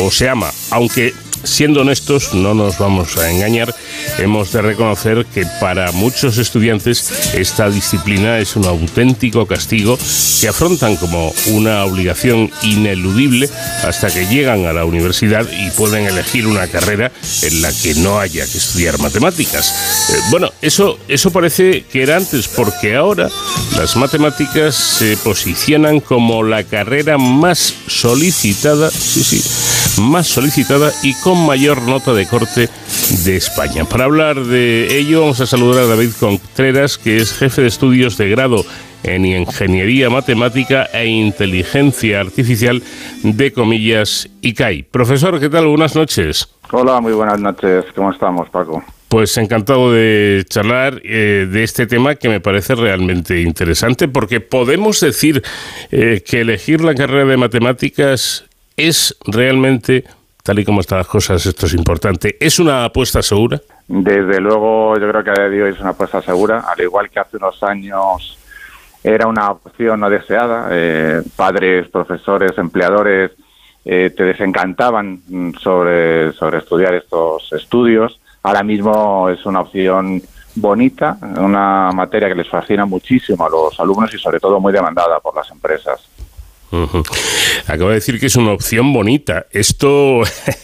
o 0.00 0.10
se 0.10 0.28
ama, 0.28 0.50
aunque 0.70 1.14
siendo 1.44 1.80
honestos, 1.82 2.34
no 2.34 2.54
nos 2.54 2.78
vamos 2.78 3.16
a 3.16 3.30
engañar, 3.30 3.74
hemos 4.18 4.52
de 4.52 4.62
reconocer 4.62 5.26
que 5.26 5.46
para 5.60 5.92
muchos 5.92 6.38
estudiantes 6.38 7.34
esta 7.34 7.70
disciplina 7.70 8.38
es 8.38 8.56
un 8.56 8.66
auténtico 8.66 9.46
castigo 9.46 9.98
que 10.40 10.48
afrontan 10.48 10.96
como 10.96 11.32
una 11.48 11.84
obligación 11.84 12.50
ineludible 12.62 13.48
hasta 13.84 14.10
que 14.10 14.26
llegan 14.26 14.66
a 14.66 14.72
la 14.72 14.84
universidad 14.84 15.46
y 15.50 15.70
pueden 15.70 16.06
elegir 16.06 16.46
una 16.46 16.66
carrera 16.66 17.12
en 17.42 17.62
la 17.62 17.72
que 17.72 17.94
no 17.94 18.18
haya 18.18 18.46
que 18.46 18.58
estudiar 18.58 18.98
matemáticas. 18.98 20.10
Eh, 20.10 20.20
bueno, 20.30 20.50
eso, 20.62 20.98
eso 21.08 21.30
parece 21.30 21.84
que 21.90 22.02
era 22.02 22.16
antes, 22.16 22.48
porque 22.48 22.96
ahora 22.96 23.28
las 23.76 23.96
matemáticas 23.96 24.74
se 24.74 25.16
posicionan 25.18 26.00
como 26.00 26.42
la 26.42 26.64
carrera 26.64 27.18
más 27.18 27.74
solicitada, 27.86 28.90
sí, 28.90 29.22
sí, 29.24 29.42
más 29.98 30.26
solicitada 30.26 30.92
y 31.02 31.14
con 31.14 31.46
mayor 31.46 31.82
nota 31.82 32.12
de 32.12 32.26
corte 32.26 32.68
de 33.24 33.36
España. 33.36 33.84
Para 33.84 34.04
hablar 34.04 34.36
de 34.44 34.98
ello 34.98 35.22
vamos 35.22 35.40
a 35.40 35.46
saludar 35.46 35.84
a 35.84 35.86
David 35.86 36.10
Contreras, 36.18 36.98
que 36.98 37.16
es 37.16 37.32
jefe 37.32 37.62
de 37.62 37.68
estudios 37.68 38.16
de 38.16 38.28
grado 38.28 38.64
en 39.02 39.24
Ingeniería 39.24 40.10
Matemática 40.10 40.84
e 40.92 41.06
Inteligencia 41.06 42.20
Artificial 42.20 42.82
de 43.22 43.52
Comillas 43.52 44.28
ICAI. 44.42 44.82
Profesor, 44.84 45.40
¿qué 45.40 45.48
tal? 45.48 45.66
Buenas 45.66 45.96
noches. 45.96 46.48
Hola, 46.72 47.00
muy 47.00 47.12
buenas 47.12 47.40
noches. 47.40 47.86
¿Cómo 47.94 48.12
estamos, 48.12 48.48
Paco? 48.50 48.82
Pues 49.08 49.36
encantado 49.38 49.92
de 49.92 50.44
charlar 50.48 51.00
eh, 51.02 51.48
de 51.50 51.64
este 51.64 51.88
tema 51.88 52.14
que 52.14 52.28
me 52.28 52.40
parece 52.40 52.76
realmente 52.76 53.40
interesante 53.40 54.06
porque 54.06 54.40
podemos 54.40 55.00
decir 55.00 55.42
eh, 55.90 56.22
que 56.24 56.42
elegir 56.42 56.80
la 56.82 56.94
carrera 56.94 57.24
de 57.24 57.36
matemáticas 57.36 58.44
es 58.88 59.16
realmente 59.26 60.04
tal 60.42 60.58
y 60.58 60.64
como 60.64 60.80
están 60.80 60.98
las 60.98 61.06
cosas, 61.06 61.44
esto 61.46 61.66
es 61.66 61.74
importante. 61.74 62.36
¿Es 62.40 62.58
una 62.58 62.84
apuesta 62.84 63.22
segura? 63.22 63.60
Desde 63.86 64.40
luego, 64.40 64.98
yo 64.98 65.08
creo 65.08 65.22
que 65.24 65.30
a 65.30 65.34
día 65.34 65.48
de 65.48 65.62
hoy 65.62 65.72
es 65.72 65.80
una 65.80 65.90
apuesta 65.90 66.22
segura, 66.22 66.60
al 66.60 66.80
igual 66.80 67.10
que 67.10 67.20
hace 67.20 67.36
unos 67.36 67.62
años 67.62 68.38
era 69.02 69.26
una 69.26 69.50
opción 69.50 70.00
no 70.00 70.10
deseada. 70.10 70.68
Eh, 70.70 71.22
padres, 71.36 71.88
profesores, 71.88 72.56
empleadores 72.58 73.32
eh, 73.84 74.12
te 74.14 74.24
desencantaban 74.24 75.20
sobre, 75.58 76.32
sobre 76.32 76.58
estudiar 76.58 76.94
estos 76.94 77.52
estudios. 77.52 78.20
Ahora 78.42 78.62
mismo 78.62 79.28
es 79.28 79.44
una 79.46 79.60
opción 79.60 80.22
bonita, 80.54 81.16
una 81.38 81.90
materia 81.92 82.28
que 82.28 82.34
les 82.34 82.48
fascina 82.48 82.84
muchísimo 82.84 83.46
a 83.46 83.50
los 83.50 83.78
alumnos 83.80 84.12
y 84.14 84.18
sobre 84.18 84.40
todo 84.40 84.60
muy 84.60 84.72
demandada 84.72 85.20
por 85.20 85.34
las 85.34 85.50
empresas. 85.50 86.00
Acabo 87.66 87.88
de 87.88 87.96
decir 87.96 88.20
que 88.20 88.26
es 88.26 88.36
una 88.36 88.52
opción 88.52 88.92
bonita. 88.92 89.46
Esto, 89.50 90.22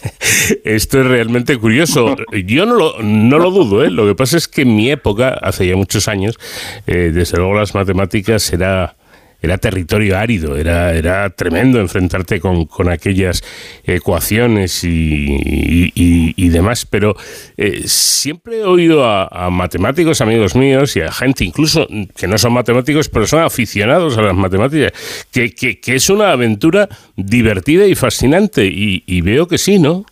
esto 0.63 1.01
es 1.01 1.05
realmente 1.05 1.57
curioso. 1.57 2.15
Yo 2.45 2.65
no 2.65 2.75
lo, 2.75 3.01
no 3.01 3.39
lo 3.39 3.51
dudo. 3.51 3.83
¿eh? 3.83 3.89
Lo 3.89 4.05
que 4.05 4.15
pasa 4.15 4.37
es 4.37 4.47
que 4.47 4.61
en 4.61 4.75
mi 4.75 4.89
época, 4.89 5.29
hace 5.29 5.67
ya 5.67 5.75
muchos 5.75 6.07
años, 6.07 6.37
eh, 6.85 7.11
desde 7.13 7.37
luego 7.37 7.55
las 7.55 7.75
matemáticas 7.75 8.51
era 8.53 8.95
era 9.41 9.57
territorio 9.57 10.17
árido, 10.17 10.57
era, 10.57 10.93
era 10.93 11.29
tremendo 11.29 11.79
enfrentarte 11.79 12.39
con, 12.39 12.65
con 12.65 12.89
aquellas 12.89 13.43
ecuaciones 13.83 14.83
y, 14.83 15.91
y, 15.93 16.49
demás, 16.49 16.85
pero 16.85 17.15
eh, 17.55 17.83
siempre 17.85 18.59
he 18.59 18.63
oído 18.63 19.05
a, 19.05 19.49
matemáticos, 19.49 20.21
amigos 20.21 20.55
míos, 20.55 20.95
y 20.95 21.01
a 21.01 21.11
gente 21.11 21.43
incluso 21.43 21.87
que 22.15 22.27
no 22.27 22.37
son 22.37 22.53
matemáticos, 22.53 23.09
pero 23.09 23.27
son 23.27 23.43
aficionados 23.43 24.17
a 24.17 24.21
las 24.21 24.35
matemáticas, 24.35 24.93
que, 25.31 25.53
que, 25.53 25.79
que 25.79 25.95
es 25.95 26.09
una 26.09 26.31
aventura 26.31 26.87
divertida 27.15 27.85
y 27.85 27.95
fascinante, 27.95 28.65
y, 28.65 29.21
veo 29.21 29.47
que 29.47 29.57
sí, 29.57 29.79
¿no? 29.79 30.05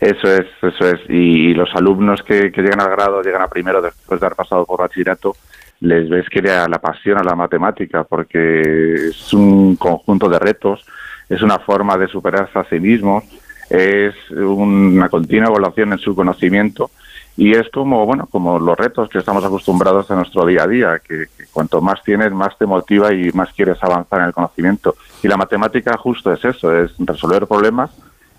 Eso 0.00 0.32
es, 0.32 0.46
eso 0.62 0.88
es. 0.88 1.00
Y, 1.08 1.54
los 1.54 1.68
alumnos 1.74 2.22
que, 2.22 2.50
llegan 2.54 2.80
al 2.80 2.90
grado, 2.90 3.22
llegan 3.22 3.42
a 3.42 3.48
primero 3.48 3.80
después 3.80 4.20
de 4.20 4.26
haber 4.26 4.36
pasado 4.36 4.64
por 4.64 4.80
bachillerato, 4.80 5.36
les 5.80 6.08
ves 6.08 6.28
que 6.28 6.42
la, 6.42 6.66
la 6.68 6.78
pasión 6.78 7.18
a 7.18 7.24
la 7.24 7.34
matemática, 7.34 8.04
porque 8.04 9.08
es 9.08 9.32
un 9.32 9.76
conjunto 9.76 10.28
de 10.28 10.38
retos, 10.38 10.84
es 11.28 11.42
una 11.42 11.58
forma 11.58 11.96
de 11.96 12.08
superarse 12.08 12.58
a 12.58 12.64
sí 12.64 12.80
mismos, 12.80 13.24
es 13.70 14.14
una 14.30 15.08
continua 15.08 15.48
evaluación 15.48 15.92
en 15.92 15.98
su 15.98 16.14
conocimiento 16.14 16.90
y 17.36 17.54
es 17.54 17.68
como 17.68 18.04
bueno 18.06 18.26
como 18.26 18.58
los 18.58 18.76
retos 18.76 19.08
que 19.10 19.18
estamos 19.18 19.44
acostumbrados 19.44 20.10
en 20.10 20.16
nuestro 20.16 20.46
día 20.46 20.64
a 20.64 20.66
día 20.66 21.02
que, 21.06 21.26
cuanto 21.52 21.80
más 21.80 22.02
tienes 22.02 22.32
más 22.32 22.56
te 22.56 22.64
motiva 22.64 23.12
y 23.12 23.30
más 23.32 23.52
quieres 23.52 23.76
avanzar 23.82 24.20
en 24.20 24.26
el 24.26 24.32
conocimiento 24.32 24.96
y 25.22 25.28
la 25.28 25.36
matemática 25.36 25.96
justo 25.98 26.32
es 26.32 26.44
eso 26.44 26.74
es 26.74 26.92
resolver 26.98 27.46
problemas 27.46 27.90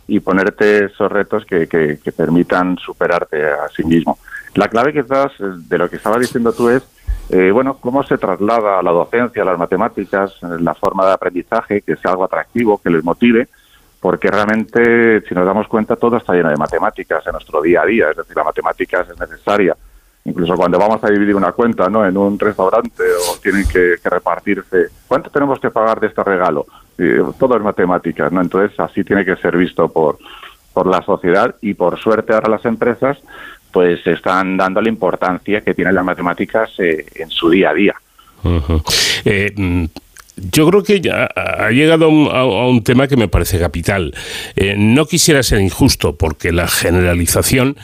y 0.10 0.20
ponerte 0.20 0.86
esos 0.86 1.12
retos 1.12 1.46
que, 1.46 1.68
que, 1.68 2.12
permitan 2.12 2.78
superarte 2.78 3.46
a 3.46 3.70
sí 3.70 3.84
mismo. 3.84 4.18
La 4.56 4.68
clave 4.68 4.94
quizás 4.94 5.32
de 5.40 5.78
lo 5.78 5.90
que 5.90 5.98
estaba 5.98 6.18
diciendo 6.18 6.54
tú 6.54 6.70
es, 6.70 6.84
eh, 7.30 7.52
bueno, 7.52 7.78
cómo 7.80 8.04
se 8.04 8.18
traslada 8.18 8.80
a 8.80 8.84
la 8.84 8.92
docencia, 8.92 9.44
a 9.44 9.46
las 9.46 9.58
matemáticas, 9.60 10.34
la 10.42 10.74
forma 10.74 11.06
de 11.06 11.14
aprendizaje, 11.14 11.82
que 11.82 11.96
sea 11.96 12.12
algo 12.12 12.24
atractivo, 12.24 12.80
que 12.82 12.90
les 12.90 13.04
motive, 13.04 13.48
porque 14.00 14.30
realmente, 14.30 15.22
si 15.22 15.36
nos 15.36 15.46
damos 15.46 15.68
cuenta, 15.68 15.96
todo 15.96 16.18
está 16.18 16.34
lleno 16.34 16.50
de 16.50 16.58
matemáticas 16.58 17.26
en 17.28 17.34
nuestro 17.34 17.62
día 17.62 17.82
a 17.82 17.86
día, 17.86 18.10
es 18.12 18.18
decir, 18.18 18.36
la 18.36 18.44
matemática 18.44 19.02
es 19.02 19.20
necesaria. 19.20 19.76
Incluso 20.26 20.56
cuando 20.56 20.78
vamos 20.78 21.04
a 21.04 21.10
dividir 21.10 21.36
una 21.36 21.52
cuenta 21.52 21.90
¿no? 21.90 22.06
en 22.06 22.16
un 22.18 22.38
restaurante 22.38 23.04
o 23.04 23.38
tienen 23.42 23.68
que, 23.68 23.96
que 24.02 24.10
repartirse, 24.10 24.88
¿cuánto 25.08 25.30
tenemos 25.30 25.60
que 25.60 25.70
pagar 25.70 26.00
de 26.00 26.08
este 26.08 26.24
regalo? 26.24 26.66
todo 27.40 27.56
es 27.56 27.64
matemáticas, 27.64 28.32
¿no? 28.32 28.42
Entonces 28.42 28.78
así 28.80 29.04
tiene 29.04 29.24
que 29.24 29.38
ser 29.38 29.56
visto 29.56 29.88
por, 29.88 30.18
por 30.74 30.86
la 30.86 31.02
sociedad 31.02 31.56
y 31.62 31.74
por 31.74 31.98
suerte 31.98 32.34
ahora 32.34 32.50
las 32.50 32.66
empresas 32.66 33.18
pues 33.72 34.06
están 34.06 34.58
dando 34.58 34.82
la 34.82 34.90
importancia 34.90 35.62
que 35.62 35.74
tienen 35.74 35.96
las 35.96 36.04
matemáticas 36.04 36.72
eh, 36.80 37.06
en 37.16 37.30
su 37.30 37.50
día 37.50 37.70
a 37.70 37.74
día. 37.74 37.96
Eh, 39.26 39.52
mm, 39.56 39.86
yo 40.52 40.70
creo 40.70 40.84
que 40.84 41.02
ya 41.02 41.26
ha 41.26 41.70
llegado 41.72 42.06
a 42.32 42.68
un, 42.68 42.84
tema 42.84 43.08
que 43.08 43.18
me 43.18 43.28
parece 43.28 43.60
capital. 43.60 44.14
Eh, 44.56 44.76
no 44.78 45.06
quisiera 45.06 45.44
ser 45.44 45.60
injusto, 45.60 46.16
porque 46.16 46.54
la 46.54 46.68
generalización 46.68 47.76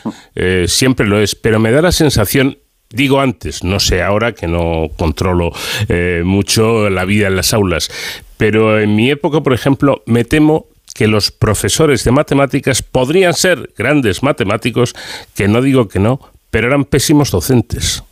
siempre 0.66 1.06
lo 1.06 1.20
es, 1.20 1.34
pero 1.34 1.58
me 1.58 1.70
da 1.70 1.82
la 1.82 1.92
sensación, 1.92 2.56
digo 2.88 3.20
antes, 3.20 3.62
no 3.62 3.78
sé 3.78 4.02
ahora 4.02 4.32
que 4.32 4.46
no 4.46 4.88
controlo 4.96 5.52
mucho 6.24 6.88
la 6.88 7.04
vida 7.04 7.26
en 7.26 7.36
las 7.36 7.52
aulas, 7.52 7.90
pero 8.38 8.80
en 8.80 8.96
mi 8.96 9.10
época, 9.10 9.42
por 9.42 9.52
ejemplo, 9.52 10.02
me 10.06 10.24
temo 10.24 10.66
que 10.96 11.06
los 11.06 11.30
profesores 11.30 12.04
de 12.04 12.10
matemáticas 12.10 12.82
podrían 12.82 13.34
ser 13.34 13.70
grandes 13.76 14.22
matemáticos, 14.22 14.94
que 15.34 15.46
no 15.46 15.60
digo 15.60 15.88
que 15.88 15.98
no, 15.98 16.20
pero 16.50 16.68
eran 16.68 16.86
pésimos 16.86 17.30
docentes. 17.30 18.02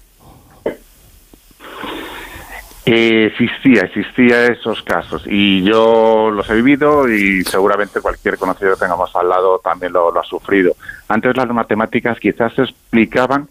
existía, 2.85 3.85
existía 3.85 4.45
esos 4.45 4.83
casos 4.83 5.25
y 5.27 5.65
yo 5.65 6.31
los 6.31 6.51
he 6.51 6.55
vivido 6.55 7.09
y 7.09 7.43
seguramente 7.45 8.03
cualquier 8.03 8.37
conocido 8.37 8.75
que 8.75 8.81
tengamos 8.81 9.17
al 9.17 9.31
lado 9.31 9.59
también 9.65 9.95
lo, 9.95 10.21
ha 10.21 10.25
sufrido. 10.25 10.77
Antes 11.09 11.35
las 11.35 11.49
matemáticas 11.49 12.21
quizás 12.21 12.53
se 12.53 12.65
explicaban 12.65 13.49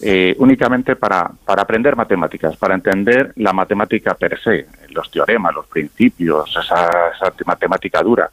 eh, 0.00 0.36
únicamente 0.38 0.94
para, 0.94 1.28
para 1.44 1.62
aprender 1.62 1.96
matemáticas, 1.96 2.56
para 2.56 2.76
entender 2.76 3.32
la 3.34 3.52
matemática 3.52 4.14
per 4.14 4.38
se, 4.40 4.68
los 4.90 5.10
teoremas, 5.10 5.54
los 5.54 5.66
principios, 5.66 6.48
esa, 6.50 7.10
esa 7.12 7.32
matemática 7.46 8.00
dura. 8.02 8.30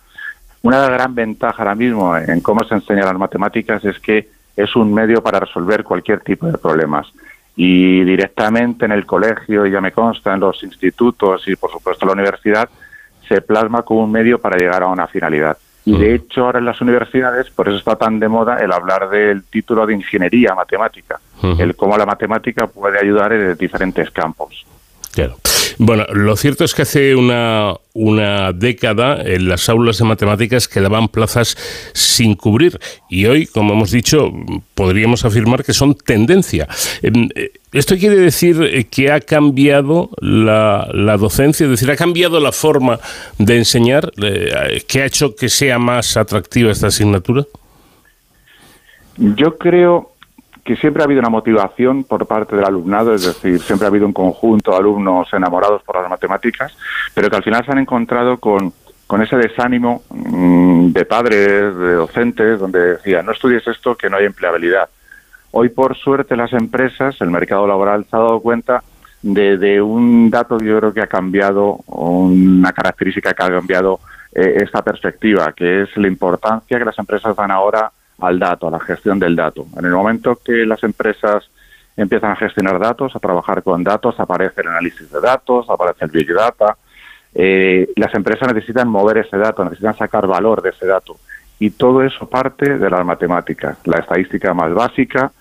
Una 0.64 0.88
gran 0.88 1.14
ventaja 1.14 1.62
ahora 1.62 1.76
mismo 1.76 2.16
en 2.16 2.40
cómo 2.40 2.64
se 2.64 2.74
enseñan 2.74 3.06
las 3.06 3.18
matemáticas 3.18 3.84
es 3.84 4.00
que 4.00 4.30
es 4.56 4.74
un 4.78 4.94
medio 4.94 5.22
para 5.22 5.42
resolver 5.42 5.84
cualquier 5.84 6.22
tipo 6.22 6.46
de 6.46 6.58
problemas. 6.58 7.06
Y 7.58 8.02
directamente 8.06 8.86
en 8.86 8.94
el 8.94 9.06
colegio, 9.06 9.66
y 9.66 9.72
ya 9.72 9.82
me 9.82 9.92
consta, 9.92 10.34
en 10.34 10.40
los 10.40 10.64
institutos 10.64 11.46
y 11.50 11.58
por 11.58 11.70
supuesto 11.70 12.06
en 12.06 12.08
la 12.08 12.14
universidad, 12.14 12.70
se 13.28 13.42
plasma 13.42 13.82
como 13.82 14.06
un 14.06 14.12
medio 14.14 14.40
para 14.40 14.58
llegar 14.58 14.84
a 14.84 14.88
una 14.88 15.06
finalidad. 15.06 15.58
Y 15.84 15.98
de 15.98 16.16
hecho 16.16 16.46
ahora 16.46 16.60
en 16.60 16.66
las 16.66 16.80
universidades, 16.80 17.50
por 17.50 17.68
eso 17.68 17.78
está 17.78 17.98
tan 17.98 18.18
de 18.22 18.30
moda 18.30 18.58
el 18.60 18.72
hablar 18.72 19.10
del 19.10 19.44
título 19.44 19.86
de 19.86 19.96
ingeniería 19.96 20.56
matemática, 20.56 21.20
el 21.60 21.76
cómo 21.76 21.98
la 21.98 22.06
matemática 22.06 22.68
puede 22.68 23.00
ayudar 23.00 23.34
en 23.34 23.58
diferentes 23.58 24.10
campos. 24.12 24.66
Claro. 25.14 25.38
Bueno, 25.78 26.06
lo 26.12 26.36
cierto 26.36 26.64
es 26.64 26.74
que 26.74 26.82
hace 26.84 27.16
una, 27.16 27.74
una 27.94 28.52
década 28.52 29.22
en 29.24 29.48
las 29.48 29.70
aulas 29.70 30.00
de 30.00 30.06
matemáticas 30.06 30.68
quedaban 30.68 31.08
plazas 31.08 31.56
sin 31.94 32.36
cubrir 32.36 32.80
y 33.10 33.26
hoy, 33.26 33.46
como 33.46 33.74
hemos 33.74 33.92
dicho, 33.92 34.32
podríamos 34.74 35.24
afirmar 35.24 35.64
que 35.64 35.74
son 35.74 35.96
tendencia. 35.96 36.68
Em, 37.02 37.30
eh, 37.36 37.52
¿Esto 37.72 37.98
quiere 37.98 38.18
decir 38.18 38.62
eh, 38.62 38.86
que 38.86 39.12
ha 39.12 39.20
cambiado 39.20 40.10
la, 40.20 40.90
la 40.94 41.18
docencia? 41.18 41.66
Es 41.66 41.72
decir, 41.72 41.90
¿ha 41.92 41.96
cambiado 41.96 42.40
la 42.40 42.52
forma 42.52 43.00
de 43.38 43.58
enseñar? 43.58 44.12
Eh, 44.22 44.84
¿Qué 44.88 45.04
ha 45.04 45.06
hecho 45.06 45.36
que 45.36 45.50
sea 45.50 45.80
más 45.80 46.18
atractiva 46.18 46.72
esta 46.72 46.88
asignatura? 46.88 47.46
Yo 49.18 49.58
creo 49.58 50.13
que 50.64 50.76
siempre 50.78 51.02
ha 51.02 51.06
habido 51.06 51.20
una 51.20 51.30
motivación 51.30 52.04
por 52.06 52.26
parte 52.26 52.56
del 52.56 52.66
alumnado, 52.66 53.14
es 53.14 53.26
decir, 53.26 53.60
siempre 53.60 53.86
ha 53.86 53.90
habido 53.90 54.06
un 54.06 54.14
conjunto 54.14 54.72
de 54.72 54.78
alumnos 54.78 55.28
enamorados 55.34 55.84
por 55.84 56.00
las 56.00 56.10
matemáticas, 56.10 56.76
pero 57.14 57.30
que 57.30 57.36
al 57.36 57.44
final 57.44 57.66
se 57.66 57.72
han 57.72 57.80
encontrado 57.80 58.38
con, 58.38 58.74
con 59.06 59.22
ese 59.22 59.36
desánimo 59.36 60.04
mm, 60.10 60.92
de 60.92 61.06
padres, 61.06 61.76
de 61.76 61.94
docentes, 61.94 62.60
donde 62.60 62.94
decían, 62.94 63.26
no 63.26 63.34
estudies 63.34 63.68
esto, 63.68 63.96
que 63.96 64.10
no 64.10 64.18
hay 64.18 64.26
empleabilidad. 64.26 64.88
Hoy, 65.52 65.70
por 65.70 65.98
suerte, 65.98 66.36
las 66.36 66.54
empresas, 66.54 67.20
el 67.20 67.30
mercado 67.30 67.68
laboral 67.68 68.06
se 68.10 68.16
ha 68.16 68.20
dado 68.20 68.40
cuenta 68.40 68.84
de, 69.22 69.58
de 69.58 69.82
un 69.82 70.30
dato 70.30 70.58
que 70.58 70.66
yo 70.66 70.80
creo 70.80 70.94
que 70.94 71.02
ha 71.02 71.08
cambiado, 71.08 71.80
una 71.88 72.72
característica 72.72 73.34
que 73.34 73.44
ha 73.44 73.50
cambiado 73.50 74.00
eh, 74.34 74.64
esta 74.64 74.82
perspectiva, 74.82 75.54
que 75.54 75.84
es 75.84 75.98
la 75.98 76.08
importancia 76.08 76.80
que 76.80 76.86
las 76.86 76.98
empresas 76.98 77.36
dan 77.36 77.52
ahora 77.52 77.92
al 78.20 78.40
dato, 78.40 78.68
a 78.68 78.72
la 78.72 78.80
gestión 78.80 79.20
del 79.20 79.36
dato. 79.36 79.66
En 79.78 79.86
el 79.86 79.92
momento 79.92 80.38
que 80.44 80.66
las 80.66 80.84
empresas 80.84 81.50
empiezan 81.96 82.32
a 82.32 82.36
gestionar 82.36 82.80
datos, 82.80 83.16
a 83.16 83.20
trabajar 83.20 83.64
con 83.64 83.84
datos, 83.84 84.20
aparece 84.20 84.62
el 84.62 84.68
análisis 84.68 85.12
de 85.12 85.22
datos, 85.22 85.70
aparece 85.70 86.06
el 86.06 86.12
Big 86.12 86.34
Data. 86.34 86.78
Eh, 87.36 87.90
las 87.96 88.14
empresas 88.16 88.54
necesitan 88.54 88.88
mover 88.88 89.20
ese 89.20 89.38
dato, 89.38 89.64
necesitan 89.64 89.98
sacar 89.98 90.28
valor 90.28 90.62
de 90.62 90.70
ese 90.70 90.86
dato. 90.86 91.18
Y 91.60 91.72
todo 91.72 92.04
eso 92.04 92.28
parte 92.28 92.78
de 92.78 92.90
las 92.90 93.06
matemáticas. 93.06 93.78
La 93.86 94.00
estadística 94.00 94.54
más 94.54 94.74
básica 94.74 95.32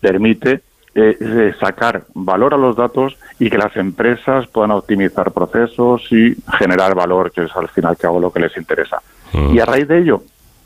permite 0.00 0.62
eh, 0.94 1.54
sacar 1.60 2.04
valor 2.14 2.54
a 2.54 2.56
los 2.56 2.74
datos 2.74 3.18
y 3.38 3.50
que 3.50 3.58
las 3.58 3.76
empresas 3.76 4.46
puedan 4.46 4.70
optimizar 4.70 5.30
procesos 5.32 6.06
y 6.10 6.34
generar 6.58 6.94
valor, 6.94 7.32
que 7.32 7.42
es 7.42 7.54
al 7.54 7.68
final 7.68 7.96
que 7.96 8.06
hago 8.06 8.18
lo 8.18 8.32
que 8.32 8.40
les 8.40 8.56
interesa. 8.56 9.02
Mm. 9.32 9.54
Y 9.54 9.60
a 9.60 9.66
raíz 9.66 9.86
de 9.88 9.98
ello, 9.98 10.22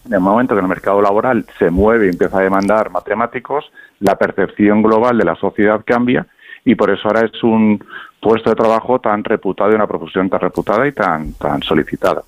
en 0.07 0.15
el 0.15 0.21
momento 0.21 0.55
que 0.55 0.61
el 0.61 0.69
mercado 0.69 1.01
laboral 1.01 1.45
se 1.59 1.71
mueve 1.71 2.07
y 2.07 2.11
empieza 2.11 2.39
a 2.39 2.43
demandar 2.43 2.91
matemáticos, 2.91 3.71
la 4.01 4.17
percepción 4.17 4.83
global 4.83 5.19
de 5.19 5.25
la 5.25 5.37
sociedad 5.37 5.83
cambia 5.85 6.27
y 6.65 6.75
por 6.75 6.91
eso 6.91 7.09
ahora 7.09 7.27
es 7.27 7.43
un 7.43 7.83
puesto 8.21 8.51
de 8.51 8.57
trabajo 8.57 8.99
tan 8.99 9.25
reputado 9.25 9.73
y 9.73 9.75
una 9.75 9.87
profesión 9.87 10.29
tan 10.29 10.41
reputada 10.41 10.87
y 10.87 10.93
tan, 10.93 11.33
tan 11.35 11.63
solicitada. 11.63 12.23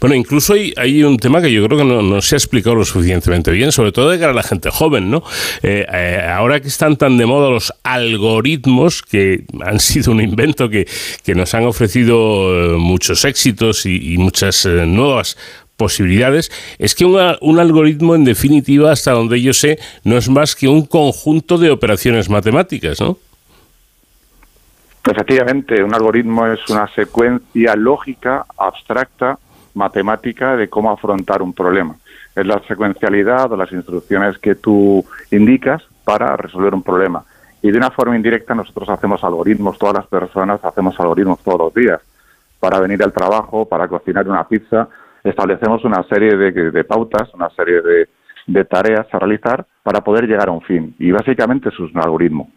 Bueno, 0.00 0.14
incluso 0.14 0.52
hay, 0.52 0.74
hay 0.76 1.02
un 1.02 1.16
tema 1.16 1.40
que 1.40 1.50
yo 1.50 1.66
creo 1.66 1.78
que 1.78 1.84
no, 1.84 2.20
se 2.20 2.34
ha 2.34 2.38
explicado 2.38 2.76
lo 2.76 2.84
suficientemente 2.84 3.50
bien, 3.50 3.72
sobre 3.72 3.92
todo 3.92 4.10
de 4.10 4.18
cara 4.18 4.32
a 4.32 4.34
la 4.34 4.42
gente 4.42 4.70
joven, 4.70 5.10
¿no? 5.10 5.22
Eh, 5.62 5.86
eh, 5.90 6.28
ahora 6.30 6.60
que 6.60 6.68
están 6.68 6.96
tan 6.96 7.16
de 7.16 7.24
moda 7.24 7.48
los 7.48 7.72
algoritmos, 7.82 9.02
que 9.02 9.44
han 9.64 9.80
sido 9.80 10.12
un 10.12 10.20
invento 10.20 10.68
que, 10.68 10.86
que 11.24 11.34
nos 11.34 11.54
han 11.54 11.64
ofrecido 11.64 12.74
eh, 12.74 12.76
muchos 12.78 13.24
éxitos 13.24 13.86
y, 13.86 14.12
y 14.14 14.18
muchas 14.18 14.66
nuevas 14.66 15.38
posibilidades, 15.86 16.50
es 16.78 16.94
que 16.94 17.04
un 17.04 17.58
algoritmo, 17.58 18.14
en 18.14 18.24
definitiva, 18.24 18.92
hasta 18.92 19.10
donde 19.10 19.42
yo 19.42 19.52
sé, 19.52 19.78
no 20.04 20.16
es 20.16 20.28
más 20.28 20.54
que 20.54 20.68
un 20.68 20.86
conjunto 20.86 21.58
de 21.58 21.70
operaciones 21.70 22.30
matemáticas, 22.30 23.00
¿no? 23.00 23.16
Efectivamente, 25.04 25.82
un 25.82 25.92
algoritmo 25.92 26.46
es 26.46 26.60
una 26.70 26.86
secuencia 26.94 27.74
lógica, 27.74 28.46
abstracta, 28.56 29.36
matemática 29.74 30.56
de 30.56 30.68
cómo 30.68 30.92
afrontar 30.92 31.42
un 31.42 31.52
problema. 31.52 31.96
Es 32.36 32.46
la 32.46 32.62
secuencialidad 32.68 33.50
o 33.50 33.56
las 33.56 33.72
instrucciones 33.72 34.38
que 34.38 34.54
tú 34.54 35.04
indicas 35.32 35.82
para 36.04 36.36
resolver 36.36 36.72
un 36.74 36.84
problema. 36.84 37.24
Y 37.62 37.72
de 37.72 37.78
una 37.78 37.90
forma 37.90 38.14
indirecta 38.14 38.54
nosotros 38.54 38.88
hacemos 38.88 39.24
algoritmos, 39.24 39.78
todas 39.78 39.96
las 39.96 40.06
personas 40.06 40.64
hacemos 40.64 40.94
algoritmos 41.00 41.40
todos 41.42 41.58
los 41.58 41.74
días, 41.74 42.00
para 42.60 42.78
venir 42.78 43.02
al 43.02 43.12
trabajo, 43.12 43.64
para 43.64 43.88
cocinar 43.88 44.28
una 44.28 44.46
pizza, 44.46 44.88
establecemos 45.24 45.84
una 45.84 46.02
serie 46.08 46.36
de, 46.36 46.84
pautas, 46.84 47.32
una 47.34 47.50
serie 47.50 47.80
de, 48.46 48.64
tareas 48.64 49.06
a 49.12 49.18
realizar 49.18 49.66
para 49.82 50.02
poder 50.02 50.26
llegar 50.26 50.48
a 50.48 50.52
un 50.52 50.62
fin. 50.62 50.94
Y 50.98 51.10
básicamente 51.10 51.68
es 51.68 51.78
un 51.78 51.92
algoritmo. 51.98 52.50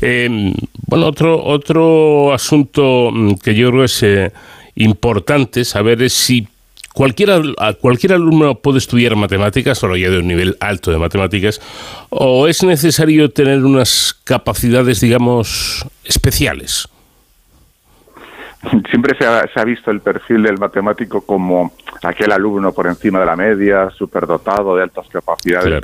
Em, 0.00 0.52
bueno, 0.86 1.06
otro, 1.06 1.42
otro 1.42 2.32
asunto 2.32 3.10
mm, 3.12 3.34
que 3.42 3.54
yo 3.54 3.70
creo 3.70 3.84
es 3.84 4.02
eh, 4.04 4.32
importante 4.76 5.64
saber 5.64 6.00
es 6.02 6.12
si 6.12 6.46
cualquier, 6.92 7.42
cualquier 7.80 8.12
alumno 8.12 8.56
puede 8.56 8.78
estudiar 8.78 9.16
matemáticas, 9.16 9.78
solo 9.78 9.96
ya 9.96 10.10
de 10.10 10.18
un 10.18 10.28
nivel 10.28 10.56
alto 10.60 10.90
de 10.90 10.98
matemáticas, 10.98 11.60
o 12.10 12.46
es 12.46 12.62
necesario 12.62 13.30
tener 13.30 13.64
unas 13.64 14.14
capacidades, 14.24 15.00
digamos, 15.00 15.84
especiales. 16.04 16.88
Siempre 18.90 19.16
se 19.16 19.24
ha, 19.26 19.64
visto 19.64 19.90
el 19.90 20.00
perfil 20.00 20.42
del 20.42 20.58
matemático 20.58 21.22
como 21.22 21.72
aquel 22.02 22.30
alumno 22.30 22.72
por 22.72 22.86
encima 22.86 23.18
de 23.18 23.26
la 23.26 23.34
media, 23.34 23.88
superdotado, 23.90 24.76
de 24.76 24.82
altas 24.82 25.08
capacidades. 25.08 25.82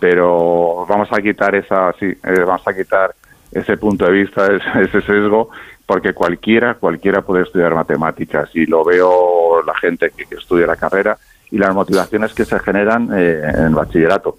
Pero 0.00 0.84
vamos 0.88 1.08
a 1.12 1.22
quitar 1.22 1.54
esa, 1.54 1.92
sí, 1.92 2.06
eh, 2.06 2.44
vamos 2.44 2.66
a 2.66 2.74
quitar 2.74 3.14
ese 3.52 3.76
punto 3.76 4.06
de 4.06 4.12
vista, 4.12 4.46
ese 4.80 5.00
sesgo, 5.02 5.50
porque 5.86 6.12
cualquiera, 6.12 6.74
cualquiera 6.74 7.22
puede 7.22 7.44
estudiar 7.44 7.74
matemáticas 7.74 8.50
y 8.54 8.66
lo 8.66 8.84
veo 8.84 9.62
la 9.62 9.74
gente 9.76 10.10
que, 10.10 10.34
estudia 10.34 10.66
la 10.66 10.76
carrera 10.76 11.16
y 11.50 11.58
las 11.58 11.72
motivaciones 11.72 12.34
que 12.34 12.44
se 12.44 12.58
generan 12.58 13.08
eh, 13.14 13.40
en 13.56 13.72
bachillerato. 13.72 14.36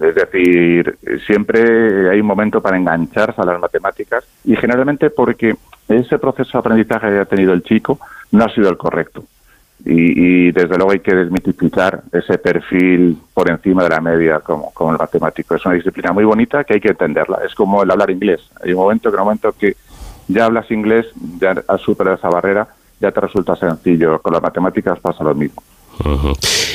Es 0.00 0.14
decir, 0.14 0.98
siempre 1.26 2.10
hay 2.10 2.20
un 2.20 2.26
momento 2.26 2.60
para 2.60 2.76
engancharse 2.76 3.40
a 3.40 3.46
las 3.46 3.58
matemáticas 3.58 4.24
y 4.44 4.54
generalmente 4.54 5.10
porque 5.10 5.56
ese 5.96 6.18
proceso 6.18 6.50
de 6.52 6.58
aprendizaje 6.58 7.08
que 7.08 7.18
ha 7.18 7.24
tenido 7.24 7.52
el 7.52 7.62
chico 7.62 7.98
no 8.32 8.44
ha 8.44 8.54
sido 8.54 8.68
el 8.68 8.76
correcto. 8.76 9.24
Y, 9.84 10.52
desde 10.52 10.76
luego 10.76 10.92
hay 10.92 11.00
que 11.00 11.14
desmitificar 11.14 12.02
ese 12.12 12.36
perfil 12.36 13.16
por 13.32 13.50
encima 13.50 13.82
de 13.84 13.88
la 13.88 14.00
media 14.00 14.40
como, 14.40 14.70
como 14.72 14.92
el 14.92 14.98
matemático. 14.98 15.54
Es 15.54 15.64
una 15.64 15.74
disciplina 15.74 16.12
muy 16.12 16.24
bonita 16.24 16.64
que 16.64 16.74
hay 16.74 16.80
que 16.80 16.90
entenderla. 16.90 17.38
Es 17.46 17.54
como 17.54 17.82
el 17.82 17.90
hablar 17.90 18.10
inglés. 18.10 18.42
Hay 18.62 18.72
un 18.72 18.80
momento 18.80 19.10
que, 19.10 19.16
un 19.16 19.22
momento 19.22 19.52
que 19.58 19.76
ya 20.28 20.44
hablas 20.44 20.70
inglés, 20.70 21.06
ya 21.40 21.54
has 21.66 21.80
superado 21.80 22.16
esa 22.16 22.28
barrera, 22.28 22.68
ya 23.00 23.10
te 23.10 23.20
resulta 23.20 23.56
sencillo. 23.56 24.20
Con 24.20 24.34
las 24.34 24.42
matemáticas 24.42 25.00
pasa 25.00 25.24
lo 25.24 25.34
mismo. 25.34 25.62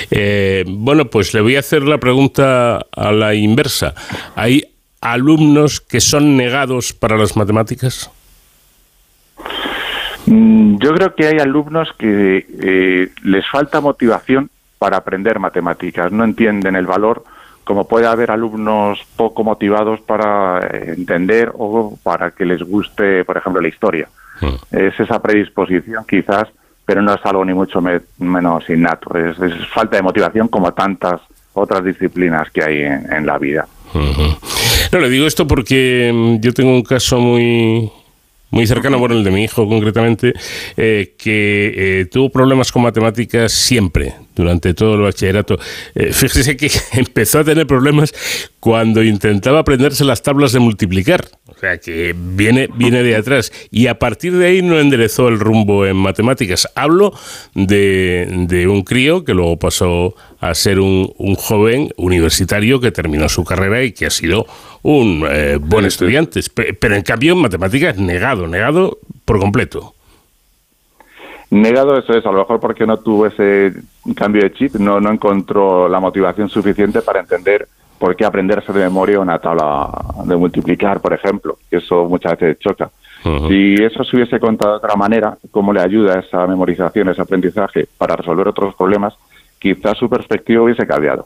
Eh, 0.09 0.65
bueno, 0.67 1.05
pues 1.05 1.33
le 1.33 1.41
voy 1.41 1.55
a 1.57 1.59
hacer 1.59 1.83
la 1.83 1.99
pregunta 1.99 2.85
a 2.91 3.11
la 3.11 3.35
inversa. 3.35 3.93
¿Hay 4.35 4.63
alumnos 4.99 5.79
que 5.79 6.01
son 6.01 6.37
negados 6.37 6.93
para 6.93 7.17
las 7.17 7.37
matemáticas? 7.37 8.11
Mm, 10.25 10.77
yo 10.77 10.93
creo 10.93 11.15
que 11.15 11.27
hay 11.27 11.37
alumnos 11.39 11.89
que 11.97 12.45
eh, 12.61 13.09
les 13.23 13.47
falta 13.49 13.81
motivación 13.81 14.49
para 14.79 14.97
aprender 14.97 15.39
matemáticas, 15.39 16.11
no 16.11 16.23
entienden 16.23 16.75
el 16.75 16.85
valor 16.85 17.23
como 17.65 17.87
puede 17.87 18.05
haber 18.05 18.31
alumnos 18.31 18.99
poco 19.17 19.43
motivados 19.43 19.99
para 20.01 20.59
entender 20.71 21.51
o 21.57 21.97
para 22.01 22.31
que 22.31 22.45
les 22.45 22.61
guste, 22.61 23.25
por 23.25 23.37
ejemplo, 23.37 23.59
la 23.59 23.67
historia. 23.67 24.07
Hmm. 24.39 24.55
Es 24.71 24.97
esa 24.99 25.19
predisposición 25.21 26.05
quizás, 26.07 26.47
pero 26.85 27.01
no 27.01 27.13
es 27.13 27.25
algo 27.25 27.43
ni 27.43 27.53
mucho 27.53 27.81
menos 27.81 28.69
innato. 28.69 29.17
Es, 29.17 29.35
falta 29.73 29.97
de 29.97 30.03
motivación 30.03 30.47
como 30.47 30.73
tantas 30.73 31.19
otras 31.53 31.83
disciplinas 31.83 32.49
que 32.51 32.63
hay 32.63 32.81
en, 32.83 33.25
la 33.25 33.39
vida. 33.39 33.67
No, 34.91 34.99
le 34.99 35.09
digo 35.09 35.25
esto 35.25 35.47
porque 35.47 36.11
mm, 36.13 36.41
yo 36.41 36.53
tengo 36.53 36.71
un 36.71 36.83
caso 36.83 37.19
muy 37.19 37.91
muy 38.51 38.67
cercano, 38.67 38.99
bueno, 38.99 39.15
el 39.15 39.23
de 39.23 39.31
mi 39.31 39.43
hijo 39.43 39.67
concretamente, 39.67 40.33
eh, 40.77 41.13
que 41.17 41.73
eh, 42.01 42.05
tuvo 42.05 42.29
problemas 42.29 42.71
con 42.71 42.83
matemáticas 42.83 43.51
siempre, 43.51 44.15
durante 44.35 44.73
todo 44.73 44.95
el 44.95 45.01
bachillerato. 45.01 45.57
Eh, 45.95 46.09
fíjese 46.13 46.55
que 46.55 46.69
empezó 46.93 47.39
a 47.39 47.43
tener 47.43 47.65
problemas 47.65 48.13
cuando 48.59 49.03
intentaba 49.03 49.59
aprenderse 49.59 50.03
las 50.03 50.21
tablas 50.21 50.51
de 50.51 50.59
multiplicar. 50.59 51.27
O 51.47 51.57
sea, 51.57 51.77
que 51.77 52.13
viene, 52.17 52.67
viene 52.75 53.01
de 53.03 53.15
atrás. 53.15 53.51
Y 53.71 53.87
a 53.87 53.97
partir 53.97 54.33
de 54.33 54.47
ahí 54.47 54.61
no 54.61 54.79
enderezó 54.79 55.29
el 55.29 55.39
rumbo 55.39 55.85
en 55.85 55.95
matemáticas. 55.95 56.67
Hablo 56.75 57.13
de, 57.53 58.27
de 58.47 58.67
un 58.67 58.83
crío 58.83 59.23
que 59.23 59.33
luego 59.33 59.57
pasó 59.57 60.15
a 60.39 60.53
ser 60.53 60.79
un, 60.79 61.13
un, 61.17 61.35
joven 61.35 61.89
universitario 61.95 62.79
que 62.79 62.91
terminó 62.91 63.29
su 63.29 63.43
carrera 63.43 63.83
y 63.83 63.93
que 63.93 64.05
ha 64.05 64.09
sido 64.09 64.45
un 64.85 65.25
eh, 65.27 65.57
buen 65.59 65.85
estudiante. 65.85 66.41
Pero 66.53 66.95
en 66.95 67.01
cambio 67.01 67.33
en 67.33 67.41
matemáticas 67.41 67.97
negado, 67.97 68.47
negado 68.47 68.99
por 69.25 69.39
completo. 69.39 69.95
Negado 71.49 71.97
eso 71.97 72.13
es, 72.13 72.23
a 72.25 72.31
lo 72.31 72.39
mejor 72.39 72.59
porque 72.59 72.85
no 72.85 72.97
tuvo 72.97 73.25
ese 73.25 73.73
cambio 74.15 74.43
de 74.43 74.53
chip, 74.53 74.75
no, 74.75 74.99
no 74.99 75.11
encontró 75.11 75.89
la 75.89 75.99
motivación 75.99 76.49
suficiente 76.49 77.01
para 77.01 77.19
entender 77.19 77.67
por 77.97 78.15
qué 78.15 78.25
aprenderse 78.25 78.71
de 78.73 78.81
memoria 78.81 79.19
una 79.19 79.39
tabla 79.39 79.89
de 80.25 80.35
multiplicar, 80.35 80.99
por 80.99 81.13
ejemplo, 81.13 81.57
que 81.69 81.77
eso 81.77 82.05
muchas 82.05 82.37
veces 82.37 82.59
choca. 82.59 82.91
Si 83.47 83.73
eso 83.73 84.03
se 84.03 84.15
hubiese 84.15 84.39
contado 84.39 84.73
de 84.73 84.77
otra 84.77 84.95
manera, 84.95 85.35
cómo 85.49 85.73
le 85.73 85.81
ayuda 85.81 86.19
esa 86.19 86.45
memorización, 86.45 87.09
ese 87.09 87.23
aprendizaje 87.23 87.87
para 87.97 88.15
resolver 88.15 88.47
otros 88.47 88.75
problemas, 88.75 89.15
quizás 89.57 89.97
su 89.97 90.07
perspectiva 90.07 90.61
hubiese 90.61 90.85
cambiado. 90.85 91.25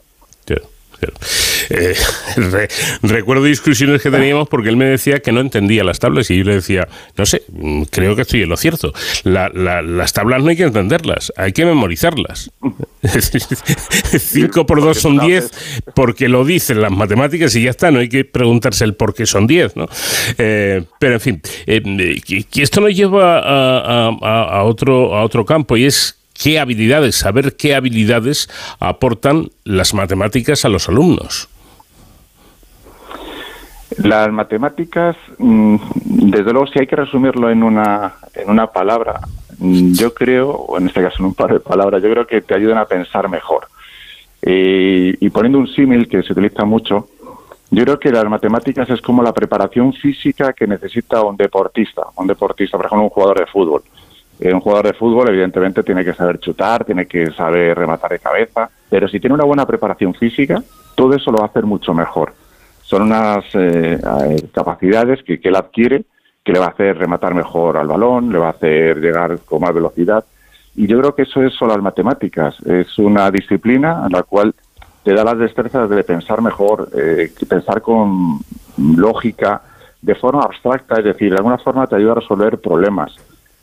Eh, 1.70 2.68
recuerdo 3.02 3.44
discusiones 3.44 4.02
que 4.02 4.10
teníamos 4.10 4.48
porque 4.48 4.68
él 4.68 4.76
me 4.76 4.86
decía 4.86 5.20
que 5.20 5.32
no 5.32 5.40
entendía 5.40 5.84
las 5.84 5.98
tablas 5.98 6.30
y 6.30 6.38
yo 6.38 6.44
le 6.44 6.54
decía, 6.54 6.88
no 7.16 7.26
sé, 7.26 7.42
mm, 7.48 7.82
creo 7.84 8.16
que 8.16 8.22
estoy 8.22 8.42
en 8.42 8.48
lo 8.48 8.56
cierto. 8.56 8.92
las 9.24 10.12
tablas 10.12 10.42
no 10.42 10.50
hay 10.50 10.56
que 10.56 10.64
entenderlas, 10.64 11.32
hay 11.36 11.52
que 11.52 11.64
memorizarlas. 11.64 12.50
5 14.18 14.66
por 14.66 14.80
2 14.80 14.98
son 14.98 15.18
10 15.18 15.50
porque 15.94 16.28
lo 16.28 16.44
dicen 16.44 16.80
las 16.80 16.90
matemáticas 16.90 17.54
y 17.56 17.64
ya 17.64 17.70
está, 17.70 17.90
no 17.90 18.00
hay 18.00 18.08
que 18.08 18.24
preguntarse 18.24 18.84
el 18.84 18.94
por 18.94 19.14
qué 19.14 19.26
son 19.26 19.46
10. 19.46 19.76
¿no? 19.76 19.88
Eh, 20.38 20.82
pero 20.98 21.14
en 21.14 21.20
fin, 21.20 21.42
eh, 21.66 22.20
esto 22.56 22.80
nos 22.80 22.94
lleva 22.94 23.38
a, 23.38 24.62
otro, 24.64 25.16
a 25.16 25.22
otro 25.22 25.44
campo 25.44 25.76
y 25.76 25.86
es 25.86 26.19
qué 26.42 26.58
habilidades, 26.58 27.16
saber 27.16 27.56
qué 27.56 27.74
habilidades 27.74 28.48
aportan 28.80 29.50
las 29.64 29.92
matemáticas 29.94 30.64
a 30.64 30.68
los 30.68 30.88
alumnos. 30.88 31.48
Las 33.98 34.32
matemáticas, 34.32 35.16
mm, 35.38 35.76
desde 36.30 36.52
luego, 36.52 36.66
si 36.68 36.78
hay 36.78 36.86
que 36.86 36.96
resumirlo 36.96 37.50
en 37.50 37.62
una, 37.62 38.14
en 38.34 38.48
una 38.48 38.68
palabra, 38.68 39.20
mm, 39.58 39.92
yo 39.92 40.14
creo, 40.14 40.50
o 40.50 40.78
en 40.78 40.86
este 40.86 41.02
caso 41.02 41.16
en 41.18 41.26
un 41.26 41.34
par 41.34 41.52
de 41.52 41.60
palabras, 41.60 42.02
yo 42.02 42.10
creo 42.10 42.26
que 42.26 42.40
te 42.40 42.54
ayudan 42.54 42.78
a 42.78 42.86
pensar 42.86 43.28
mejor. 43.28 43.66
Eh, 44.42 45.16
y 45.20 45.28
poniendo 45.28 45.58
un 45.58 45.68
símil 45.68 46.08
que 46.08 46.22
se 46.22 46.32
utiliza 46.32 46.64
mucho, 46.64 47.08
yo 47.70 47.84
creo 47.84 47.98
que 47.98 48.10
las 48.10 48.24
matemáticas 48.24 48.88
es 48.88 49.02
como 49.02 49.22
la 49.22 49.34
preparación 49.34 49.92
física 49.92 50.54
que 50.54 50.66
necesita 50.66 51.22
un 51.22 51.36
deportista, 51.36 52.02
un 52.16 52.26
deportista, 52.26 52.78
por 52.78 52.86
ejemplo, 52.86 53.04
un 53.04 53.10
jugador 53.10 53.40
de 53.40 53.46
fútbol. 53.46 53.82
Eh, 54.40 54.54
un 54.54 54.60
jugador 54.60 54.86
de 54.86 54.94
fútbol, 54.94 55.28
evidentemente, 55.28 55.82
tiene 55.82 56.02
que 56.02 56.14
saber 56.14 56.38
chutar, 56.40 56.84
tiene 56.86 57.04
que 57.06 57.30
saber 57.32 57.76
rematar 57.76 58.12
de 58.12 58.18
cabeza, 58.18 58.70
pero 58.88 59.06
si 59.06 59.20
tiene 59.20 59.34
una 59.34 59.44
buena 59.44 59.66
preparación 59.66 60.14
física, 60.14 60.62
todo 60.94 61.14
eso 61.14 61.30
lo 61.30 61.38
va 61.38 61.44
a 61.44 61.48
hacer 61.48 61.64
mucho 61.64 61.92
mejor. 61.92 62.32
Son 62.82 63.02
unas 63.02 63.44
eh, 63.54 64.00
eh, 64.00 64.48
capacidades 64.52 65.22
que, 65.22 65.38
él 65.42 65.56
adquiere 65.56 66.04
que 66.42 66.52
le 66.52 66.58
va 66.58 66.66
a 66.66 66.70
hacer 66.70 66.96
rematar 66.96 67.34
mejor 67.34 67.76
al 67.76 67.86
balón, 67.86 68.32
le 68.32 68.38
va 68.38 68.46
a 68.46 68.52
hacer 68.52 68.98
llegar 68.98 69.40
con 69.40 69.60
más 69.60 69.74
velocidad. 69.74 70.24
Y 70.74 70.86
yo 70.86 70.98
creo 70.98 71.14
que 71.14 71.22
eso 71.22 71.42
es 71.42 71.52
solo 71.52 71.74
las 71.74 71.82
matemáticas. 71.82 72.58
Es 72.60 72.98
una 72.98 73.30
disciplina 73.30 74.04
en 74.06 74.12
la 74.12 74.22
cual 74.22 74.54
te 75.04 75.12
da 75.12 75.22
las 75.22 75.38
destrezas 75.38 75.90
de 75.90 76.02
pensar 76.02 76.40
mejor, 76.40 76.88
eh, 76.96 77.30
pensar 77.46 77.82
con 77.82 78.38
lógica, 78.78 79.60
de 80.00 80.14
forma 80.14 80.44
abstracta, 80.44 80.96
es 80.96 81.04
decir, 81.04 81.30
de 81.30 81.36
alguna 81.36 81.58
forma 81.58 81.86
te 81.86 81.96
ayuda 81.96 82.12
a 82.12 82.14
resolver 82.16 82.58
problemas 82.58 83.14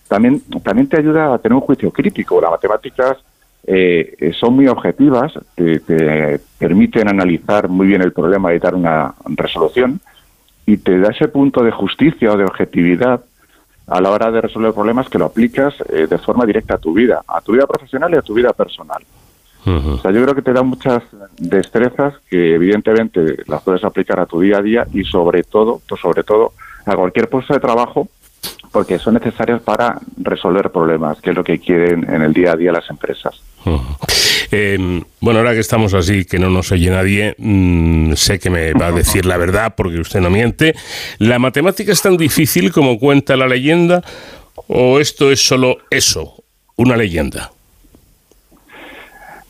también, 0.08 0.42
también 0.64 0.88
te 0.88 0.98
ayuda 0.98 1.34
a 1.34 1.38
tener 1.40 1.56
un 1.56 1.62
juicio 1.62 1.92
crítico. 1.92 2.40
Las 2.42 2.52
matemáticas 2.52 3.18
eh, 3.66 4.32
son 4.40 4.56
muy 4.56 4.68
objetivas, 4.68 5.34
te, 5.56 6.40
permiten 6.58 7.10
analizar 7.10 7.68
muy 7.68 7.88
bien 7.88 8.02
el 8.02 8.14
problema 8.14 8.54
y 8.54 8.60
dar 8.60 8.76
una 8.76 9.14
resolución, 9.26 10.00
y 10.66 10.78
te 10.78 10.98
da 11.00 11.10
ese 11.10 11.28
punto 11.28 11.64
de 11.64 11.72
justicia 11.72 12.32
o 12.32 12.38
de 12.38 12.46
objetividad 12.46 13.22
a 13.88 14.02
la 14.02 14.12
hora 14.12 14.32
de 14.32 14.42
resolver 14.42 14.74
problemas 14.74 15.10
que 15.10 15.18
lo 15.18 15.26
aplicas 15.26 15.74
eh, 15.90 16.08
de 16.08 16.18
forma 16.18 16.46
directa 16.46 16.76
a 16.76 16.78
tu 16.78 16.94
vida, 16.94 17.22
a 17.28 17.42
tu 17.42 17.54
vida 17.54 17.66
profesional 17.66 18.14
y 18.14 18.18
a 18.18 18.22
tu 18.22 18.34
vida 18.34 18.54
personal. 18.54 19.04
O 19.66 19.98
sea, 19.98 20.12
yo 20.12 20.24
creo 20.24 20.34
que 20.34 20.42
te 20.42 20.54
da 20.54 20.64
muchas 20.64 21.04
destrezas 21.38 22.14
que 22.30 22.56
evidentemente 22.56 23.44
las 23.48 23.62
puedes 23.62 23.84
aplicar 23.84 24.18
a 24.18 24.26
tu 24.26 24.40
día 24.40 24.60
a 24.60 24.62
día 24.62 24.88
y 24.94 25.04
sobre 25.04 25.44
todo, 25.44 25.82
sobre 26.02 26.24
todo 26.24 26.54
a 26.86 26.96
cualquier 26.96 27.28
puesto 27.28 27.54
de 27.54 27.60
trabajo 27.60 28.08
porque 28.72 29.00
son 29.00 29.16
necesarios 29.16 29.62
para 29.62 30.00
resolver 30.18 30.72
problemas, 30.72 31.20
que 31.22 31.32
es 31.32 31.36
lo 31.36 31.44
que 31.44 31.60
quieren 31.60 32.10
en 32.10 32.22
el 32.22 32.34
día 32.34 32.54
a 32.54 32.56
día 32.56 32.72
las 32.72 32.90
empresas. 32.90 33.42
Em, 34.52 35.04
bueno, 35.20 35.40
ahora 35.40 35.54
que 35.54 35.60
estamos 35.60 35.94
así, 35.94 36.26
que 36.26 36.40
no 36.40 36.50
nos 36.50 36.72
oye 36.72 36.90
nadie, 36.90 37.36
mm, 37.38 38.14
sé 38.14 38.40
que 38.40 38.50
me 38.50 38.74
va 38.74 38.88
a 38.88 38.92
decir 38.92 39.26
la 39.26 39.38
verdad 39.38 39.74
porque 39.76 40.00
usted 40.00 40.22
no 40.22 40.30
miente. 40.30 40.74
¿La 41.18 41.40
matemática 41.40 41.92
es 41.92 42.02
tan 42.02 42.18
difícil 42.18 42.72
como 42.72 42.98
cuenta 42.98 43.36
la 43.36 43.48
leyenda 43.48 44.04
o 44.68 45.00
esto 45.00 45.32
es 45.32 45.46
solo 45.46 45.78
eso, 45.90 46.44
una 46.78 46.96
leyenda? 46.96 47.52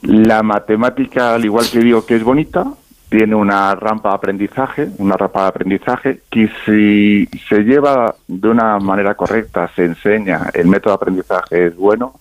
La 0.01 0.41
matemática, 0.41 1.35
al 1.35 1.45
igual 1.45 1.69
que 1.69 1.79
digo 1.79 2.05
que 2.05 2.15
es 2.15 2.23
bonita, 2.23 2.65
tiene 3.09 3.35
una 3.35 3.73
rampa 3.75 4.09
de 4.09 4.15
aprendizaje, 4.15 4.89
una 4.97 5.15
rampa 5.15 5.43
de 5.43 5.47
aprendizaje 5.47 6.21
que 6.29 6.49
si 6.65 7.27
se 7.47 7.63
lleva 7.63 8.13
de 8.27 8.49
una 8.49 8.79
manera 8.79 9.15
correcta, 9.15 9.69
se 9.75 9.85
enseña, 9.85 10.49
el 10.53 10.67
método 10.67 10.93
de 10.93 10.95
aprendizaje 10.95 11.67
es 11.67 11.75
bueno, 11.75 12.19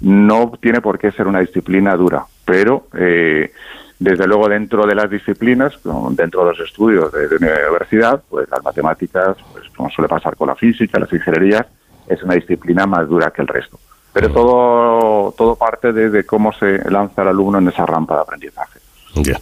no 0.00 0.52
tiene 0.60 0.80
por 0.80 0.98
qué 0.98 1.10
ser 1.10 1.26
una 1.26 1.40
disciplina 1.40 1.96
dura, 1.96 2.24
pero 2.44 2.86
eh, 2.94 3.52
desde 3.98 4.26
luego 4.28 4.48
dentro 4.48 4.86
de 4.86 4.94
las 4.94 5.10
disciplinas, 5.10 5.74
dentro 6.10 6.44
de 6.44 6.50
los 6.50 6.60
estudios 6.60 7.10
de, 7.12 7.28
la 7.40 7.68
universidad, 7.70 8.22
pues 8.28 8.48
las 8.48 8.62
matemáticas, 8.62 9.36
pues 9.52 9.68
como 9.76 9.90
suele 9.90 10.08
pasar 10.08 10.36
con 10.36 10.48
la 10.48 10.54
física, 10.54 11.00
las 11.00 11.12
ingenierías, 11.12 11.66
es 12.06 12.22
una 12.22 12.34
disciplina 12.34 12.86
más 12.86 13.08
dura 13.08 13.32
que 13.32 13.42
el 13.42 13.48
resto. 13.48 13.78
Pero 14.12 14.30
todo, 14.30 15.32
todo 15.36 15.56
parte 15.56 15.92
de, 15.92 16.24
cómo 16.24 16.52
se 16.52 16.78
lanza 16.90 17.22
el 17.22 17.28
alumno 17.28 17.58
en 17.58 17.68
esa 17.68 17.84
rampa 17.84 18.14
de 18.14 18.20
aprendizaje. 18.20 18.78
Ya. 19.16 19.38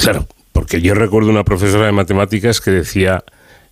Claro, 0.00 0.26
porque 0.52 0.80
yo 0.80 0.94
recuerdo 0.94 1.30
una 1.30 1.44
profesora 1.44 1.86
de 1.86 1.92
matemáticas 1.92 2.60
que 2.60 2.70
decía 2.70 3.24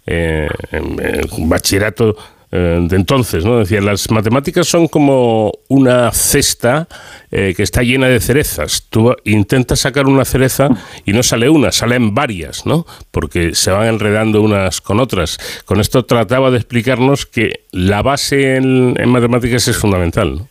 eh, 0.06 0.48
en 0.70 1.48
bachillerato 1.48 2.16
eh, 2.50 2.78
de 2.88 2.96
entonces, 2.96 3.44
¿no? 3.44 3.58
Decía, 3.58 3.82
las 3.82 4.10
matemáticas 4.10 4.66
son 4.66 4.88
como 4.88 5.52
una 5.68 6.10
cesta 6.12 6.88
eh, 7.30 7.52
que 7.54 7.62
está 7.62 7.82
llena 7.82 8.08
de 8.08 8.20
cerezas. 8.20 8.86
Tú 8.88 9.14
intentas 9.24 9.80
sacar 9.80 10.06
una 10.06 10.24
cereza 10.24 10.70
y 11.04 11.12
no 11.12 11.22
sale 11.22 11.50
una, 11.50 11.72
salen 11.72 12.14
varias, 12.14 12.64
¿no? 12.64 12.86
Porque 13.10 13.54
se 13.54 13.70
van 13.70 13.86
enredando 13.86 14.40
unas 14.40 14.80
con 14.80 14.98
otras. 14.98 15.38
Con 15.66 15.78
esto 15.78 16.06
trataba 16.06 16.50
de 16.50 16.56
explicarnos 16.56 17.26
que 17.26 17.64
la 17.70 18.00
base 18.00 18.56
en, 18.56 18.94
matemáticas 19.10 19.68
es 19.68 19.76
fundamental, 19.76 20.36
¿no? 20.36 20.48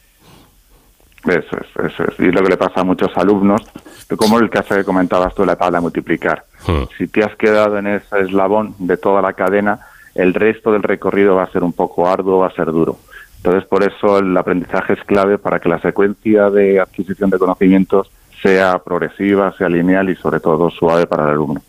Eso 1.27 1.57
es, 1.57 1.91
eso 1.91 2.03
es. 2.03 2.19
Y 2.19 2.31
lo 2.31 2.41
que 2.41 2.49
le 2.49 2.57
pasa 2.57 2.81
a 2.81 2.83
muchos 2.83 3.11
alumnos, 3.17 3.61
como 4.15 4.39
el 4.39 4.49
caso 4.49 4.75
que 4.75 4.83
comentabas 4.83 5.35
tú 5.35 5.45
la 5.45 5.55
tabla 5.55 5.79
de 5.79 5.81
multiplicar. 5.81 6.43
Hmm. 6.65 6.83
Si 6.97 7.07
te 7.07 7.23
has 7.23 7.35
quedado 7.35 7.77
en 7.77 7.87
ese 7.87 8.21
eslabón 8.21 8.75
de 8.79 8.97
toda 8.97 9.21
la 9.21 9.33
cadena, 9.33 9.79
el 10.15 10.33
resto 10.33 10.71
del 10.71 10.83
recorrido 10.83 11.35
va 11.35 11.43
a 11.43 11.51
ser 11.51 11.63
un 11.63 11.73
poco 11.73 12.07
arduo, 12.07 12.39
va 12.39 12.47
a 12.47 12.51
ser 12.51 12.67
duro. 12.67 12.97
Entonces, 13.37 13.65
por 13.65 13.83
eso 13.83 14.19
el 14.19 14.35
aprendizaje 14.35 14.93
es 14.93 15.03
clave 15.03 15.37
para 15.37 15.59
que 15.59 15.69
la 15.69 15.79
secuencia 15.79 16.49
de 16.49 16.79
adquisición 16.79 17.29
de 17.29 17.37
conocimientos 17.37 18.09
sea 18.41 18.79
progresiva, 18.79 19.53
sea 19.57 19.69
lineal 19.69 20.09
y 20.09 20.15
sobre 20.15 20.39
todo 20.39 20.69
suave 20.69 21.07
para 21.07 21.23
el 21.23 21.29
alumno. 21.31 21.61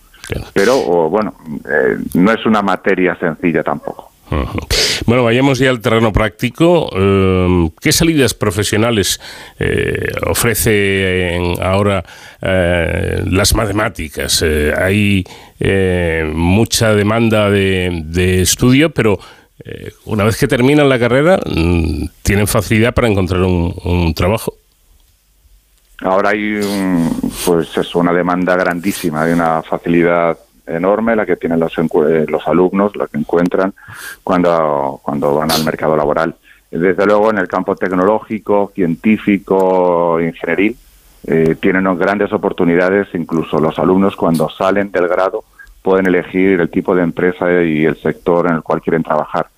Pero, 0.52 1.08
bueno, 1.08 1.34
eh, 1.64 1.98
no 2.14 2.32
es 2.32 2.44
una 2.46 2.62
materia 2.62 3.16
sencilla 3.16 3.62
tampoco. 3.62 4.07
Bueno, 5.06 5.24
vayamos 5.24 5.58
ya 5.58 5.70
al 5.70 5.80
terreno 5.80 6.12
práctico. 6.12 6.90
Em, 6.92 7.70
¿Qué 7.80 7.92
salidas 7.92 8.34
profesionales 8.34 9.20
eh, 9.58 10.12
ofrece 10.26 11.54
ahora 11.62 12.04
eh, 12.42 13.22
las 13.26 13.54
matemáticas? 13.54 14.42
Eh, 14.44 14.72
hay 14.76 15.24
mucha 16.34 16.94
demanda 16.94 17.50
de, 17.50 18.42
estudio, 18.42 18.90
pero 18.90 19.18
una 20.04 20.24
vez 20.24 20.36
que 20.36 20.46
terminan 20.46 20.88
la 20.88 20.98
carrera, 20.98 21.40
mm, 21.44 22.04
¿tienen 22.22 22.46
facilidad 22.46 22.94
para 22.94 23.08
encontrar 23.08 23.42
un, 23.42 24.14
trabajo? 24.14 24.54
Ahora 26.00 26.30
hay 26.30 26.60
pues 27.44 27.76
es 27.76 27.94
una 27.96 28.12
demanda 28.12 28.54
grandísima, 28.56 29.22
hay 29.22 29.32
una 29.32 29.62
facilidad 29.62 30.38
enorme 30.68 31.16
la 31.16 31.26
que 31.26 31.36
tienen 31.36 31.60
los, 31.60 31.74
los 31.76 32.48
alumnos, 32.48 32.94
lo 32.96 33.06
que 33.06 33.18
encuentran 33.18 33.74
cuando, 34.22 35.00
cuando 35.02 35.34
van 35.34 35.50
al 35.50 35.64
mercado 35.64 35.96
laboral. 35.96 36.34
Desde 36.70 37.06
luego, 37.06 37.30
en 37.30 37.38
el 37.38 37.48
campo 37.48 37.74
tecnológico, 37.76 38.70
científico, 38.74 40.20
ingenieril, 40.20 40.76
eh, 41.26 41.56
tienen 41.60 41.84
grandes 41.98 42.32
oportunidades, 42.32 43.08
incluso 43.14 43.58
los 43.58 43.78
alumnos 43.78 44.16
cuando 44.16 44.48
salen 44.48 44.90
del 44.90 45.08
grado 45.08 45.44
pueden 45.82 46.06
elegir 46.06 46.60
el 46.60 46.70
tipo 46.70 46.94
de 46.94 47.02
empresa 47.02 47.62
y 47.62 47.84
el 47.84 47.96
sector 47.96 48.46
en 48.46 48.56
el 48.56 48.62
cual 48.62 48.82
quieren 48.82 49.02
trabajar. 49.02 49.48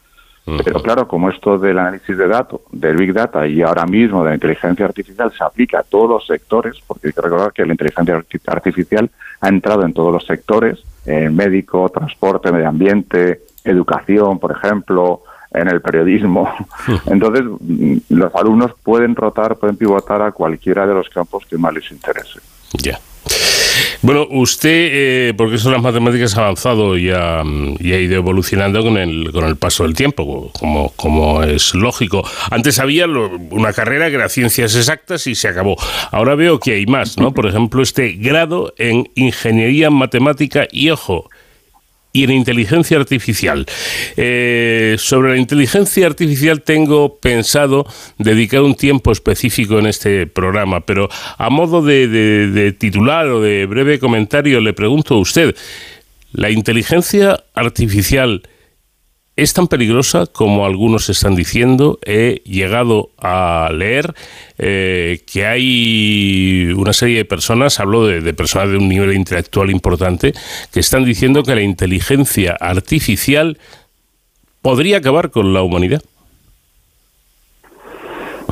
Pero 0.65 0.83
claro, 0.83 1.07
como 1.07 1.31
esto 1.31 1.59
del 1.59 1.79
análisis 1.79 2.17
de 2.17 2.29
datos, 2.29 2.61
del 2.73 2.97
Big 2.97 3.13
Data 3.13 3.47
y 3.47 3.63
ahora 3.63 3.87
mismo 3.87 4.23
de 4.23 4.31
la 4.31 4.35
inteligencia 4.35 4.85
artificial 4.85 5.33
se 5.37 5.45
aplica 5.45 5.81
a 5.81 5.83
todos 5.83 6.09
los 6.09 6.27
sectores, 6.27 6.77
porque 6.87 7.09
hay 7.09 7.13
que 7.13 7.21
recordar 7.21 7.53
que 7.53 7.65
la 7.65 7.73
inteligencia 7.73 8.23
artificial 8.47 9.11
ha 9.41 9.49
entrado 9.49 9.85
en 9.85 9.93
todos 9.93 10.13
los 10.13 10.25
sectores, 10.27 10.83
en 11.07 11.25
eh, 11.25 11.31
médico, 11.31 11.89
transporte, 11.89 12.53
medio 12.53 12.69
ambiente, 12.69 13.43
educación, 13.65 14.39
por 14.39 14.53
ejemplo, 14.53 15.23
en 15.53 15.69
el 15.69 15.81
periodismo. 15.81 16.53
Entonces, 17.07 17.45
mm, 17.45 17.97
los 18.11 18.35
alumnos 18.35 18.73
pueden 18.83 19.15
rotar, 19.15 19.57
pueden 19.57 19.77
pivotar 19.77 20.23
a 20.23 20.33
cualquiera 20.33 20.87
de 20.87 20.95
los 20.95 21.09
campos 21.09 21.45
que 21.47 21.59
más 21.59 21.73
les 21.75 21.91
interese. 21.91 22.41
Ya. 22.73 22.99
Bueno, 24.03 24.27
usted, 24.31 24.89
eh, 24.93 25.35
porque 25.37 25.57
eso 25.57 25.71
las 25.71 25.83
matemáticas 25.83 26.35
ha 26.37 26.43
avanzado 26.43 26.97
y 26.97 27.11
ha, 27.11 27.43
y 27.79 27.93
ha, 27.93 27.99
ido 27.99 28.17
evolucionando 28.17 28.83
con 28.83 28.97
el, 28.97 29.31
con 29.31 29.45
el 29.45 29.57
paso 29.57 29.83
del 29.83 29.95
tiempo, 29.95 30.51
como, 30.59 30.91
como 30.97 31.43
es 31.43 31.75
lógico. 31.75 32.27
Antes 32.51 32.79
había 32.79 33.07
una 33.07 33.75
carrera 33.75 34.09
que 34.09 34.15
era 34.15 34.31
ciencias 34.31 34.75
exactas 34.75 35.27
y 35.27 35.35
se 35.35 35.49
acabó. 35.49 35.77
Ahora 36.13 36.35
veo 36.35 36.59
que 36.59 36.73
hay 36.73 36.87
más, 36.87 37.19
¿no? 37.19 37.35
Por 37.35 37.47
ejemplo, 37.47 37.83
este 37.83 38.13
grado 38.13 38.73
en 38.79 39.11
ingeniería 39.17 39.91
matemática 39.91 40.67
y, 40.73 40.89
ojo, 40.89 41.29
y 42.13 42.25
en 42.25 42.31
inteligencia 42.31 42.99
artificial. 42.99 43.67
Eh, 44.17 44.97
sobre 44.99 45.31
la 45.31 45.37
inteligencia 45.37 46.07
artificial 46.07 46.63
tengo 46.63 47.19
pensado 47.19 47.87
dedicar 48.19 48.63
un 48.63 48.75
tiempo 48.75 49.13
específico 49.13 49.79
en 49.79 49.87
este 49.87 50.27
programa, 50.27 50.81
pero 50.81 51.09
a 51.39 51.51
modo 51.51 51.83
de 51.83 52.75
titular 52.79 53.27
o 53.29 53.41
de 53.41 53.67
breve 53.67 53.99
comentario 53.99 54.61
le 54.61 54.73
pregunto 54.73 55.15
a 55.15 55.19
usted, 55.19 55.55
¿la 56.33 56.51
inteligencia 56.51 57.45
artificial 57.55 58.43
es 59.37 59.55
tan 59.55 59.69
peligrosa 59.69 60.27
como 60.27 60.67
algunos 60.67 61.09
están 61.09 61.35
diciendo. 61.35 61.99
He 62.05 62.43
llegado 62.45 63.11
a 63.19 63.71
leer 63.73 64.15
eh, 64.59 65.23
que 65.27 65.47
hay 65.47 66.73
una 66.77 66.93
serie 66.93 67.19
de 67.19 67.25
personas, 67.25 67.81
hablo 67.81 68.07
de, 68.07 68.35
personas 68.35 68.71
de 68.71 68.77
un 68.77 68.89
nivel 68.89 69.15
intelectual 69.15 69.71
importante, 69.71 70.35
que 70.73 70.81
están 70.81 71.05
diciendo 71.05 71.43
que 71.43 71.55
la 71.55 71.63
inteligencia 71.63 72.57
artificial 72.61 73.59
podría 74.63 74.99
acabar 74.99 75.31
con 75.31 75.55
la 75.55 75.63
humanidad. 75.63 76.03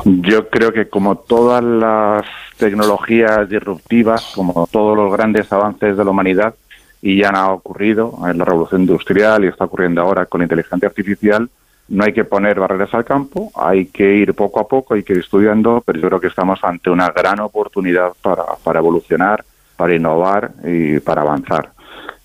Yo 0.05 0.49
creo 0.49 0.71
que 0.71 0.87
como 0.87 1.17
todas 1.17 1.63
las 1.63 2.25
tecnologías 2.57 3.49
disruptivas, 3.49 4.31
como 4.33 4.67
todos 4.71 4.95
los 4.95 5.11
grandes 5.11 5.51
avances 5.51 5.97
de 5.97 6.03
la 6.03 6.09
humanidad, 6.09 6.55
y 7.01 7.21
ya 7.21 7.29
ha 7.29 7.51
ocurrido 7.51 8.19
en 8.29 8.37
la 8.37 8.45
revolución 8.45 8.81
industrial 8.81 9.43
y 9.43 9.47
está 9.47 9.65
ocurriendo 9.65 10.01
ahora 10.01 10.25
con 10.25 10.39
la 10.39 10.45
inteligencia 10.45 10.87
artificial. 10.87 11.49
No 11.87 12.03
hay 12.03 12.13
que 12.13 12.23
poner 12.23 12.59
barreras 12.59 12.93
al 12.93 13.05
campo, 13.05 13.51
hay 13.55 13.87
que 13.87 14.15
ir 14.15 14.33
poco 14.33 14.59
a 14.59 14.67
poco, 14.67 14.93
hay 14.93 15.03
que 15.03 15.13
ir 15.13 15.19
estudiando, 15.19 15.81
pero 15.85 15.99
yo 15.99 16.07
creo 16.07 16.19
que 16.19 16.27
estamos 16.27 16.59
ante 16.63 16.89
una 16.89 17.09
gran 17.09 17.39
oportunidad 17.39 18.11
para, 18.21 18.43
para 18.63 18.79
evolucionar, 18.79 19.43
para 19.75 19.95
innovar 19.95 20.51
y 20.63 20.99
para 20.99 21.21
avanzar. 21.21 21.71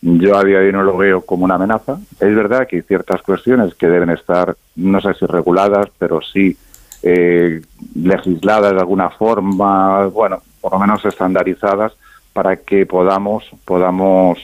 Yo 0.03 0.37
a 0.37 0.45
día 0.45 0.59
de 0.59 0.66
hoy 0.66 0.72
no 0.72 0.83
lo 0.83 0.99
veo 0.99 1.22
como 1.22 1.47
una 1.47 1.55
amenaza. 1.55 1.99
Es 2.20 2.35
verdad 2.35 2.66
que 2.66 2.77
hay 2.77 2.83
ciertas 2.83 3.22
cuestiones 3.22 3.75
que 3.75 3.87
deben 3.87 4.11
estar, 4.11 4.55
no 4.77 5.01
sé 5.01 5.14
si 5.14 5.25
reguladas, 5.25 5.87
pero 5.99 6.20
sí 6.20 6.55
eh, 7.03 7.62
legisladas 7.95 8.72
de 8.72 8.81
alguna 8.81 9.09
forma, 9.11 10.07
bueno, 10.09 10.43
por 10.61 10.72
lo 10.72 10.79
menos 10.79 11.05
estandarizadas, 11.07 11.93
para 12.35 12.57
que 12.57 12.85
podamos, 12.85 13.49
podamos 13.64 14.39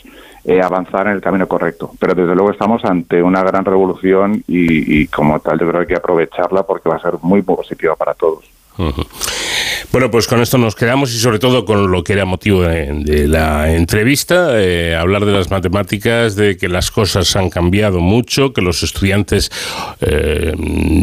eh, 0.45 0.63
avanzar 0.63 1.09
en 1.09 1.13
el 1.13 1.21
camino 1.21 1.47
correcto. 1.47 1.91
Pero 1.99 2.15
desde 2.15 2.35
luego 2.35 2.53
estamos 2.53 2.83
ante 2.87 3.23
una 3.23 3.43
gran 3.43 3.67
revolución 3.67 4.43
y, 4.47 5.03
y 5.03 5.07
como 5.09 5.39
tal 5.41 5.59
yo 5.59 5.69
creo 5.69 5.73
que 5.73 5.81
hay 5.81 5.87
que 5.89 5.97
aprovecharla 5.97 6.63
porque 6.63 6.89
va 6.89 6.97
a 6.97 7.03
ser 7.03 7.15
muy 7.21 7.43
positiva 7.43 7.95
para 7.97 8.15
todos. 8.15 8.60
Bueno, 9.93 10.09
pues 10.11 10.29
con 10.29 10.41
esto 10.41 10.57
nos 10.57 10.77
quedamos 10.77 11.13
y 11.13 11.19
sobre 11.19 11.41
todo 11.41 11.65
con 11.65 11.91
lo 11.91 12.05
que 12.05 12.13
era 12.13 12.25
motivo 12.25 12.63
de, 12.63 13.27
la 13.27 13.73
entrevista, 13.73 14.51
eh, 14.55 14.95
hablar 14.95 15.25
de 15.25 15.33
las 15.33 15.51
matemáticas, 15.51 16.37
de 16.37 16.57
que 16.57 16.69
las 16.69 16.93
cosas 16.93 17.35
han 17.35 17.51
cambiado 17.51 17.99
mucho, 17.99 18.53
que 18.53 18.63
los 18.63 18.85
estudiantes 18.85 19.51
eh, 20.01 20.55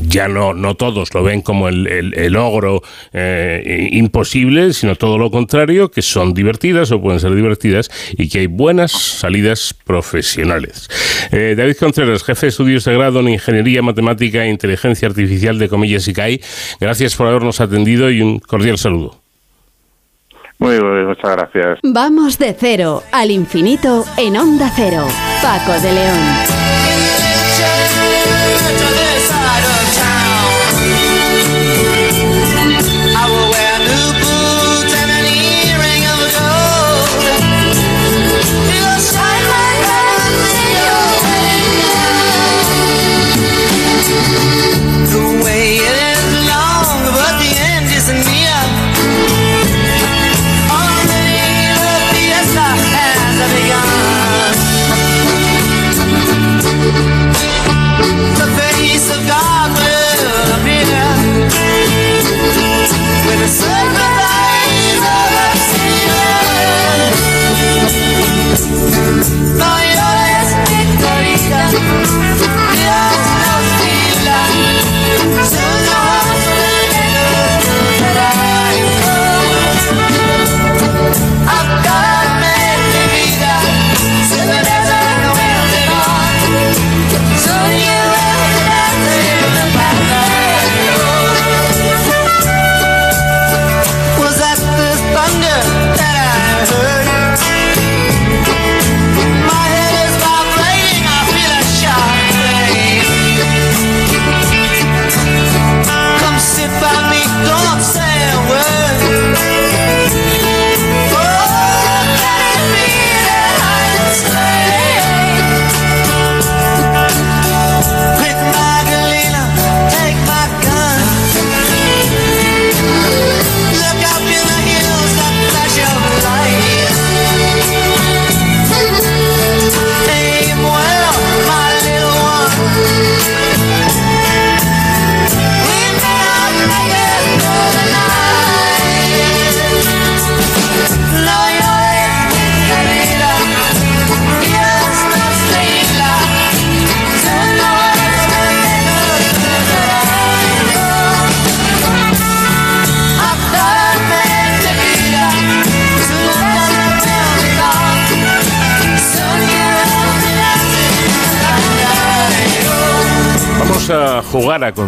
ya 0.03 0.29
no, 0.29 0.53
no 0.53 0.75
todos 0.75 1.13
lo 1.13 1.23
ven 1.23 1.41
como 1.41 1.67
el, 1.67 1.85
el, 1.87 2.37
eh, 3.13 3.89
imposible, 3.91 4.71
sino 4.71 4.95
todo 4.95 5.17
lo 5.17 5.31
contrario, 5.31 5.91
que 5.91 6.01
son 6.01 6.33
divertidas 6.33 6.91
o 6.91 7.01
pueden 7.01 7.19
ser 7.19 7.35
divertidas 7.35 7.89
y 8.17 8.29
que 8.29 8.39
hay 8.39 8.47
buenas 8.47 8.91
salidas 8.91 9.75
profesionales. 9.85 10.87
David 11.31 11.75
Contreras, 11.77 12.23
jefe 12.23 12.45
de 12.45 12.49
estudios 12.49 12.85
de 12.85 12.93
grado 12.93 13.19
en 13.19 13.29
Ingeniería 13.29 13.81
Matemática 13.81 14.45
e 14.45 14.49
Inteligencia 14.49 15.09
Artificial 15.09 15.59
de 15.59 15.67
Comillas 15.67 16.07
y 16.07 16.13
CAI, 16.13 16.41
gracias 16.79 17.15
por 17.15 17.27
habernos 17.27 17.59
atendido 17.59 17.66
y 18.09 18.21
un 18.21 18.39
cordial 18.39 18.77
saludo. 18.77 19.15
Muy 20.59 20.79
bien, 20.79 21.05
muchas 21.05 21.31
gracias. 21.35 21.79
Vamos 21.83 22.37
de 22.39 22.55
cero 22.57 23.03
al 23.11 23.29
infinito 23.31 24.03
en 24.17 24.37
Onda 24.37 24.71
Cero. 24.75 25.05
Paco 25.41 25.73
de 25.79 25.93
León. 25.93 26.17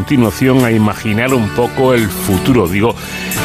Continuación 0.10 0.66
a 0.66 0.72
imaginar 0.72 1.36
un 1.36 1.47
poco 1.49 1.93
el 1.93 2.10
futuro. 2.10 2.68
Digo, 2.68 2.95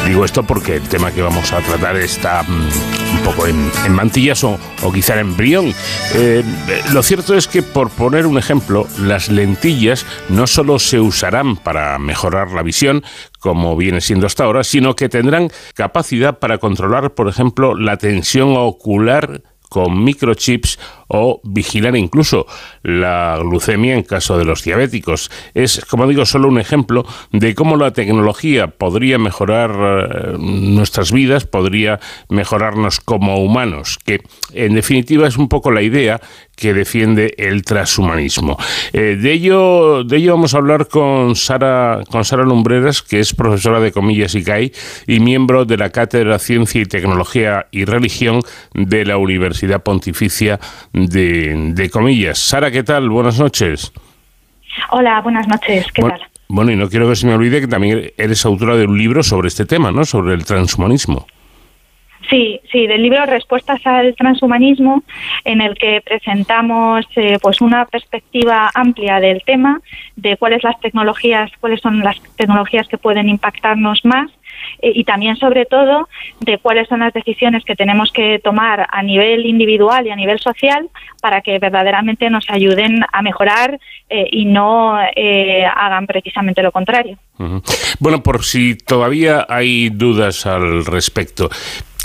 digo 0.07 0.25
esto 0.25 0.41
porque 0.41 0.77
el 0.77 0.89
tema 0.89 1.11
que 1.11 1.21
vamos 1.21 1.53
a 1.53 1.59
tratar 1.61 1.95
está 1.97 2.41
mm, 2.41 3.17
un 3.17 3.23
poco 3.23 3.45
en, 3.45 3.69
mantillas 3.91 4.43
o, 4.43 4.57
quizá 4.91 5.13
en 5.13 5.19
embrión. 5.19 5.71
Eh, 6.15 6.43
lo 6.91 7.03
cierto 7.03 7.35
es 7.35 7.47
que, 7.47 7.61
por 7.61 7.91
poner 7.91 8.25
un 8.25 8.39
ejemplo, 8.39 8.87
las 8.97 9.29
lentillas 9.29 10.07
no 10.29 10.47
solo 10.47 10.79
se 10.79 10.99
usarán 10.99 11.55
para 11.55 11.99
mejorar 11.99 12.49
la 12.49 12.63
visión, 12.63 13.03
como 13.39 13.77
viene 13.77 14.01
siendo 14.01 14.25
hasta 14.25 14.45
ahora, 14.45 14.63
sino 14.63 14.95
que 14.95 15.07
tendrán 15.07 15.51
capacidad 15.75 16.39
para 16.39 16.57
controlar, 16.57 17.13
por 17.13 17.27
ejemplo, 17.27 17.75
la 17.75 17.97
tensión 17.97 18.55
ocular 18.57 19.43
con 19.69 20.03
microchips 20.03 20.79
o 21.07 21.41
vigilar 21.43 21.95
incluso 21.95 22.45
la 22.83 23.37
glucemia 23.41 23.95
en 23.95 24.03
caso 24.03 24.37
de 24.37 24.45
los 24.45 24.63
diabéticos. 24.63 25.31
Es, 25.53 25.83
como 25.85 26.07
digo, 26.07 26.25
solo 26.25 26.47
un 26.47 26.59
ejemplo 26.59 27.05
de 27.31 27.55
cómo 27.55 27.77
la 27.77 27.91
tecnología 27.91 28.67
podría 28.67 29.17
mejorar 29.17 29.71
eh, 29.71 30.37
nuestras 30.39 31.11
vidas, 31.11 31.45
podría 31.45 31.99
mejorarnos 32.29 32.99
como 32.99 33.37
humanos, 33.43 33.99
que 34.05 34.21
en 34.53 34.75
definitiva 34.75 35.27
es 35.27 35.37
un 35.37 35.49
poco 35.49 35.71
la 35.71 35.81
idea 35.81 36.21
que 36.55 36.73
defiende 36.73 37.33
el 37.37 37.63
transhumanismo. 37.63 38.57
Eh, 38.93 39.17
de, 39.21 39.31
ello, 39.31 40.03
de 40.03 40.17
ello 40.17 40.33
vamos 40.33 40.53
a 40.53 40.57
hablar 40.57 40.87
con 40.87 41.35
Sara, 41.35 42.01
con 42.09 42.23
Sara 42.23 42.43
Lumbreras, 42.43 43.01
que 43.01 43.19
es 43.19 43.33
profesora 43.33 43.79
de 43.79 43.91
Comillas 43.91 44.35
y 44.35 44.43
CAI 44.43 44.71
y 45.07 45.19
miembro 45.19 45.65
de 45.65 45.77
la 45.77 45.89
Cátedra 45.89 46.39
Ciencia 46.39 46.81
y 46.81 46.85
Tecnología 46.85 47.67
y 47.71 47.85
Religión 47.85 48.41
de 48.73 49.05
la 49.05 49.17
Universidad 49.17 49.83
Pontificia 49.83 50.59
Comillas. 51.91 52.39
Sara, 52.39 52.71
¿qué 52.71 52.83
tal? 52.83 53.09
Buenas 53.09 53.39
noches. 53.39 53.91
Hola, 54.91 55.21
buenas 55.21 55.47
noches. 55.47 55.85
¿Qué 55.93 56.01
tal? 56.01 56.21
Bueno, 56.47 56.71
y 56.71 56.75
no 56.75 56.89
quiero 56.89 57.09
que 57.09 57.15
se 57.15 57.25
me 57.25 57.33
olvide 57.33 57.61
que 57.61 57.67
también 57.67 58.11
eres 58.17 58.45
autora 58.45 58.75
de 58.75 58.85
un 58.85 58.97
libro 58.97 59.23
sobre 59.23 59.47
este 59.47 59.65
tema, 59.65 59.91
¿no? 59.91 60.05
Sobre 60.05 60.33
el 60.33 60.45
transhumanismo. 60.45 61.25
Sí, 62.29 62.59
sí, 62.71 62.87
del 62.87 63.03
libro 63.03 63.25
Respuestas 63.25 63.85
al 63.85 64.15
transhumanismo, 64.15 65.03
en 65.43 65.61
el 65.61 65.77
que 65.77 66.01
presentamos 66.01 67.05
eh, 67.15 67.37
pues 67.41 67.61
una 67.61 67.85
perspectiva 67.85 68.71
amplia 68.73 69.19
del 69.19 69.43
tema, 69.43 69.81
de 70.15 70.37
cuáles 70.37 70.63
las 70.63 70.79
tecnologías, 70.79 71.51
cuáles 71.59 71.81
son 71.81 71.99
las 71.99 72.21
tecnologías 72.35 72.87
que 72.87 72.97
pueden 72.97 73.29
impactarnos 73.29 74.03
más 74.05 74.31
eh, 74.81 74.91
y 74.95 75.03
también 75.03 75.35
sobre 75.35 75.65
todo 75.65 76.07
de 76.39 76.57
cuáles 76.57 76.87
son 76.87 77.01
las 77.01 77.13
decisiones 77.13 77.63
que 77.63 77.75
tenemos 77.75 78.11
que 78.11 78.39
tomar 78.39 78.87
a 78.89 79.03
nivel 79.03 79.45
individual 79.45 80.07
y 80.07 80.11
a 80.11 80.15
nivel 80.15 80.39
social 80.39 80.89
para 81.21 81.41
que 81.41 81.59
verdaderamente 81.59 82.29
nos 82.29 82.49
ayuden 82.49 83.01
a 83.11 83.21
mejorar 83.21 83.79
eh, 84.09 84.27
y 84.31 84.45
no 84.45 84.95
hagan 84.95 86.07
precisamente 86.07 86.63
lo 86.63 86.71
contrario. 86.71 87.17
Bueno, 87.99 88.23
por 88.23 88.43
si 88.43 88.75
todavía 88.75 89.45
hay 89.49 89.89
dudas 89.89 90.45
al 90.45 90.85
respecto, 90.85 91.49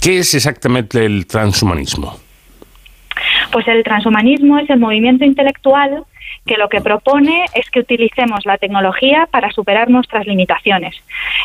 ¿Qué 0.01 0.19
es 0.19 0.35
exactamente 0.35 1.05
el 1.05 1.27
transhumanismo? 1.27 2.19
Pues 3.53 3.69
el 3.69 3.83
transhumanismo 3.85 4.59
es 4.59 4.71
el 4.71 4.79
movimiento 4.79 5.25
intelectual 5.25 6.05
que 6.47 6.57
lo 6.57 6.69
que 6.69 6.81
propone 6.81 7.45
es 7.55 7.69
que 7.71 7.81
utilicemos 7.81 8.47
la 8.47 8.57
tecnología 8.57 9.29
para 9.31 9.51
superar 9.51 9.91
nuestras 9.91 10.27
limitaciones. 10.27 10.97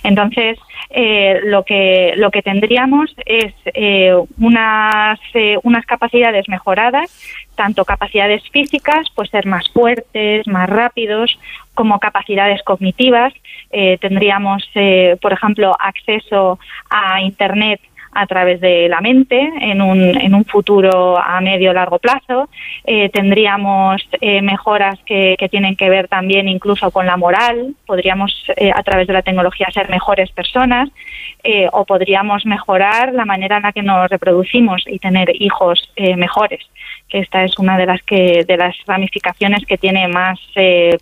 Entonces, 0.03 0.57
eh, 0.89 1.41
lo 1.43 1.63
que 1.63 2.13
lo 2.15 2.31
que 2.31 2.41
tendríamos 2.41 3.13
es 3.25 3.53
eh, 3.73 4.15
unas 4.39 5.19
eh, 5.33 5.57
unas 5.63 5.85
capacidades 5.85 6.47
mejoradas, 6.47 7.11
tanto 7.55 7.83
capacidades 7.83 8.43
físicas, 8.51 9.07
pues 9.15 9.29
ser 9.31 9.45
más 9.45 9.69
fuertes, 9.69 10.47
más 10.47 10.69
rápidos, 10.69 11.37
como 11.73 11.99
capacidades 11.99 12.63
cognitivas. 12.63 13.33
tendríamos, 13.99 14.63
por 15.21 15.33
ejemplo, 15.33 15.75
acceso 15.77 16.57
a 16.89 17.19
Internet 17.21 17.81
a 18.15 18.25
través 18.27 18.61
de 18.61 18.87
la 18.87 19.01
mente 19.01 19.37
en 19.59 19.81
un, 19.81 19.99
en 19.99 20.33
un 20.33 20.45
futuro 20.45 21.17
a 21.21 21.41
medio 21.41 21.73
largo 21.73 21.99
plazo. 21.99 22.49
Eh, 22.85 23.09
tendríamos 23.09 24.01
eh, 24.21 24.41
mejoras 24.41 24.97
que, 25.05 25.35
que, 25.37 25.49
tienen 25.49 25.75
que 25.75 25.89
ver 25.89 26.07
también 26.07 26.47
incluso 26.47 26.91
con 26.91 27.05
la 27.05 27.17
moral. 27.17 27.75
Podríamos 27.85 28.31
eh, 28.55 28.71
a 28.73 28.81
través 28.83 29.07
de 29.07 29.13
la 29.13 29.21
tecnología 29.21 29.67
ser 29.73 29.89
mejores 29.89 30.31
personas 30.31 30.89
o 31.73 31.85
podríamos 31.85 32.43
mejorar 32.47 33.13
la 33.13 33.23
manera 33.23 33.57
en 33.57 33.63
la 33.63 33.71
que 33.71 33.83
nos 33.83 34.09
reproducimos 34.09 34.83
y 34.87 34.97
tener 34.97 35.29
hijos 35.39 35.93
mejores 36.17 36.59
que 37.07 37.19
esta 37.19 37.43
es 37.43 37.59
una 37.59 37.77
de 37.77 37.85
las 37.85 38.01
que 38.01 38.43
de 38.47 38.57
las 38.57 38.75
ramificaciones 38.87 39.63
que 39.67 39.77
tiene 39.77 40.07
más 40.07 40.39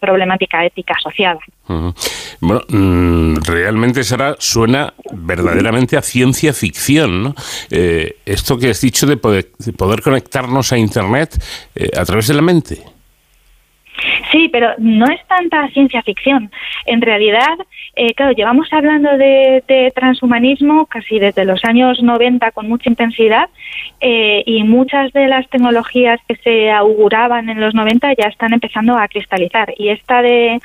problemática 0.01 0.65
ética 0.65 0.95
asociada. 0.97 1.39
Bueno, 2.41 2.61
mm, 2.67 3.35
realmente 3.45 4.03
Sara 4.03 4.35
suena 4.37 4.93
verdaderamente 5.13 5.95
a 5.95 6.01
ciencia 6.01 6.53
ficción, 6.53 7.02
Eh, 7.71 8.17
esto 8.25 8.57
que 8.57 8.69
has 8.69 8.81
dicho 8.81 9.05
de 9.05 9.17
poder, 9.17 9.47
poder 9.77 10.01
conectarnos 10.01 10.71
a 10.71 10.77
Internet 10.77 11.41
eh, 11.75 11.89
a 11.97 12.05
través 12.05 12.27
de 12.27 12.33
la 12.33 12.41
mente. 12.41 12.77
Sí, 14.31 14.49
pero 14.51 14.73
no 14.79 15.05
es 15.05 15.19
tanta 15.27 15.67
ciencia 15.69 16.01
ficción. 16.01 16.51
En 16.85 17.01
realidad, 17.01 17.55
eh, 17.95 18.13
claro, 18.15 18.31
llevamos 18.31 18.67
hablando 18.71 19.15
de, 19.17 19.63
transhumanismo 19.95 20.87
casi 20.87 21.19
desde 21.19 21.45
los 21.45 21.63
años 21.63 22.01
90 22.01 22.51
con 22.51 22.67
mucha 22.67 22.89
intensidad 22.89 23.49
y 24.45 24.63
muchas 24.63 25.13
de 25.13 25.27
las 25.27 25.47
tecnologías 25.49 26.19
que 26.27 26.35
se 26.37 26.71
auguraban 26.71 27.47
en 27.49 27.61
los 27.61 27.73
90 27.73 28.13
ya 28.17 28.27
están 28.27 28.51
empezando 28.51 28.97
a 28.97 29.07
cristalizar. 29.07 29.73
Y 29.77 29.89
esta 29.89 30.21
de, 30.21 30.59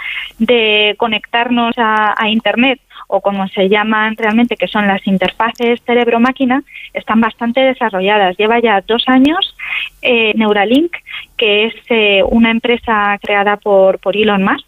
conectarnos 0.97 1.75
a, 1.77 2.17
Internet 2.29 2.81
o 3.09 3.21
como 3.21 3.49
se 3.49 3.69
llaman 3.69 4.17
realmente, 4.17 4.57
que 4.57 4.69
son 4.69 4.87
las 4.87 5.05
interfaces 5.07 5.81
cerebro-máquina, 5.85 6.63
están 6.93 7.21
bastante 7.21 7.61
desarrolladas. 7.61 8.37
Lleva 8.37 8.61
ya 8.61 8.83
dos 8.87 9.03
años 9.07 9.57
eh, 10.03 10.33
Neuralink, 10.37 10.95
que 11.37 11.67
es 11.67 11.75
eh, 11.89 12.23
una 12.29 12.51
empresa 12.51 13.19
creada 13.21 13.57
por, 13.57 13.99
por 13.99 14.17
Elon 14.17 14.45
Musk, 14.45 14.67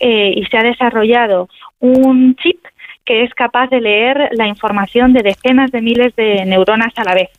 eh, 0.00 0.34
y 0.36 0.44
se 0.46 0.58
ha 0.58 0.62
desarrollado 0.62 1.48
un 1.78 2.34
chip 2.36 2.58
que 3.04 3.22
es 3.22 3.32
capaz 3.34 3.68
de 3.70 3.80
leer 3.80 4.28
la 4.32 4.48
información 4.48 5.12
de 5.12 5.22
decenas 5.22 5.70
de 5.70 5.80
miles 5.80 6.14
de 6.16 6.44
neuronas 6.44 6.92
a 6.96 7.04
la 7.04 7.14
vez. 7.14 7.30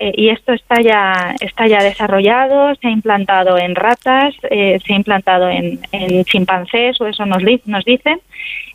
y 0.00 0.30
esto 0.30 0.52
está 0.52 0.80
ya, 0.80 1.36
está 1.38 1.68
ya 1.68 1.80
desarrollado, 1.80 2.74
se 2.74 2.88
ha 2.88 2.90
implantado 2.90 3.56
en 3.56 3.76
ratas, 3.76 4.34
se 4.40 4.92
ha 4.92 4.96
implantado 4.96 5.48
en, 5.48 5.78
en, 5.92 6.24
chimpancés, 6.24 7.00
o 7.00 7.06
eso 7.06 7.24
nos, 7.24 7.40
nos 7.66 7.84
dicen, 7.84 8.18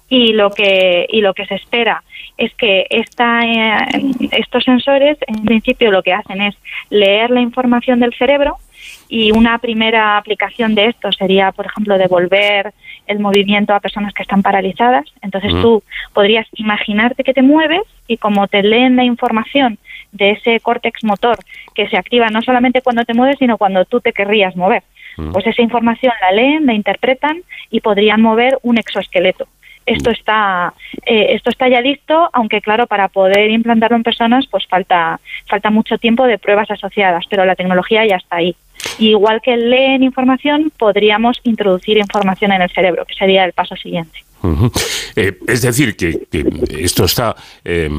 y 0.10 0.34
lo 0.34 0.52
que, 0.52 1.06
y 1.10 1.22
lo 1.22 1.34
que 1.34 1.46
se 1.46 1.56
espera 1.56 2.04
es 2.38 2.54
que 2.56 2.86
esta, 2.90 3.42
eh, 3.42 4.12
estos 4.32 4.64
sensores 4.64 5.18
en 5.28 5.44
principio 5.44 5.92
lo 5.92 6.04
que 6.04 6.14
hacen 6.14 6.42
es 6.42 6.56
leer 6.90 7.30
la 7.30 7.42
información 7.42 8.00
del 8.00 8.14
cerebro 8.14 8.58
y 9.10 9.32
una 9.32 9.58
primera 9.58 10.18
aplicación 10.18 10.76
de 10.76 10.86
esto 10.86 11.12
sería, 11.12 11.52
por 11.52 11.66
ejemplo, 11.66 11.98
devolver 11.98 12.74
el 13.08 13.20
movimiento 13.20 13.74
a 13.74 13.80
personas 13.80 14.14
que 14.14 14.22
están 14.22 14.44
paralizadas. 14.44 15.06
Entonces 15.22 15.52
tú 15.62 15.84
podrías 16.14 16.46
imaginarte 16.54 17.24
que 17.24 17.34
te 17.34 17.42
mueves 17.42 17.84
y 18.08 18.18
como 18.18 18.48
te 18.48 18.64
leen 18.64 18.96
la 18.96 19.04
información 19.04 19.78
de 20.12 20.32
ese 20.32 20.60
córtex 20.60 21.04
motor 21.04 21.38
que 21.74 21.88
se 21.90 21.98
activa 21.98 22.30
no 22.30 22.42
solamente 22.42 22.82
cuando 22.82 23.04
te 23.06 23.14
mueves, 23.14 23.38
sino 23.40 23.58
cuando 23.58 23.86
tú 23.86 24.00
te 24.00 24.14
querrías 24.14 24.56
mover. 24.56 24.84
Pues 25.32 25.48
esa 25.48 25.64
información 25.64 26.14
la 26.22 26.32
leen, 26.32 26.68
la 26.68 26.74
interpretan 26.74 27.42
y 27.72 27.82
podrían 27.82 28.22
mover 28.22 28.60
un 28.62 28.78
exoesqueleto 28.78 29.48
esto 29.88 30.12
está 30.12 30.74
eh, 31.06 31.28
esto 31.30 31.50
está 31.50 31.68
ya 31.68 31.82
listo 31.82 32.30
aunque 32.34 32.62
claro 32.62 32.86
para 32.86 33.08
poder 33.08 33.50
implantarlo 33.50 33.98
en 33.98 34.04
personas 34.04 34.46
pues 34.48 34.68
falta 34.68 35.20
falta 35.48 35.72
mucho 35.72 35.98
tiempo 35.98 36.26
de 36.26 36.38
pruebas 36.38 36.70
asociadas 36.70 37.26
pero 37.30 37.46
la 37.46 37.56
tecnología 37.56 38.06
ya 38.06 38.18
está 38.18 38.38
ahí. 38.38 38.56
Igual 39.00 39.42
que 39.42 39.58
leen 39.58 40.04
información 40.04 40.72
podríamos 40.78 41.40
introducir 41.44 41.98
información 41.98 42.52
en 42.52 42.62
el 42.62 42.70
cerebro 42.70 43.06
que 43.06 43.16
sería 43.16 43.44
el 43.46 43.54
paso 43.54 43.76
siguiente. 43.76 44.24
Eh, 45.16 45.40
es 45.48 45.64
decir, 45.64 45.96
que, 45.96 46.28
esto 46.80 47.06
está 47.06 47.36
eh, 47.66 47.90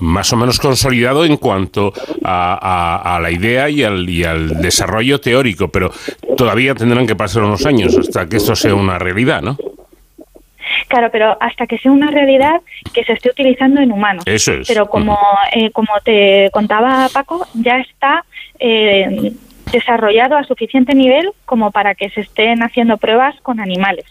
más 0.00 0.32
o 0.32 0.36
menos 0.36 0.58
consolidado 0.58 1.24
en 1.24 1.36
cuanto 1.36 1.92
a, 2.24 3.18
la 3.22 3.30
idea 3.30 3.70
y 3.70 3.84
al, 3.84 4.08
y 4.10 4.24
al, 4.24 4.60
desarrollo 4.60 5.20
teórico, 5.20 5.68
pero 5.68 5.92
todavía 6.36 6.74
tendrán 6.74 7.06
que 7.06 7.14
pasar 7.14 7.44
unos 7.44 7.64
años 7.64 7.96
hasta 7.96 8.28
que 8.28 8.38
esto 8.38 8.56
sea 8.56 8.74
una 8.74 8.98
realidad, 8.98 9.40
¿no? 9.40 9.56
Claro, 10.88 11.08
pero 11.10 11.36
hasta 11.40 11.66
que 11.66 11.78
sea 11.78 11.92
una 11.92 12.10
realidad 12.10 12.60
que 12.92 13.04
se 13.04 13.12
esté 13.12 13.30
utilizando 13.30 13.80
en 13.80 13.92
humanos. 13.92 14.24
Eso 14.26 14.52
es. 14.52 14.68
Pero 14.68 14.86
como, 14.86 15.18
eh, 15.52 15.70
como 15.70 15.92
te 16.04 16.50
contaba 16.52 17.08
Paco, 17.12 17.46
ya 17.54 17.78
está 17.78 18.24
eh, 18.58 19.32
desarrollado 19.72 20.36
a 20.36 20.44
suficiente 20.44 20.94
nivel 20.94 21.30
como 21.44 21.70
para 21.70 21.94
que 21.94 22.10
se 22.10 22.22
estén 22.22 22.62
haciendo 22.62 22.96
pruebas 22.96 23.34
con 23.42 23.60
animales. 23.60 24.06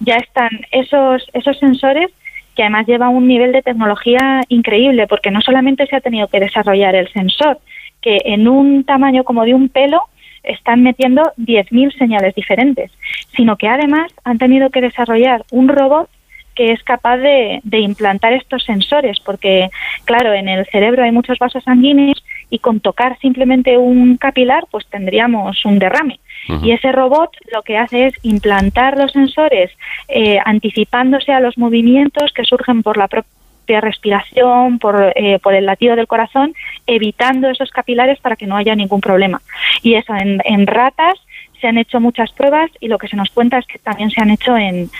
Ya 0.00 0.16
están 0.16 0.50
esos, 0.72 1.24
esos 1.34 1.56
sensores 1.58 2.10
que 2.56 2.62
además 2.62 2.86
llevan 2.86 3.14
un 3.14 3.28
nivel 3.28 3.52
de 3.52 3.62
tecnología 3.62 4.42
increíble, 4.48 5.06
porque 5.06 5.30
no 5.30 5.40
solamente 5.40 5.86
se 5.86 5.96
ha 5.96 6.00
tenido 6.00 6.26
que 6.26 6.40
desarrollar 6.40 6.94
el 6.94 7.08
sensor, 7.12 7.58
que 8.00 8.18
en 8.24 8.48
un 8.48 8.84
tamaño 8.84 9.24
como 9.24 9.44
de 9.44 9.54
un 9.54 9.68
pelo 9.68 10.02
están 10.42 10.82
metiendo 10.82 11.22
10.000 11.38 11.96
señales 11.96 12.34
diferentes, 12.34 12.90
sino 13.36 13.56
que 13.56 13.68
además 13.68 14.12
han 14.24 14.38
tenido 14.38 14.70
que 14.70 14.80
desarrollar 14.80 15.44
un 15.50 15.68
robot 15.68 16.08
que 16.54 16.72
es 16.72 16.82
capaz 16.82 17.16
de, 17.16 17.60
implantar 17.72 18.32
estos 18.34 18.64
sensores, 18.64 19.18
porque 19.20 19.70
claro, 20.04 20.32
en 20.34 20.48
el 20.48 20.66
cerebro 20.66 21.02
hay 21.02 21.10
muchos 21.10 21.38
vasos 21.38 21.64
sanguíneos 21.64 22.22
y 22.50 22.58
con 22.58 22.80
tocar 22.80 23.18
simplemente 23.20 23.78
un 23.78 24.18
capilar, 24.18 24.66
pues 24.70 24.86
tendríamos 24.86 25.64
un 25.64 25.78
derrame. 25.78 26.20
Y 26.62 26.72
ese 26.72 26.90
robot 26.90 27.30
lo 27.52 27.62
que 27.62 27.78
hace 27.78 28.06
es 28.06 28.14
implantar 28.22 28.98
los 28.98 29.12
sensores 29.12 29.70
eh, 30.08 30.38
anticipándose 30.44 31.32
a 31.32 31.40
los 31.40 31.56
movimientos 31.56 32.32
que 32.32 32.44
surgen 32.44 32.82
por 32.82 32.96
la 32.96 33.08
propia 33.08 33.30
respiración, 33.66 34.78
por, 34.78 35.12
eh, 35.16 35.38
por 35.38 35.54
el 35.54 35.66
latido 35.66 35.96
del 35.96 36.06
corazón, 36.06 36.54
evitando 36.86 37.48
esos 37.48 37.70
capilares 37.70 38.18
para 38.20 38.36
que 38.36 38.46
no 38.46 38.56
haya 38.56 38.74
ningún 38.74 39.00
problema. 39.00 39.40
Y 39.82 39.94
eso 39.94 40.14
en, 40.14 40.40
en 40.44 40.66
ratas 40.66 41.18
se 41.62 41.68
han 41.68 41.78
hecho 41.78 42.00
muchas 42.00 42.30
pruebas 42.32 42.70
y 42.80 42.88
lo 42.88 42.98
que 42.98 43.08
se 43.08 43.16
nos 43.16 43.30
cuenta 43.30 43.58
es 43.58 43.66
que 43.66 43.78
también 43.78 44.10
se 44.10 44.20
han 44.20 44.30
hecho 44.30 44.54
en, 44.56 44.90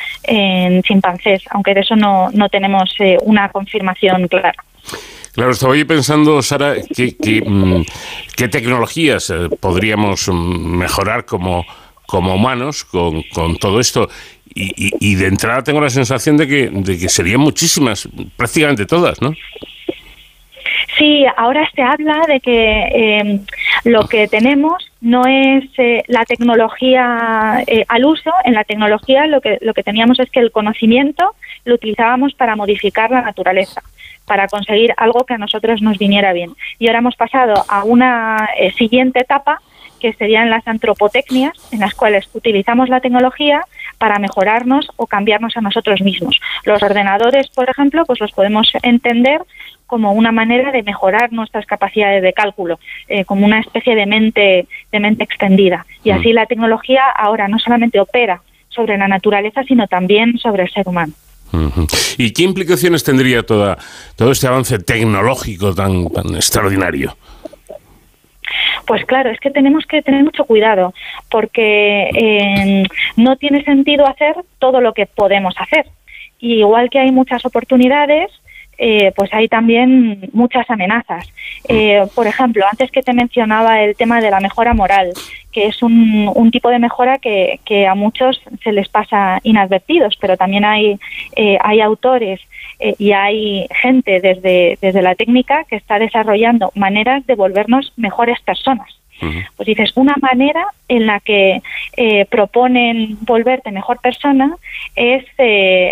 chimpancés, 0.82 1.42
aunque 1.50 1.74
de 1.74 1.80
eso 1.80 1.96
no, 1.96 2.30
no 2.32 2.48
tenemos 2.48 2.94
eh, 3.00 3.18
una 3.22 3.50
confirmación 3.50 4.28
clara. 4.28 4.54
Claro, 5.32 5.50
estaba 5.50 5.76
yo 5.76 5.86
pensando, 5.86 6.40
Sara, 6.40 6.74
qué 6.94 7.42
mm, 7.44 7.82
tecnologías 8.50 9.30
eh, 9.30 9.48
podríamos 9.58 10.28
mm, 10.28 10.32
mejorar 10.32 11.24
como, 11.24 11.66
como 12.06 12.34
humanos 12.34 12.84
con, 12.84 13.22
con 13.34 13.56
todo 13.56 13.80
esto. 13.80 14.08
Y, 14.54 14.92
y, 15.00 15.14
de 15.14 15.26
entrada 15.26 15.62
tengo 15.62 15.80
la 15.80 15.88
sensación 15.88 16.36
de 16.36 16.46
que, 16.46 16.68
de 16.70 16.98
que 16.98 17.08
serían 17.08 17.40
muchísimas, 17.40 18.08
prácticamente 18.36 18.84
todas, 18.84 19.20
¿no? 19.22 19.32
Sí, 20.98 21.24
ahora 21.36 21.68
se 21.74 21.82
habla 21.82 22.20
de 22.28 22.40
que 22.40 22.88
eh, 22.92 23.40
lo 23.84 24.06
que 24.08 24.28
tenemos 24.28 24.90
no 25.00 25.26
es 25.26 25.64
eh, 25.78 26.02
la 26.06 26.24
tecnología 26.24 27.62
eh, 27.66 27.84
al 27.88 28.04
uso. 28.04 28.30
En 28.44 28.54
la 28.54 28.64
tecnología 28.64 29.26
lo 29.26 29.40
que, 29.40 29.58
lo 29.62 29.74
que 29.74 29.82
teníamos 29.82 30.20
es 30.20 30.30
que 30.30 30.40
el 30.40 30.52
conocimiento 30.52 31.34
lo 31.64 31.74
utilizábamos 31.76 32.34
para 32.34 32.56
modificar 32.56 33.10
la 33.10 33.22
naturaleza, 33.22 33.82
para 34.26 34.48
conseguir 34.48 34.92
algo 34.96 35.24
que 35.24 35.34
a 35.34 35.38
nosotros 35.38 35.80
nos 35.80 35.98
viniera 35.98 36.32
bien. 36.32 36.54
Y 36.78 36.88
ahora 36.88 36.98
hemos 36.98 37.16
pasado 37.16 37.64
a 37.68 37.84
una 37.84 38.48
siguiente 38.76 39.20
etapa 39.20 39.60
que 39.98 40.12
serían 40.14 40.50
las 40.50 40.66
antropotecnias, 40.66 41.52
en 41.72 41.80
las 41.80 41.94
cuales 41.94 42.28
utilizamos 42.34 42.88
la 42.88 43.00
tecnología 43.00 43.62
para 44.02 44.18
mejorarnos 44.18 44.90
o 44.96 45.06
cambiarnos 45.06 45.56
a 45.56 45.60
nosotros 45.60 46.00
mismos. 46.00 46.40
Los 46.64 46.82
ordenadores, 46.82 47.46
por 47.50 47.70
ejemplo, 47.70 48.04
pues 48.04 48.18
los 48.18 48.32
podemos 48.32 48.72
entender 48.82 49.42
como 49.86 50.10
una 50.10 50.32
manera 50.32 50.72
de 50.72 50.82
mejorar 50.82 51.32
nuestras 51.32 51.66
capacidades 51.66 52.20
de 52.20 52.32
cálculo, 52.32 52.80
eh, 53.06 53.24
como 53.24 53.46
una 53.46 53.60
especie 53.60 53.94
de 53.94 54.06
mente, 54.06 54.66
de 54.90 54.98
mente 54.98 55.22
extendida. 55.22 55.86
Y 56.02 56.10
así 56.10 56.32
mm. 56.32 56.34
la 56.34 56.46
tecnología 56.46 57.04
ahora 57.14 57.46
no 57.46 57.60
solamente 57.60 58.00
opera 58.00 58.42
sobre 58.70 58.98
la 58.98 59.06
naturaleza, 59.06 59.62
sino 59.62 59.86
también 59.86 60.36
sobre 60.36 60.64
el 60.64 60.70
ser 60.72 60.88
humano. 60.88 61.12
¿Y 62.18 62.32
qué 62.32 62.42
implicaciones 62.42 63.04
tendría 63.04 63.44
toda, 63.44 63.78
todo 64.16 64.32
este 64.32 64.48
avance 64.48 64.80
tecnológico 64.80 65.72
tan, 65.76 66.08
tan 66.08 66.34
extraordinario? 66.34 67.16
Pues 68.86 69.04
claro, 69.04 69.30
es 69.30 69.40
que 69.40 69.50
tenemos 69.50 69.86
que 69.86 70.02
tener 70.02 70.22
mucho 70.24 70.44
cuidado 70.44 70.94
porque 71.30 72.10
eh, 72.14 72.84
no 73.16 73.36
tiene 73.36 73.64
sentido 73.64 74.06
hacer 74.06 74.36
todo 74.58 74.80
lo 74.80 74.92
que 74.92 75.06
podemos 75.06 75.54
hacer. 75.58 75.86
Y 76.38 76.54
igual 76.54 76.90
que 76.90 76.98
hay 76.98 77.12
muchas 77.12 77.44
oportunidades, 77.46 78.30
eh, 78.84 79.12
pues 79.14 79.32
hay 79.32 79.46
también 79.46 80.28
muchas 80.32 80.68
amenazas. 80.68 81.32
Eh, 81.68 82.04
por 82.16 82.26
ejemplo, 82.26 82.64
antes 82.68 82.90
que 82.90 83.00
te 83.00 83.12
mencionaba 83.12 83.80
el 83.80 83.94
tema 83.94 84.20
de 84.20 84.28
la 84.28 84.40
mejora 84.40 84.74
moral, 84.74 85.12
que 85.52 85.66
es 85.66 85.84
un, 85.84 86.50
tipo 86.50 86.68
de 86.68 86.80
mejora 86.80 87.18
que, 87.18 87.86
a 87.88 87.94
muchos 87.94 88.42
se 88.64 88.72
les 88.72 88.88
pasa 88.88 89.38
inadvertidos, 89.44 90.16
pero 90.20 90.36
también 90.36 90.64
hay, 90.64 90.98
eh, 91.36 91.58
hay 91.62 91.80
autores 91.80 92.40
y 92.98 93.12
hay 93.12 93.68
gente 93.70 94.20
desde, 94.20 94.76
desde 94.82 95.02
la 95.02 95.14
técnica 95.14 95.62
que 95.62 95.76
está 95.76 96.00
desarrollando 96.00 96.72
maneras 96.74 97.24
de 97.26 97.36
volvernos 97.36 97.92
mejores 97.96 98.40
personas. 98.40 98.88
Pues 99.56 99.68
dices, 99.68 99.92
una 99.94 100.16
manera 100.20 100.66
en 100.88 101.06
la 101.06 101.20
que 101.20 101.62
proponen 102.28 103.18
volverte 103.20 103.70
mejor 103.70 104.00
persona 104.00 104.56
es 104.96 105.24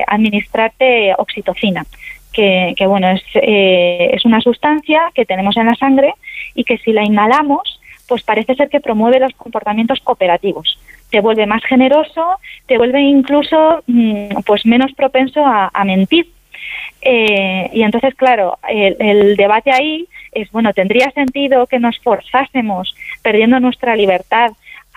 administrarte 0.08 1.14
oxitocina 1.16 1.86
que, 2.32 2.74
bueno, 2.86 3.08
es, 3.10 3.22
eh, 3.34 4.10
es 4.12 4.24
una 4.24 4.40
sustancia 4.40 5.10
que 5.14 5.26
tenemos 5.26 5.56
en 5.56 5.66
la 5.66 5.74
sangre 5.74 6.14
y 6.54 6.64
que 6.64 6.78
si 6.78 6.92
la 6.92 7.04
inhalamos, 7.04 7.80
pues 8.08 8.22
parece 8.22 8.54
ser 8.54 8.68
que 8.68 8.80
promueve 8.80 9.20
los 9.20 9.32
comportamientos 9.34 10.00
cooperativos. 10.00 10.78
Te 11.10 11.20
vuelve 11.20 11.46
más 11.46 11.62
generoso, 11.64 12.38
te 12.66 12.78
vuelve 12.78 13.00
incluso 13.00 13.82
mm, 13.86 14.42
pues 14.46 14.66
menos 14.66 14.92
propenso 14.92 15.44
a, 15.44 15.84
mentir. 15.84 16.28
Eh, 17.02 17.70
y 17.72 17.82
entonces, 17.82 18.14
claro, 18.14 18.58
el, 18.68 18.96
el, 18.98 19.36
debate 19.36 19.72
ahí 19.72 20.06
es, 20.32 20.50
bueno, 20.50 20.72
¿tendría 20.72 21.10
sentido 21.12 21.66
que 21.66 21.78
nos 21.78 21.98
forzásemos 22.00 22.94
perdiendo 23.22 23.58
nuestra 23.60 23.96
libertad 23.96 24.52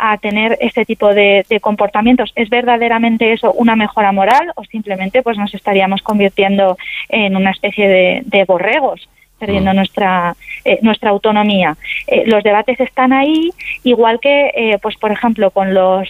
a 0.05 0.17
tener 0.17 0.57
este 0.59 0.83
tipo 0.83 1.13
de, 1.13 1.45
comportamientos. 1.61 2.33
¿Es 2.35 2.49
verdaderamente 2.49 3.31
eso 3.31 3.53
una 3.53 3.77
mejora 3.77 4.11
moral 4.11 4.51
o 4.55 4.65
simplemente 4.65 5.23
pues 5.23 5.37
nos 5.37 5.53
estaríamos 5.53 6.01
convirtiendo 6.01 6.77
en 7.07 7.37
una 7.37 7.51
especie 7.51 7.87
de, 8.23 8.43
borregos? 8.45 9.07
perdiendo 9.39 9.73
mm. 9.73 9.75
nuestra 9.75 10.35
eh, 10.63 10.79
nuestra 10.81 11.09
autonomía. 11.09 11.75
Eh, 12.07 12.23
los 12.27 12.43
debates 12.43 12.79
están 12.79 13.11
ahí, 13.11 13.49
igual 13.83 14.21
que, 14.21 14.51
eh, 14.55 14.77
pues 14.81 14.95
por 14.95 15.11
ejemplo, 15.11 15.51
con 15.51 15.73
los 15.73 16.07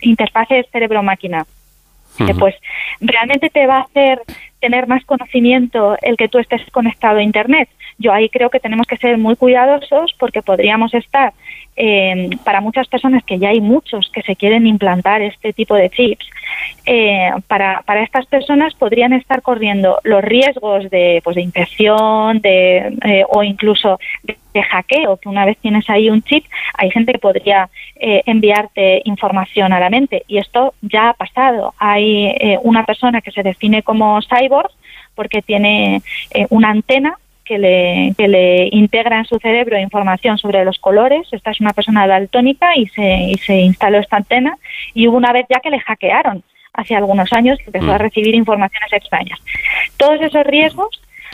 interfaces 0.00 0.66
cerebro-máquina. 0.70 1.44
pues 2.38 2.54
realmente 3.00 3.50
te 3.50 3.66
va 3.66 3.78
a 3.78 3.82
hacer 3.82 4.20
tener 4.60 4.86
más 4.86 5.04
conocimiento 5.04 5.96
el 6.02 6.16
que 6.16 6.28
tú 6.28 6.38
estés 6.38 6.62
conectado 6.70 7.18
a 7.18 7.22
Internet. 7.22 7.68
Yo 7.98 8.12
ahí 8.12 8.28
creo 8.28 8.50
que 8.50 8.60
tenemos 8.60 8.86
que 8.86 8.96
ser 8.96 9.18
muy 9.18 9.34
cuidadosos 9.36 10.14
porque 10.18 10.42
podríamos 10.42 10.94
estar 10.94 11.32
eh, 11.78 12.30
para 12.42 12.62
muchas 12.62 12.88
personas, 12.88 13.22
que 13.22 13.38
ya 13.38 13.50
hay 13.50 13.60
muchos 13.60 14.10
que 14.10 14.22
se 14.22 14.34
quieren 14.34 14.66
implantar 14.66 15.20
este 15.20 15.52
tipo 15.52 15.74
de 15.74 15.90
chips, 15.90 16.26
eh, 16.86 17.30
para, 17.46 17.82
para 17.82 18.02
estas 18.02 18.24
personas 18.26 18.74
podrían 18.74 19.12
estar 19.12 19.42
corriendo 19.42 19.98
los 20.02 20.24
riesgos 20.24 20.88
de, 20.90 21.20
pues, 21.22 21.36
de 21.36 21.42
infección 21.42 22.40
de, 22.40 22.96
eh, 23.04 23.24
o 23.28 23.42
incluso 23.42 23.98
de, 24.22 24.36
hackeo, 24.62 25.18
que 25.18 25.28
una 25.28 25.44
vez 25.44 25.58
tienes 25.58 25.88
ahí 25.90 26.08
un 26.08 26.22
chip, 26.22 26.46
hay 26.78 26.90
gente 26.90 27.12
que 27.12 27.18
podría 27.18 27.68
enviarte 27.94 29.02
información 29.04 29.74
a 29.74 29.80
la 29.80 29.90
mente. 29.90 30.22
Y 30.28 30.38
esto 30.38 30.72
ya 30.80 31.10
ha 31.10 31.12
pasado. 31.12 31.74
Hay 31.76 32.34
una 32.62 32.86
persona 32.86 33.20
que 33.20 33.32
se 33.32 33.42
define 33.42 33.82
como 33.82 34.18
cyborg 34.22 34.70
porque 35.14 35.42
tiene 35.42 36.00
una 36.48 36.70
antena 36.70 37.18
que 37.46 37.58
le, 37.58 38.14
que 38.18 38.28
le 38.28 38.68
integra 38.72 39.18
en 39.18 39.24
su 39.24 39.38
cerebro 39.38 39.78
información 39.78 40.36
sobre 40.36 40.64
los 40.64 40.78
colores. 40.78 41.26
Esta 41.30 41.52
es 41.52 41.60
una 41.60 41.72
persona 41.72 42.06
daltónica 42.06 42.76
y 42.76 42.86
se, 42.88 43.16
y 43.30 43.38
se 43.38 43.54
instaló 43.60 43.98
esta 43.98 44.16
antena 44.16 44.58
y 44.92 45.08
hubo 45.08 45.16
una 45.16 45.32
vez 45.32 45.46
ya 45.48 45.60
que 45.60 45.70
le 45.70 45.80
hackearon 45.80 46.42
hace 46.74 46.94
algunos 46.94 47.32
años 47.32 47.58
y 47.60 47.64
empezó 47.66 47.92
a 47.92 47.98
mm. 47.98 48.02
recibir 48.02 48.34
informaciones 48.34 48.92
extrañas. 48.92 49.38
Todos 49.96 50.20
esos 50.20 50.44
riesgos 50.44 50.88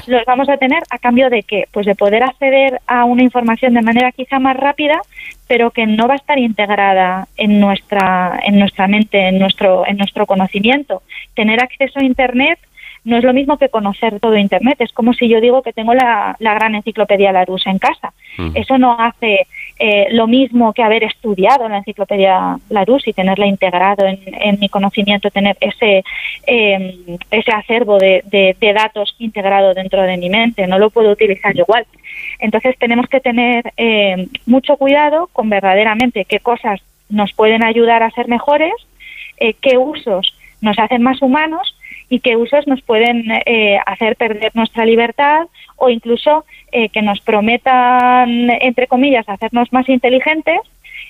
los 0.07 0.25
vamos 0.25 0.49
a 0.49 0.57
tener 0.57 0.83
a 0.91 0.99
cambio 0.99 1.31
de 1.31 1.43
que 1.43 1.67
pues 1.71 1.87
de 1.87 1.95
poder 1.95 2.23
acceder 2.23 2.81
a 2.87 3.05
una 3.05 3.23
información 3.23 3.75
de 3.75 3.83
manera 3.83 4.13
quizá 4.13 4.39
más 4.39 4.57
rápida 4.57 5.01
pero 5.47 5.71
que 5.71 5.87
no 5.87 6.09
va 6.09 6.15
a 6.15 6.17
estar 6.17 6.39
integrada 6.39 7.29
en 7.37 7.61
nuestra 7.61 8.41
en 8.43 8.59
nuestra 8.59 8.89
mente 8.89 9.29
en 9.29 9.39
nuestro 9.39 9.87
en 9.87 9.99
nuestro 9.99 10.27
conocimiento 10.27 11.03
tener 11.35 11.63
acceso 11.63 12.01
a 12.01 12.05
internet 12.05 12.59
no 13.05 13.17
es 13.17 13.25
lo 13.25 13.33
mismo 13.33 13.59
que 13.59 13.69
conocer 13.69 14.21
todo 14.21 14.37
Internet. 14.37 14.81
Es 14.81 14.93
como 14.93 15.13
si 15.13 15.29
yo 15.29 15.41
digo 15.41 15.63
que 15.63 15.73
tengo 15.73 15.93
la, 15.93 16.37
gran 16.39 16.75
enciclopedia 16.75 17.33
Larousse 17.33 17.69
en 17.69 17.79
casa. 17.79 18.13
Eso 18.55 18.79
no 18.79 18.97
hace 18.99 19.47
eh, 19.79 20.07
lo 20.13 20.27
mismo 20.27 20.73
que 20.73 20.83
haber 20.83 21.03
estudiado 21.05 21.69
la 21.69 21.79
enciclopedia 21.79 22.59
Larousse 22.71 23.11
y 23.11 23.13
tenerla 23.13 23.47
integrado 23.47 24.07
en, 24.07 24.59
mi 24.61 24.69
conocimiento, 24.69 25.31
tener 25.31 25.57
ese, 25.61 26.05
em, 26.47 27.19
ese 27.31 27.51
acervo 27.51 27.99
de, 27.99 28.57
datos 28.75 29.15
integrado 29.19 29.75
dentro 29.75 30.03
de 30.03 30.17
mi 30.17 30.31
mente. 30.31 30.67
No 30.69 30.79
lo 30.79 30.91
puedo 30.91 31.11
utilizar 31.11 31.57
igual. 31.57 31.87
Entonces 32.39 32.77
tenemos 32.79 33.09
que 33.09 33.21
tener 33.21 33.73
eh, 33.77 34.29
mucho 34.47 34.77
cuidado 34.77 35.29
con 35.33 35.51
verdaderamente 35.51 36.25
qué 36.25 36.39
cosas 36.39 36.81
nos 37.09 37.33
pueden 37.33 37.65
ayudar 37.65 38.03
a 38.03 38.11
ser 38.11 38.29
mejores, 38.29 38.73
eh, 39.39 39.55
qué 39.61 39.77
usos 39.77 40.35
nos 40.61 40.79
hacen 40.79 41.03
más 41.03 41.21
humanos 41.21 41.75
y 42.13 42.21
qué 42.21 42.37
usos 42.37 42.67
nos 42.67 42.83
pueden 42.83 43.25
eh, 43.47 43.79
hacer 43.87 44.17
perder 44.17 44.51
nuestra 44.53 44.85
libertad 44.85 45.47
o 45.77 45.89
incluso 45.89 46.45
eh, 46.71 46.91
que 46.91 47.01
nos 47.01 47.23
prometan, 47.23 48.51
entre 48.51 48.87
comillas, 48.87 49.27
hacernos 49.31 49.73
más 49.73 49.89
inteligentes 49.89 50.61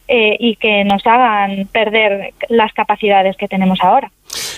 eh, 0.06 0.36
y 0.38 0.54
que 0.54 0.84
nos 0.84 1.04
hagan 1.04 1.66
perder 1.72 2.34
las 2.48 2.72
capacidades 2.72 3.36
que 3.36 3.48
tenemos 3.48 3.80
ahora. 3.82 4.12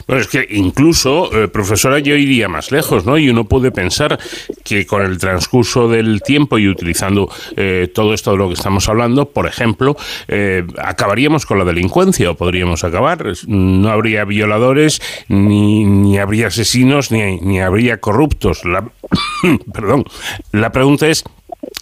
Bueno, 0.06 0.22
es 0.22 0.28
que 0.28 0.46
incluso, 0.50 1.30
eh, 1.32 1.48
profesora, 1.48 1.98
yo 1.98 2.16
iría 2.16 2.48
más 2.48 2.72
lejos, 2.72 3.04
¿no? 3.04 3.18
Y 3.18 3.28
uno 3.28 3.44
puede 3.44 3.70
pensar 3.70 4.18
que 4.64 4.86
con 4.86 5.02
el 5.02 5.18
transcurso 5.18 5.88
del 5.88 6.22
tiempo 6.22 6.58
y 6.58 6.68
utilizando 6.68 7.30
eh, 7.56 7.90
todo 7.94 8.14
esto 8.14 8.32
de 8.32 8.38
lo 8.38 8.48
que 8.48 8.54
estamos 8.54 8.88
hablando, 8.88 9.26
por 9.26 9.46
ejemplo, 9.46 9.96
eh, 10.28 10.64
acabaríamos 10.82 11.46
con 11.46 11.58
la 11.58 11.64
delincuencia 11.64 12.30
o 12.30 12.34
podríamos 12.34 12.84
acabar. 12.84 13.24
No 13.46 13.88
habría 13.90 14.24
violadores, 14.24 15.00
ni, 15.28 15.84
ni 15.84 16.18
habría 16.18 16.48
asesinos, 16.48 17.10
ni, 17.10 17.38
ni 17.40 17.60
habría 17.60 17.98
corruptos. 18.00 18.64
La, 18.64 18.84
perdón. 19.72 20.04
La 20.52 20.72
pregunta 20.72 21.08
es, 21.08 21.24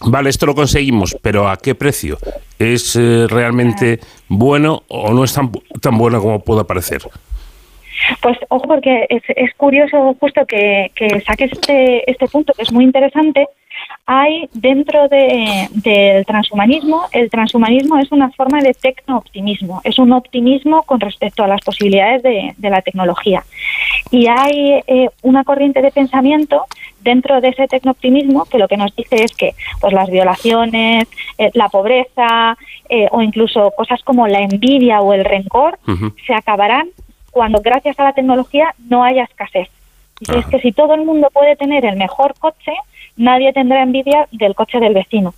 vale, 0.02 0.30
esto 0.30 0.46
lo 0.46 0.54
conseguimos, 0.54 1.16
pero 1.22 1.48
¿a 1.48 1.56
qué 1.56 1.74
precio? 1.74 2.18
¿Es 2.58 2.94
realmente 2.94 3.98
bueno 4.28 4.84
o 4.88 5.12
no 5.12 5.24
es 5.24 5.32
tan, 5.32 5.50
tan 5.80 5.98
bueno 5.98 6.20
como 6.20 6.44
pueda 6.44 6.64
parecer? 6.64 7.02
Pues 8.20 8.38
ojo, 8.48 8.66
porque 8.66 9.06
es, 9.08 9.22
es 9.28 9.54
curioso 9.54 10.16
justo 10.20 10.44
que, 10.46 10.90
que 10.94 11.20
saques 11.20 11.52
este, 11.52 12.10
este 12.10 12.26
punto, 12.28 12.52
que 12.52 12.62
es 12.62 12.72
muy 12.72 12.84
interesante. 12.84 13.48
Hay 14.06 14.48
dentro 14.52 15.08
de, 15.08 15.68
del 15.70 16.26
transhumanismo, 16.26 17.02
el 17.12 17.30
transhumanismo 17.30 17.98
es 17.98 18.12
una 18.12 18.30
forma 18.30 18.60
de 18.60 18.74
tecno-optimismo, 18.74 19.80
es 19.84 19.98
un 19.98 20.12
optimismo 20.12 20.82
con 20.82 21.00
respecto 21.00 21.42
a 21.42 21.48
las 21.48 21.60
posibilidades 21.62 22.22
de, 22.22 22.54
de 22.56 22.70
la 22.70 22.82
tecnología. 22.82 23.44
Y 24.10 24.26
hay 24.26 24.82
eh, 24.86 25.08
una 25.22 25.44
corriente 25.44 25.80
de 25.82 25.90
pensamiento 25.90 26.66
dentro 27.00 27.40
de 27.40 27.48
ese 27.48 27.66
tecno-optimismo 27.66 28.44
que 28.44 28.58
lo 28.58 28.68
que 28.68 28.76
nos 28.76 28.94
dice 28.94 29.24
es 29.24 29.34
que 29.34 29.54
pues 29.80 29.92
las 29.92 30.10
violaciones, 30.10 31.08
eh, 31.38 31.50
la 31.54 31.68
pobreza 31.68 32.56
eh, 32.88 33.08
o 33.10 33.22
incluso 33.22 33.72
cosas 33.76 34.02
como 34.02 34.28
la 34.28 34.40
envidia 34.40 35.00
o 35.00 35.12
el 35.12 35.24
rencor 35.24 35.78
se 36.26 36.34
acabarán 36.34 36.88
cuando 37.32 37.60
gracias 37.60 37.98
a 37.98 38.04
la 38.04 38.12
tecnología 38.12 38.74
no 38.88 39.02
haya 39.02 39.24
escasez. 39.24 39.68
Y 40.20 40.38
es 40.38 40.46
que 40.46 40.60
si 40.60 40.70
todo 40.70 40.94
el 40.94 41.04
mundo 41.04 41.28
puede 41.32 41.56
tener 41.56 41.84
el 41.84 41.96
mejor 41.96 42.34
coche, 42.38 42.72
nadie 43.16 43.52
tendrá 43.52 43.82
envidia 43.82 44.28
del 44.30 44.54
coche 44.54 44.78
del 44.78 44.94
vecino. 44.94 45.34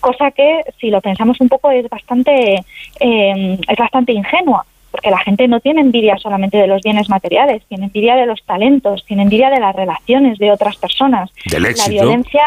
Cosa 0.00 0.32
que, 0.32 0.62
si 0.80 0.90
lo 0.90 1.00
pensamos 1.00 1.40
un 1.40 1.48
poco, 1.48 1.70
es 1.70 1.88
bastante, 1.88 2.56
eh, 2.98 3.58
es 3.68 3.78
bastante 3.78 4.12
ingenua 4.12 4.66
porque 4.94 5.10
la 5.10 5.18
gente 5.18 5.48
no 5.48 5.58
tiene 5.58 5.80
envidia 5.80 6.16
solamente 6.18 6.56
de 6.56 6.68
los 6.68 6.80
bienes 6.80 7.08
materiales, 7.08 7.64
tiene 7.66 7.86
envidia 7.86 8.14
de 8.14 8.26
los 8.26 8.44
talentos, 8.44 9.04
tiene 9.04 9.24
envidia 9.24 9.50
de 9.50 9.58
las 9.58 9.74
relaciones 9.74 10.38
de 10.38 10.52
otras 10.52 10.76
personas. 10.76 11.32
Del 11.50 11.66
éxito. 11.66 11.90
La 11.90 12.00
violencia, 12.00 12.42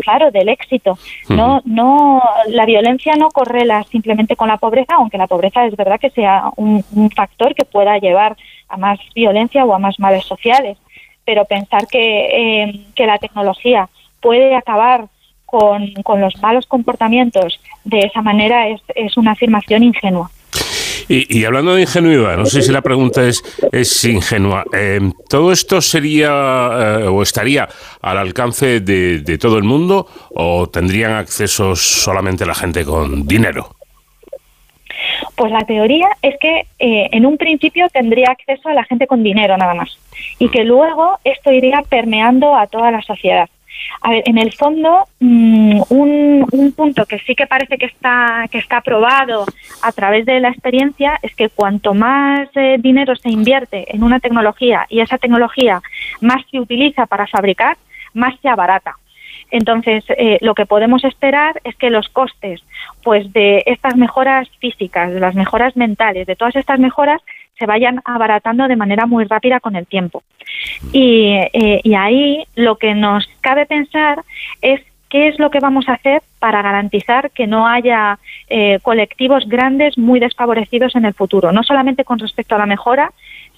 claro, 0.00 0.30
del 0.30 0.48
éxito. 0.48 0.96
No, 1.28 1.60
no, 1.66 2.22
la 2.48 2.64
violencia 2.64 3.12
no 3.16 3.28
correla 3.28 3.84
simplemente 3.90 4.36
con 4.36 4.48
la 4.48 4.56
pobreza, 4.56 4.94
aunque 4.94 5.18
la 5.18 5.26
pobreza 5.26 5.66
es 5.66 5.76
verdad 5.76 6.00
que 6.00 6.08
sea 6.08 6.44
un, 6.56 6.82
factor 7.14 7.54
que 7.54 7.66
pueda 7.66 7.98
llevar 7.98 8.38
a 8.70 8.78
más 8.78 8.98
violencia 9.14 9.62
o 9.66 9.74
a 9.74 9.78
más 9.78 10.00
males 10.00 10.24
sociales. 10.24 10.78
Pero 11.26 11.44
pensar 11.44 11.86
que, 11.88 12.62
eh, 12.62 12.80
que 12.94 13.06
la 13.06 13.18
tecnología 13.18 13.90
puede 14.22 14.56
acabar 14.56 15.08
con, 15.44 15.92
con, 16.04 16.22
los 16.22 16.40
malos 16.40 16.64
comportamientos 16.64 17.60
de 17.84 18.00
esa 18.00 18.22
manera 18.22 18.68
es, 18.68 18.80
es 18.94 19.18
una 19.18 19.32
afirmación 19.32 19.82
ingenua. 19.82 20.30
Y, 21.08 21.44
hablando 21.44 21.74
de 21.74 21.82
ingenuidad, 21.82 22.36
no 22.36 22.46
sé 22.46 22.62
si 22.62 22.72
la 22.72 22.82
pregunta 22.82 23.26
es, 23.26 23.42
es 23.72 24.04
ingenua. 24.04 24.64
Eh, 24.72 25.00
¿Todo 25.28 25.52
esto 25.52 25.80
sería 25.80 26.28
eh, 27.00 27.06
o 27.06 27.22
estaría 27.22 27.68
al 28.00 28.18
alcance 28.18 28.80
de, 28.80 29.38
todo 29.38 29.58
el 29.58 29.64
mundo 29.64 30.06
o 30.34 30.68
tendrían 30.68 31.12
acceso 31.12 31.74
solamente 31.76 32.46
la 32.46 32.54
gente 32.54 32.84
con 32.84 33.26
dinero? 33.26 33.76
Pues 35.34 35.50
la 35.50 35.64
teoría 35.64 36.08
es 36.20 36.36
que 36.38 36.66
eh, 36.78 37.08
en 37.12 37.26
un 37.26 37.36
principio 37.36 37.88
tendría 37.88 38.28
acceso 38.30 38.68
a 38.68 38.74
la 38.74 38.84
gente 38.84 39.06
con 39.06 39.22
dinero 39.22 39.56
nada 39.56 39.74
más 39.74 39.98
y 40.38 40.48
que 40.48 40.64
luego 40.64 41.18
esto 41.24 41.50
iría 41.50 41.82
permeando 41.88 42.54
a 42.54 42.66
toda 42.66 42.90
la 42.90 43.02
sociedad. 43.02 43.48
A 44.00 44.10
ver, 44.10 44.22
en 44.26 44.38
el 44.38 44.52
fondo, 44.52 45.04
mm, 45.20 45.82
un, 45.90 46.46
un, 46.50 46.72
punto 46.72 47.06
que 47.06 47.18
sí 47.20 47.34
que 47.34 47.46
parece 47.46 47.78
que 47.78 47.86
está, 47.86 48.46
que 48.50 48.58
está 48.58 48.80
probado 48.80 49.44
a 49.82 49.92
través 49.92 50.26
de 50.26 50.40
la 50.40 50.48
experiencia 50.48 51.18
es 51.22 51.34
que 51.34 51.48
cuanto 51.48 51.94
más 51.94 52.48
eh, 52.54 52.76
dinero 52.78 53.14
se 53.16 53.30
invierte 53.30 53.94
en 53.94 54.02
una 54.02 54.20
tecnología 54.20 54.86
y 54.88 55.00
esa 55.00 55.18
tecnología 55.18 55.80
más 56.20 56.42
se 56.50 56.60
utiliza 56.60 57.06
para 57.06 57.26
fabricar, 57.26 57.76
más 58.14 58.34
se 58.40 58.48
abarata. 58.48 58.96
Entonces, 59.52 60.02
eh, 60.08 60.38
lo 60.40 60.54
que 60.54 60.64
podemos 60.64 61.04
esperar 61.04 61.60
es 61.62 61.76
que 61.76 61.90
los 61.90 62.08
costes 62.08 62.62
pues, 63.02 63.30
de 63.34 63.62
estas 63.66 63.96
mejoras 63.96 64.48
físicas, 64.58 65.12
de 65.12 65.20
las 65.20 65.34
mejoras 65.34 65.76
mentales, 65.76 66.26
de 66.26 66.36
todas 66.36 66.56
estas 66.56 66.78
mejoras, 66.78 67.20
se 67.58 67.66
vayan 67.66 68.00
abaratando 68.04 68.68
de 68.68 68.76
manera 68.76 69.06
muy 69.06 69.24
rápida 69.24 69.60
con 69.60 69.76
el 69.76 69.86
tiempo. 69.86 70.22
Y, 70.92 71.34
eh, 71.52 71.80
y 71.84 71.94
ahí 71.94 72.44
lo 72.54 72.76
que 72.76 72.94
nos 72.94 73.28
cabe 73.40 73.66
pensar 73.66 74.22
es 74.60 74.80
qué 75.12 75.28
es 75.28 75.38
lo 75.38 75.50
que 75.50 75.60
vamos 75.60 75.88
a 75.88 75.92
hacer 75.92 76.22
para 76.38 76.62
garantizar 76.62 77.30
que 77.32 77.46
no 77.46 77.68
haya 77.68 78.18
eh, 78.48 78.78
colectivos 78.80 79.46
grandes 79.46 79.98
muy 79.98 80.18
desfavorecidos 80.18 80.96
en 80.96 81.04
el 81.04 81.12
futuro, 81.12 81.52
no 81.52 81.62
solamente 81.62 82.02
con 82.02 82.18
respecto 82.18 82.54
a 82.54 82.58
la 82.58 82.66
mejora, 82.66 83.12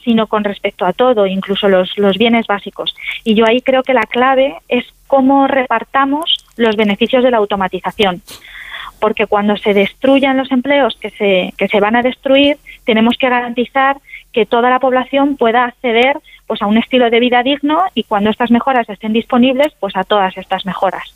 sino 0.04 0.26
con 0.26 0.42
respecto 0.42 0.84
a 0.84 0.92
todo, 0.92 1.26
incluso 1.26 1.68
los, 1.68 1.96
los 1.96 2.18
bienes 2.18 2.48
básicos. 2.48 2.94
Y 3.22 3.34
yo 3.34 3.46
ahí 3.46 3.62
creo 3.62 3.84
que 3.84 3.94
la 3.94 4.02
clave 4.02 4.56
es 4.68 4.84
cómo 5.06 5.46
repartamos 5.46 6.44
los 6.56 6.74
beneficios 6.74 7.22
de 7.22 7.30
la 7.30 7.38
automatización 7.38 8.20
porque 9.04 9.26
cuando 9.26 9.54
se 9.58 9.74
destruyan 9.74 10.38
los 10.38 10.50
empleos 10.50 10.96
que 10.98 11.10
se, 11.10 11.52
que 11.58 11.68
se 11.68 11.78
van 11.78 11.94
a 11.94 12.00
destruir, 12.00 12.56
tenemos 12.86 13.18
que 13.18 13.28
garantizar 13.28 13.98
que 14.32 14.46
toda 14.46 14.70
la 14.70 14.80
población 14.80 15.36
pueda 15.36 15.66
acceder 15.66 16.16
pues 16.46 16.62
a 16.62 16.66
un 16.66 16.78
estilo 16.78 17.10
de 17.10 17.20
vida 17.20 17.42
digno 17.42 17.82
y 17.94 18.04
cuando 18.04 18.30
estas 18.30 18.50
mejoras 18.50 18.88
estén 18.88 19.12
disponibles, 19.12 19.74
pues 19.78 19.94
a 19.94 20.04
todas 20.04 20.34
estas 20.38 20.64
mejoras. 20.64 21.14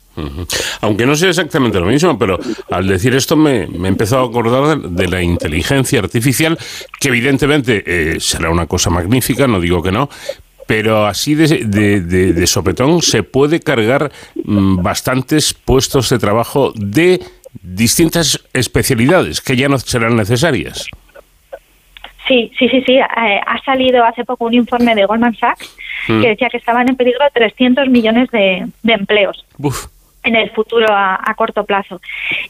Aunque 0.81 1.07
no 1.07 1.15
sea 1.15 1.29
exactamente 1.29 1.79
lo 1.79 1.87
mismo, 1.87 2.15
pero 2.15 2.37
al 2.69 2.87
decir 2.87 3.15
esto 3.15 3.35
me, 3.35 3.65
me 3.65 3.87
he 3.87 3.91
empezado 3.91 4.21
a 4.21 4.27
acordar 4.27 4.77
de, 4.77 5.07
la 5.07 5.23
inteligencia 5.23 5.97
artificial, 5.97 6.59
que 6.99 7.07
evidentemente 7.07 7.83
eh, 7.87 8.19
será 8.19 8.51
una 8.51 8.67
cosa 8.67 8.91
magnífica, 8.91 9.47
no 9.47 9.59
digo 9.59 9.81
que 9.81 9.91
no, 9.91 10.09
pero 10.69 11.07
así 11.07 11.33
de, 11.33 11.65
de, 11.65 12.45
sopetón 12.45 13.01
se 13.01 13.23
puede 13.23 13.59
cargar 13.59 14.11
mm, 14.35 14.83
bastantes 14.83 15.55
puestos 15.55 16.11
de 16.11 16.19
trabajo 16.19 16.71
de 16.75 17.19
distintas 17.61 18.43
especialidades 18.53 19.41
que 19.41 19.55
ya 19.55 19.67
no 19.67 19.77
serán 19.77 20.15
necesarias. 20.15 20.89
Sí, 22.29 22.51
sí, 22.59 22.69
sí, 22.69 22.83
sí. 22.85 22.93
Eh, 22.93 23.41
ha 23.45 23.59
salido 23.65 24.05
hace 24.05 24.23
poco 24.23 24.45
un 24.45 24.53
informe 24.53 24.93
de 24.93 25.05
Goldman 25.05 25.35
Sachs 25.35 25.75
mm. 26.07 26.21
que 26.21 26.27
decía 26.29 26.49
que 26.49 26.57
estaban 26.57 26.87
en 26.87 26.95
peligro 26.95 27.25
300 27.33 27.89
millones 27.89 28.29
de, 28.29 28.67
empleos. 28.83 29.45
en 30.23 30.35
el 30.35 30.51
futuro 30.51 30.85
a, 30.89 31.33
corto 31.35 31.65
plazo. 31.65 31.99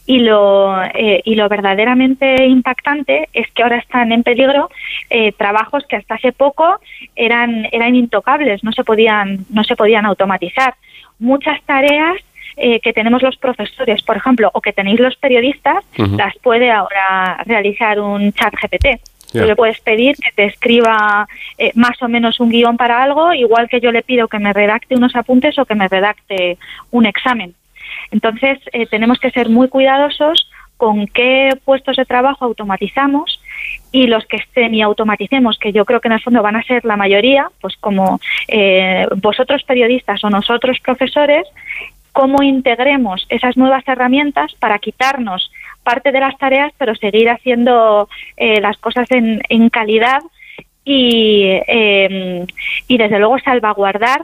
Y 0.06 0.20
lo, 0.20 0.84
eh, 0.84 1.22
y 1.24 1.36
lo 1.36 1.48
verdaderamente 1.48 2.46
impactante 2.46 3.30
es 3.32 3.50
que 3.52 3.64
ahora 3.64 3.78
están 3.78 4.12
en 4.12 4.24
peligro 4.24 4.70
eh, 5.10 5.32
trabajos 5.32 5.86
que 5.88 5.96
hasta 5.96 6.16
hace 6.16 6.34
poco 6.34 6.82
eran, 7.16 7.68
eran 7.72 7.96
intocables, 7.96 8.64
no 8.66 8.74
se 8.74 8.84
podían, 8.84 9.46
no 9.50 9.64
se 9.64 9.78
podían 9.78 10.06
automatizar. 10.06 10.76
Muchas 11.20 11.62
tareas 11.64 12.18
eh, 12.62 12.82
que 12.82 12.92
tenemos 12.92 13.22
los 13.22 13.38
profesores, 13.38 14.02
por 14.02 14.18
ejemplo, 14.18 14.52
o 14.54 14.60
que 14.60 14.74
tenéis 14.74 15.00
los 15.00 15.16
periodistas, 15.16 15.86
las 15.96 16.36
puede 16.40 16.70
ahora 16.70 17.42
realizar 17.46 18.02
un 18.02 18.34
chat 18.34 18.54
GPT. 18.54 19.00
Tú 19.32 19.46
le 19.46 19.56
puedes 19.56 19.80
pedir 19.80 20.18
que 20.18 20.32
te 20.36 20.46
escriba 20.46 21.28
eh, 21.58 21.72
más 21.76 22.02
o 22.02 22.10
menos 22.10 22.42
un 22.42 22.50
guion 22.50 22.76
para 22.76 23.02
algo, 23.02 23.32
igual 23.34 23.70
que 23.70 23.80
yo 23.80 23.94
le 23.94 24.02
pido 24.02 24.28
que 24.28 24.40
me 24.40 24.52
redacte 24.52 24.96
unos 24.96 25.16
apuntes 25.16 25.58
o 25.58 25.66
que 25.66 25.76
me 25.76 25.88
redacte 25.88 26.58
un 26.92 27.06
examen. 27.06 27.54
Entonces, 28.12 28.60
eh, 28.74 28.88
tenemos 28.88 29.20
que 29.20 29.32
ser 29.32 29.48
muy 29.48 29.70
cuidadosos 29.70 30.50
con 30.76 31.08
qué 31.08 31.58
puestos 31.64 31.96
de 31.96 32.06
trabajo 32.06 32.44
automatizamos 32.44 33.42
y 33.92 34.08
los 34.08 34.26
que 34.26 34.40
semi-automaticemos, 34.54 35.60
que 35.60 35.72
yo 35.72 35.86
creo 35.86 36.02
que 36.02 36.08
en 36.08 36.14
el 36.14 36.22
fondo 36.22 36.42
van 36.42 36.56
a 36.56 36.64
ser 36.64 36.84
la 36.84 36.98
mayoría, 36.98 37.50
pues 37.62 37.76
como 37.78 38.20
vosotros 39.18 39.64
periodistas 39.64 40.24
o 40.24 40.30
nosotros 40.30 40.80
profesores, 40.80 41.46
cómo 42.20 42.44
integremos 42.44 43.26
esas 43.30 43.56
nuevas 43.56 43.88
herramientas 43.88 44.54
para 44.60 44.78
quitarnos 44.80 45.50
parte 45.84 46.12
de 46.12 46.20
las 46.20 46.38
tareas, 46.38 46.74
pero 46.78 46.94
seguir 46.94 47.30
haciendo 47.30 48.10
eh, 48.36 48.60
las 48.60 48.78
cosas 48.78 49.08
en, 49.12 49.70
calidad 49.70 50.20
y, 50.84 51.46
em, 51.66 52.46
y, 52.90 52.98
desde 52.98 53.20
luego, 53.20 53.40
salvaguardar 53.40 54.22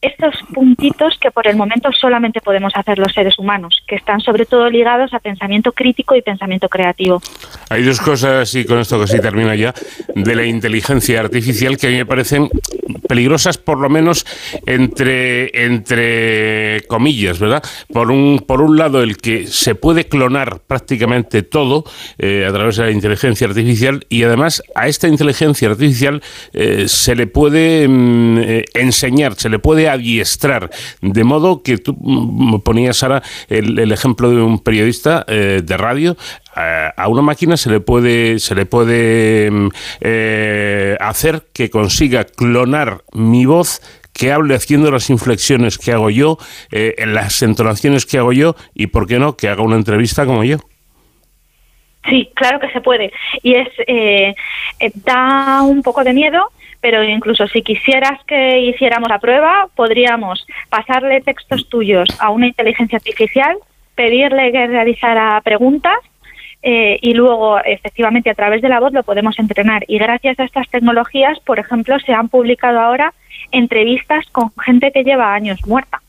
estos 0.00 0.34
puntitos 0.52 1.18
que 1.20 1.30
por 1.30 1.46
el 1.46 1.56
momento 1.56 1.90
solamente 1.92 2.40
podemos 2.40 2.72
hacer 2.74 2.98
los 2.98 3.12
seres 3.12 3.38
humanos, 3.38 3.82
que 3.86 3.96
están 3.96 4.20
sobre 4.20 4.46
todo 4.46 4.68
ligados 4.70 5.12
a 5.14 5.20
pensamiento 5.20 5.72
crítico 5.72 6.14
y 6.14 6.22
pensamiento 6.22 6.68
creativo. 6.68 7.20
Hay 7.70 7.82
dos 7.82 8.00
cosas, 8.00 8.54
y 8.54 8.64
con 8.64 8.78
esto 8.78 9.00
que 9.00 9.06
sí 9.06 9.20
termina 9.20 9.54
ya, 9.54 9.74
de 10.14 10.36
la 10.36 10.44
inteligencia 10.44 11.20
artificial 11.20 11.76
que 11.76 11.88
a 11.88 11.90
mí 11.90 11.96
me 11.96 12.06
parecen 12.06 12.48
peligrosas, 13.08 13.58
por 13.58 13.78
lo 13.78 13.88
menos 13.88 14.26
entre, 14.66 15.64
entre 15.64 16.82
comillas, 16.88 17.38
¿verdad? 17.38 17.62
Por 17.92 18.10
un, 18.10 18.44
por 18.46 18.60
un 18.60 18.76
lado, 18.76 19.02
el 19.02 19.16
que 19.16 19.46
se 19.46 19.74
puede 19.74 20.04
clonar 20.04 20.60
prácticamente 20.66 21.42
todo 21.42 21.84
eh, 22.18 22.46
a 22.48 22.52
través 22.52 22.76
de 22.76 22.84
la 22.84 22.90
inteligencia 22.90 23.46
artificial 23.46 24.04
y 24.08 24.24
además 24.24 24.62
a 24.74 24.88
esta 24.88 25.08
inteligencia 25.08 25.68
artificial 25.68 26.22
eh, 26.52 26.84
se 26.88 27.14
le 27.14 27.26
puede 27.26 27.86
mm, 27.88 28.38
eh, 28.38 28.64
enseñar, 28.74 29.34
se 29.34 29.48
le 29.48 29.58
puede 29.58 29.85
adiestrar, 29.88 30.70
de 31.00 31.24
modo 31.24 31.62
que 31.62 31.78
tú 31.78 31.96
mm, 31.98 32.60
ponías 32.60 33.02
ahora 33.02 33.22
el, 33.48 33.92
ejemplo 33.92 34.30
de 34.30 34.42
un 34.42 34.58
periodista 34.58 35.24
de 35.26 35.76
radio 35.76 36.16
a 36.54 37.08
una 37.08 37.22
máquina 37.22 37.56
se 37.56 37.70
le 37.70 37.80
puede 37.80 38.38
se 38.38 38.54
le 38.54 38.66
puede 38.66 39.50
mm, 39.50 39.68
hacer 41.00 41.46
que 41.52 41.70
consiga 41.70 42.24
clonar 42.24 43.02
mi 43.12 43.46
voz 43.46 43.80
que 44.12 44.32
hable 44.32 44.54
haciendo 44.54 44.90
las 44.90 45.10
inflexiones 45.10 45.78
que 45.78 45.92
hago 45.92 46.08
yo, 46.08 46.38
en 46.70 47.14
las 47.14 47.42
entonaciones 47.42 48.06
que 48.06 48.16
hago 48.16 48.32
yo 48.32 48.56
y, 48.74 48.86
¿por 48.86 49.06
qué 49.06 49.18
no?, 49.18 49.36
que 49.36 49.48
haga 49.48 49.62
una 49.62 49.76
entrevista 49.76 50.24
como 50.24 50.42
yo. 50.42 50.56
Sí, 52.08 52.30
claro 52.34 52.60
que 52.60 52.70
se 52.70 52.80
puede. 52.80 53.12
Y 53.42 53.54
es 53.54 53.68
eh, 53.86 54.34
eh, 54.80 54.92
da 54.94 55.62
un 55.62 55.82
poco 55.82 56.04
de 56.04 56.12
miedo, 56.12 56.50
pero 56.80 57.02
incluso 57.02 57.46
si 57.48 57.62
quisieras 57.62 58.22
que 58.26 58.60
hiciéramos 58.60 59.08
la 59.08 59.18
prueba, 59.18 59.68
podríamos 59.74 60.46
pasarle 60.68 61.20
textos 61.20 61.68
tuyos 61.68 62.08
a 62.20 62.30
una 62.30 62.46
inteligencia 62.46 62.96
artificial, 62.96 63.56
pedirle 63.94 64.52
que 64.52 64.66
realizara 64.66 65.40
preguntas 65.42 65.98
eh, 66.62 66.98
y 67.00 67.14
luego, 67.14 67.58
efectivamente, 67.64 68.30
a 68.30 68.34
través 68.34 68.62
de 68.62 68.68
la 68.68 68.80
voz 68.80 68.92
lo 68.92 69.02
podemos 69.02 69.38
entrenar. 69.38 69.84
Y 69.88 69.98
gracias 69.98 70.38
a 70.40 70.44
estas 70.44 70.68
tecnologías, 70.68 71.38
por 71.40 71.58
ejemplo, 71.58 71.98
se 72.00 72.12
han 72.12 72.28
publicado 72.28 72.80
ahora 72.80 73.14
entrevistas 73.52 74.26
con 74.32 74.50
gente 74.64 74.90
que 74.92 75.04
lleva 75.04 75.34
años 75.34 75.64
muerta. 75.66 76.00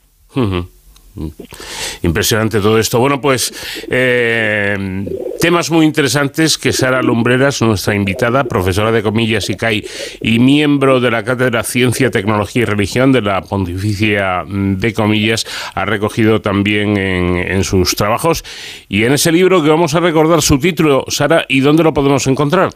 Impresionante 2.03 2.60
todo 2.60 2.80
esto. 2.80 2.99
Bueno, 2.99 3.19
pues 3.19 3.53
eh, 3.89 5.06
temas 5.39 5.72
muy 5.72 5.85
interesantes 5.85 6.57
que 6.57 6.72
Sara 6.72 7.02
Lumbreras, 7.02 7.61
nuestra 7.61 7.95
invitada, 7.95 8.44
profesora 8.44 8.91
de 8.91 9.03
comillas 9.03 9.49
y 9.49 9.56
CAI 9.56 9.85
y 10.22 10.39
miembro 10.39 10.99
de 10.99 11.11
la 11.11 11.23
Cátedra 11.23 11.64
Ciencia, 11.64 12.11
Tecnología 12.11 12.64
y 12.64 12.65
Religión 12.65 13.11
de 13.11 13.22
la 13.22 13.41
Pontificia 13.41 14.44
de 14.48 14.94
Comillas, 14.94 15.45
ha 15.73 15.85
recogido 15.85 16.41
también 16.41 16.98
en, 16.98 17.38
en 17.38 17.64
sus 17.64 17.95
trabajos. 17.95 18.44
Y 18.88 19.03
en 19.03 19.14
ese 19.14 19.31
libro 19.31 19.64
que 19.64 19.69
vamos 19.69 19.95
a 19.95 19.99
recordar 19.99 20.41
su 20.41 20.60
título, 20.60 21.06
Sara, 21.07 21.45
¿y 21.48 21.61
dónde 21.61 21.84
lo 21.84 21.94
podemos 21.94 22.27
encontrar? 22.27 22.69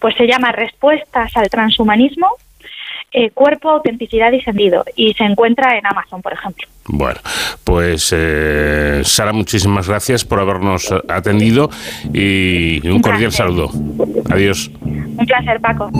Pues 0.00 0.14
se 0.16 0.26
llama 0.26 0.52
Respuestas 0.52 1.36
al 1.36 1.48
Transhumanismo 1.48 2.28
eh, 3.12 3.30
cuerpo, 3.30 3.70
autenticidad 3.70 4.32
y 4.32 4.40
sentido. 4.40 4.84
Y 4.96 5.14
se 5.14 5.24
encuentra 5.24 5.76
en 5.76 5.86
Amazon, 5.86 6.22
por 6.22 6.32
ejemplo. 6.32 6.66
Bueno, 6.90 7.20
pues 7.64 8.14
eh, 8.16 9.02
Sara, 9.04 9.32
muchísimas 9.32 9.88
gracias 9.88 10.24
por 10.24 10.40
habernos 10.40 10.92
atendido 11.08 11.68
y 12.12 12.86
un, 12.88 13.00
cordial 13.00 13.32
saludo. 13.32 13.70
Adiós. 14.30 14.70
Un 14.82 15.26
placer, 15.26 15.60
Paco. 15.60 15.90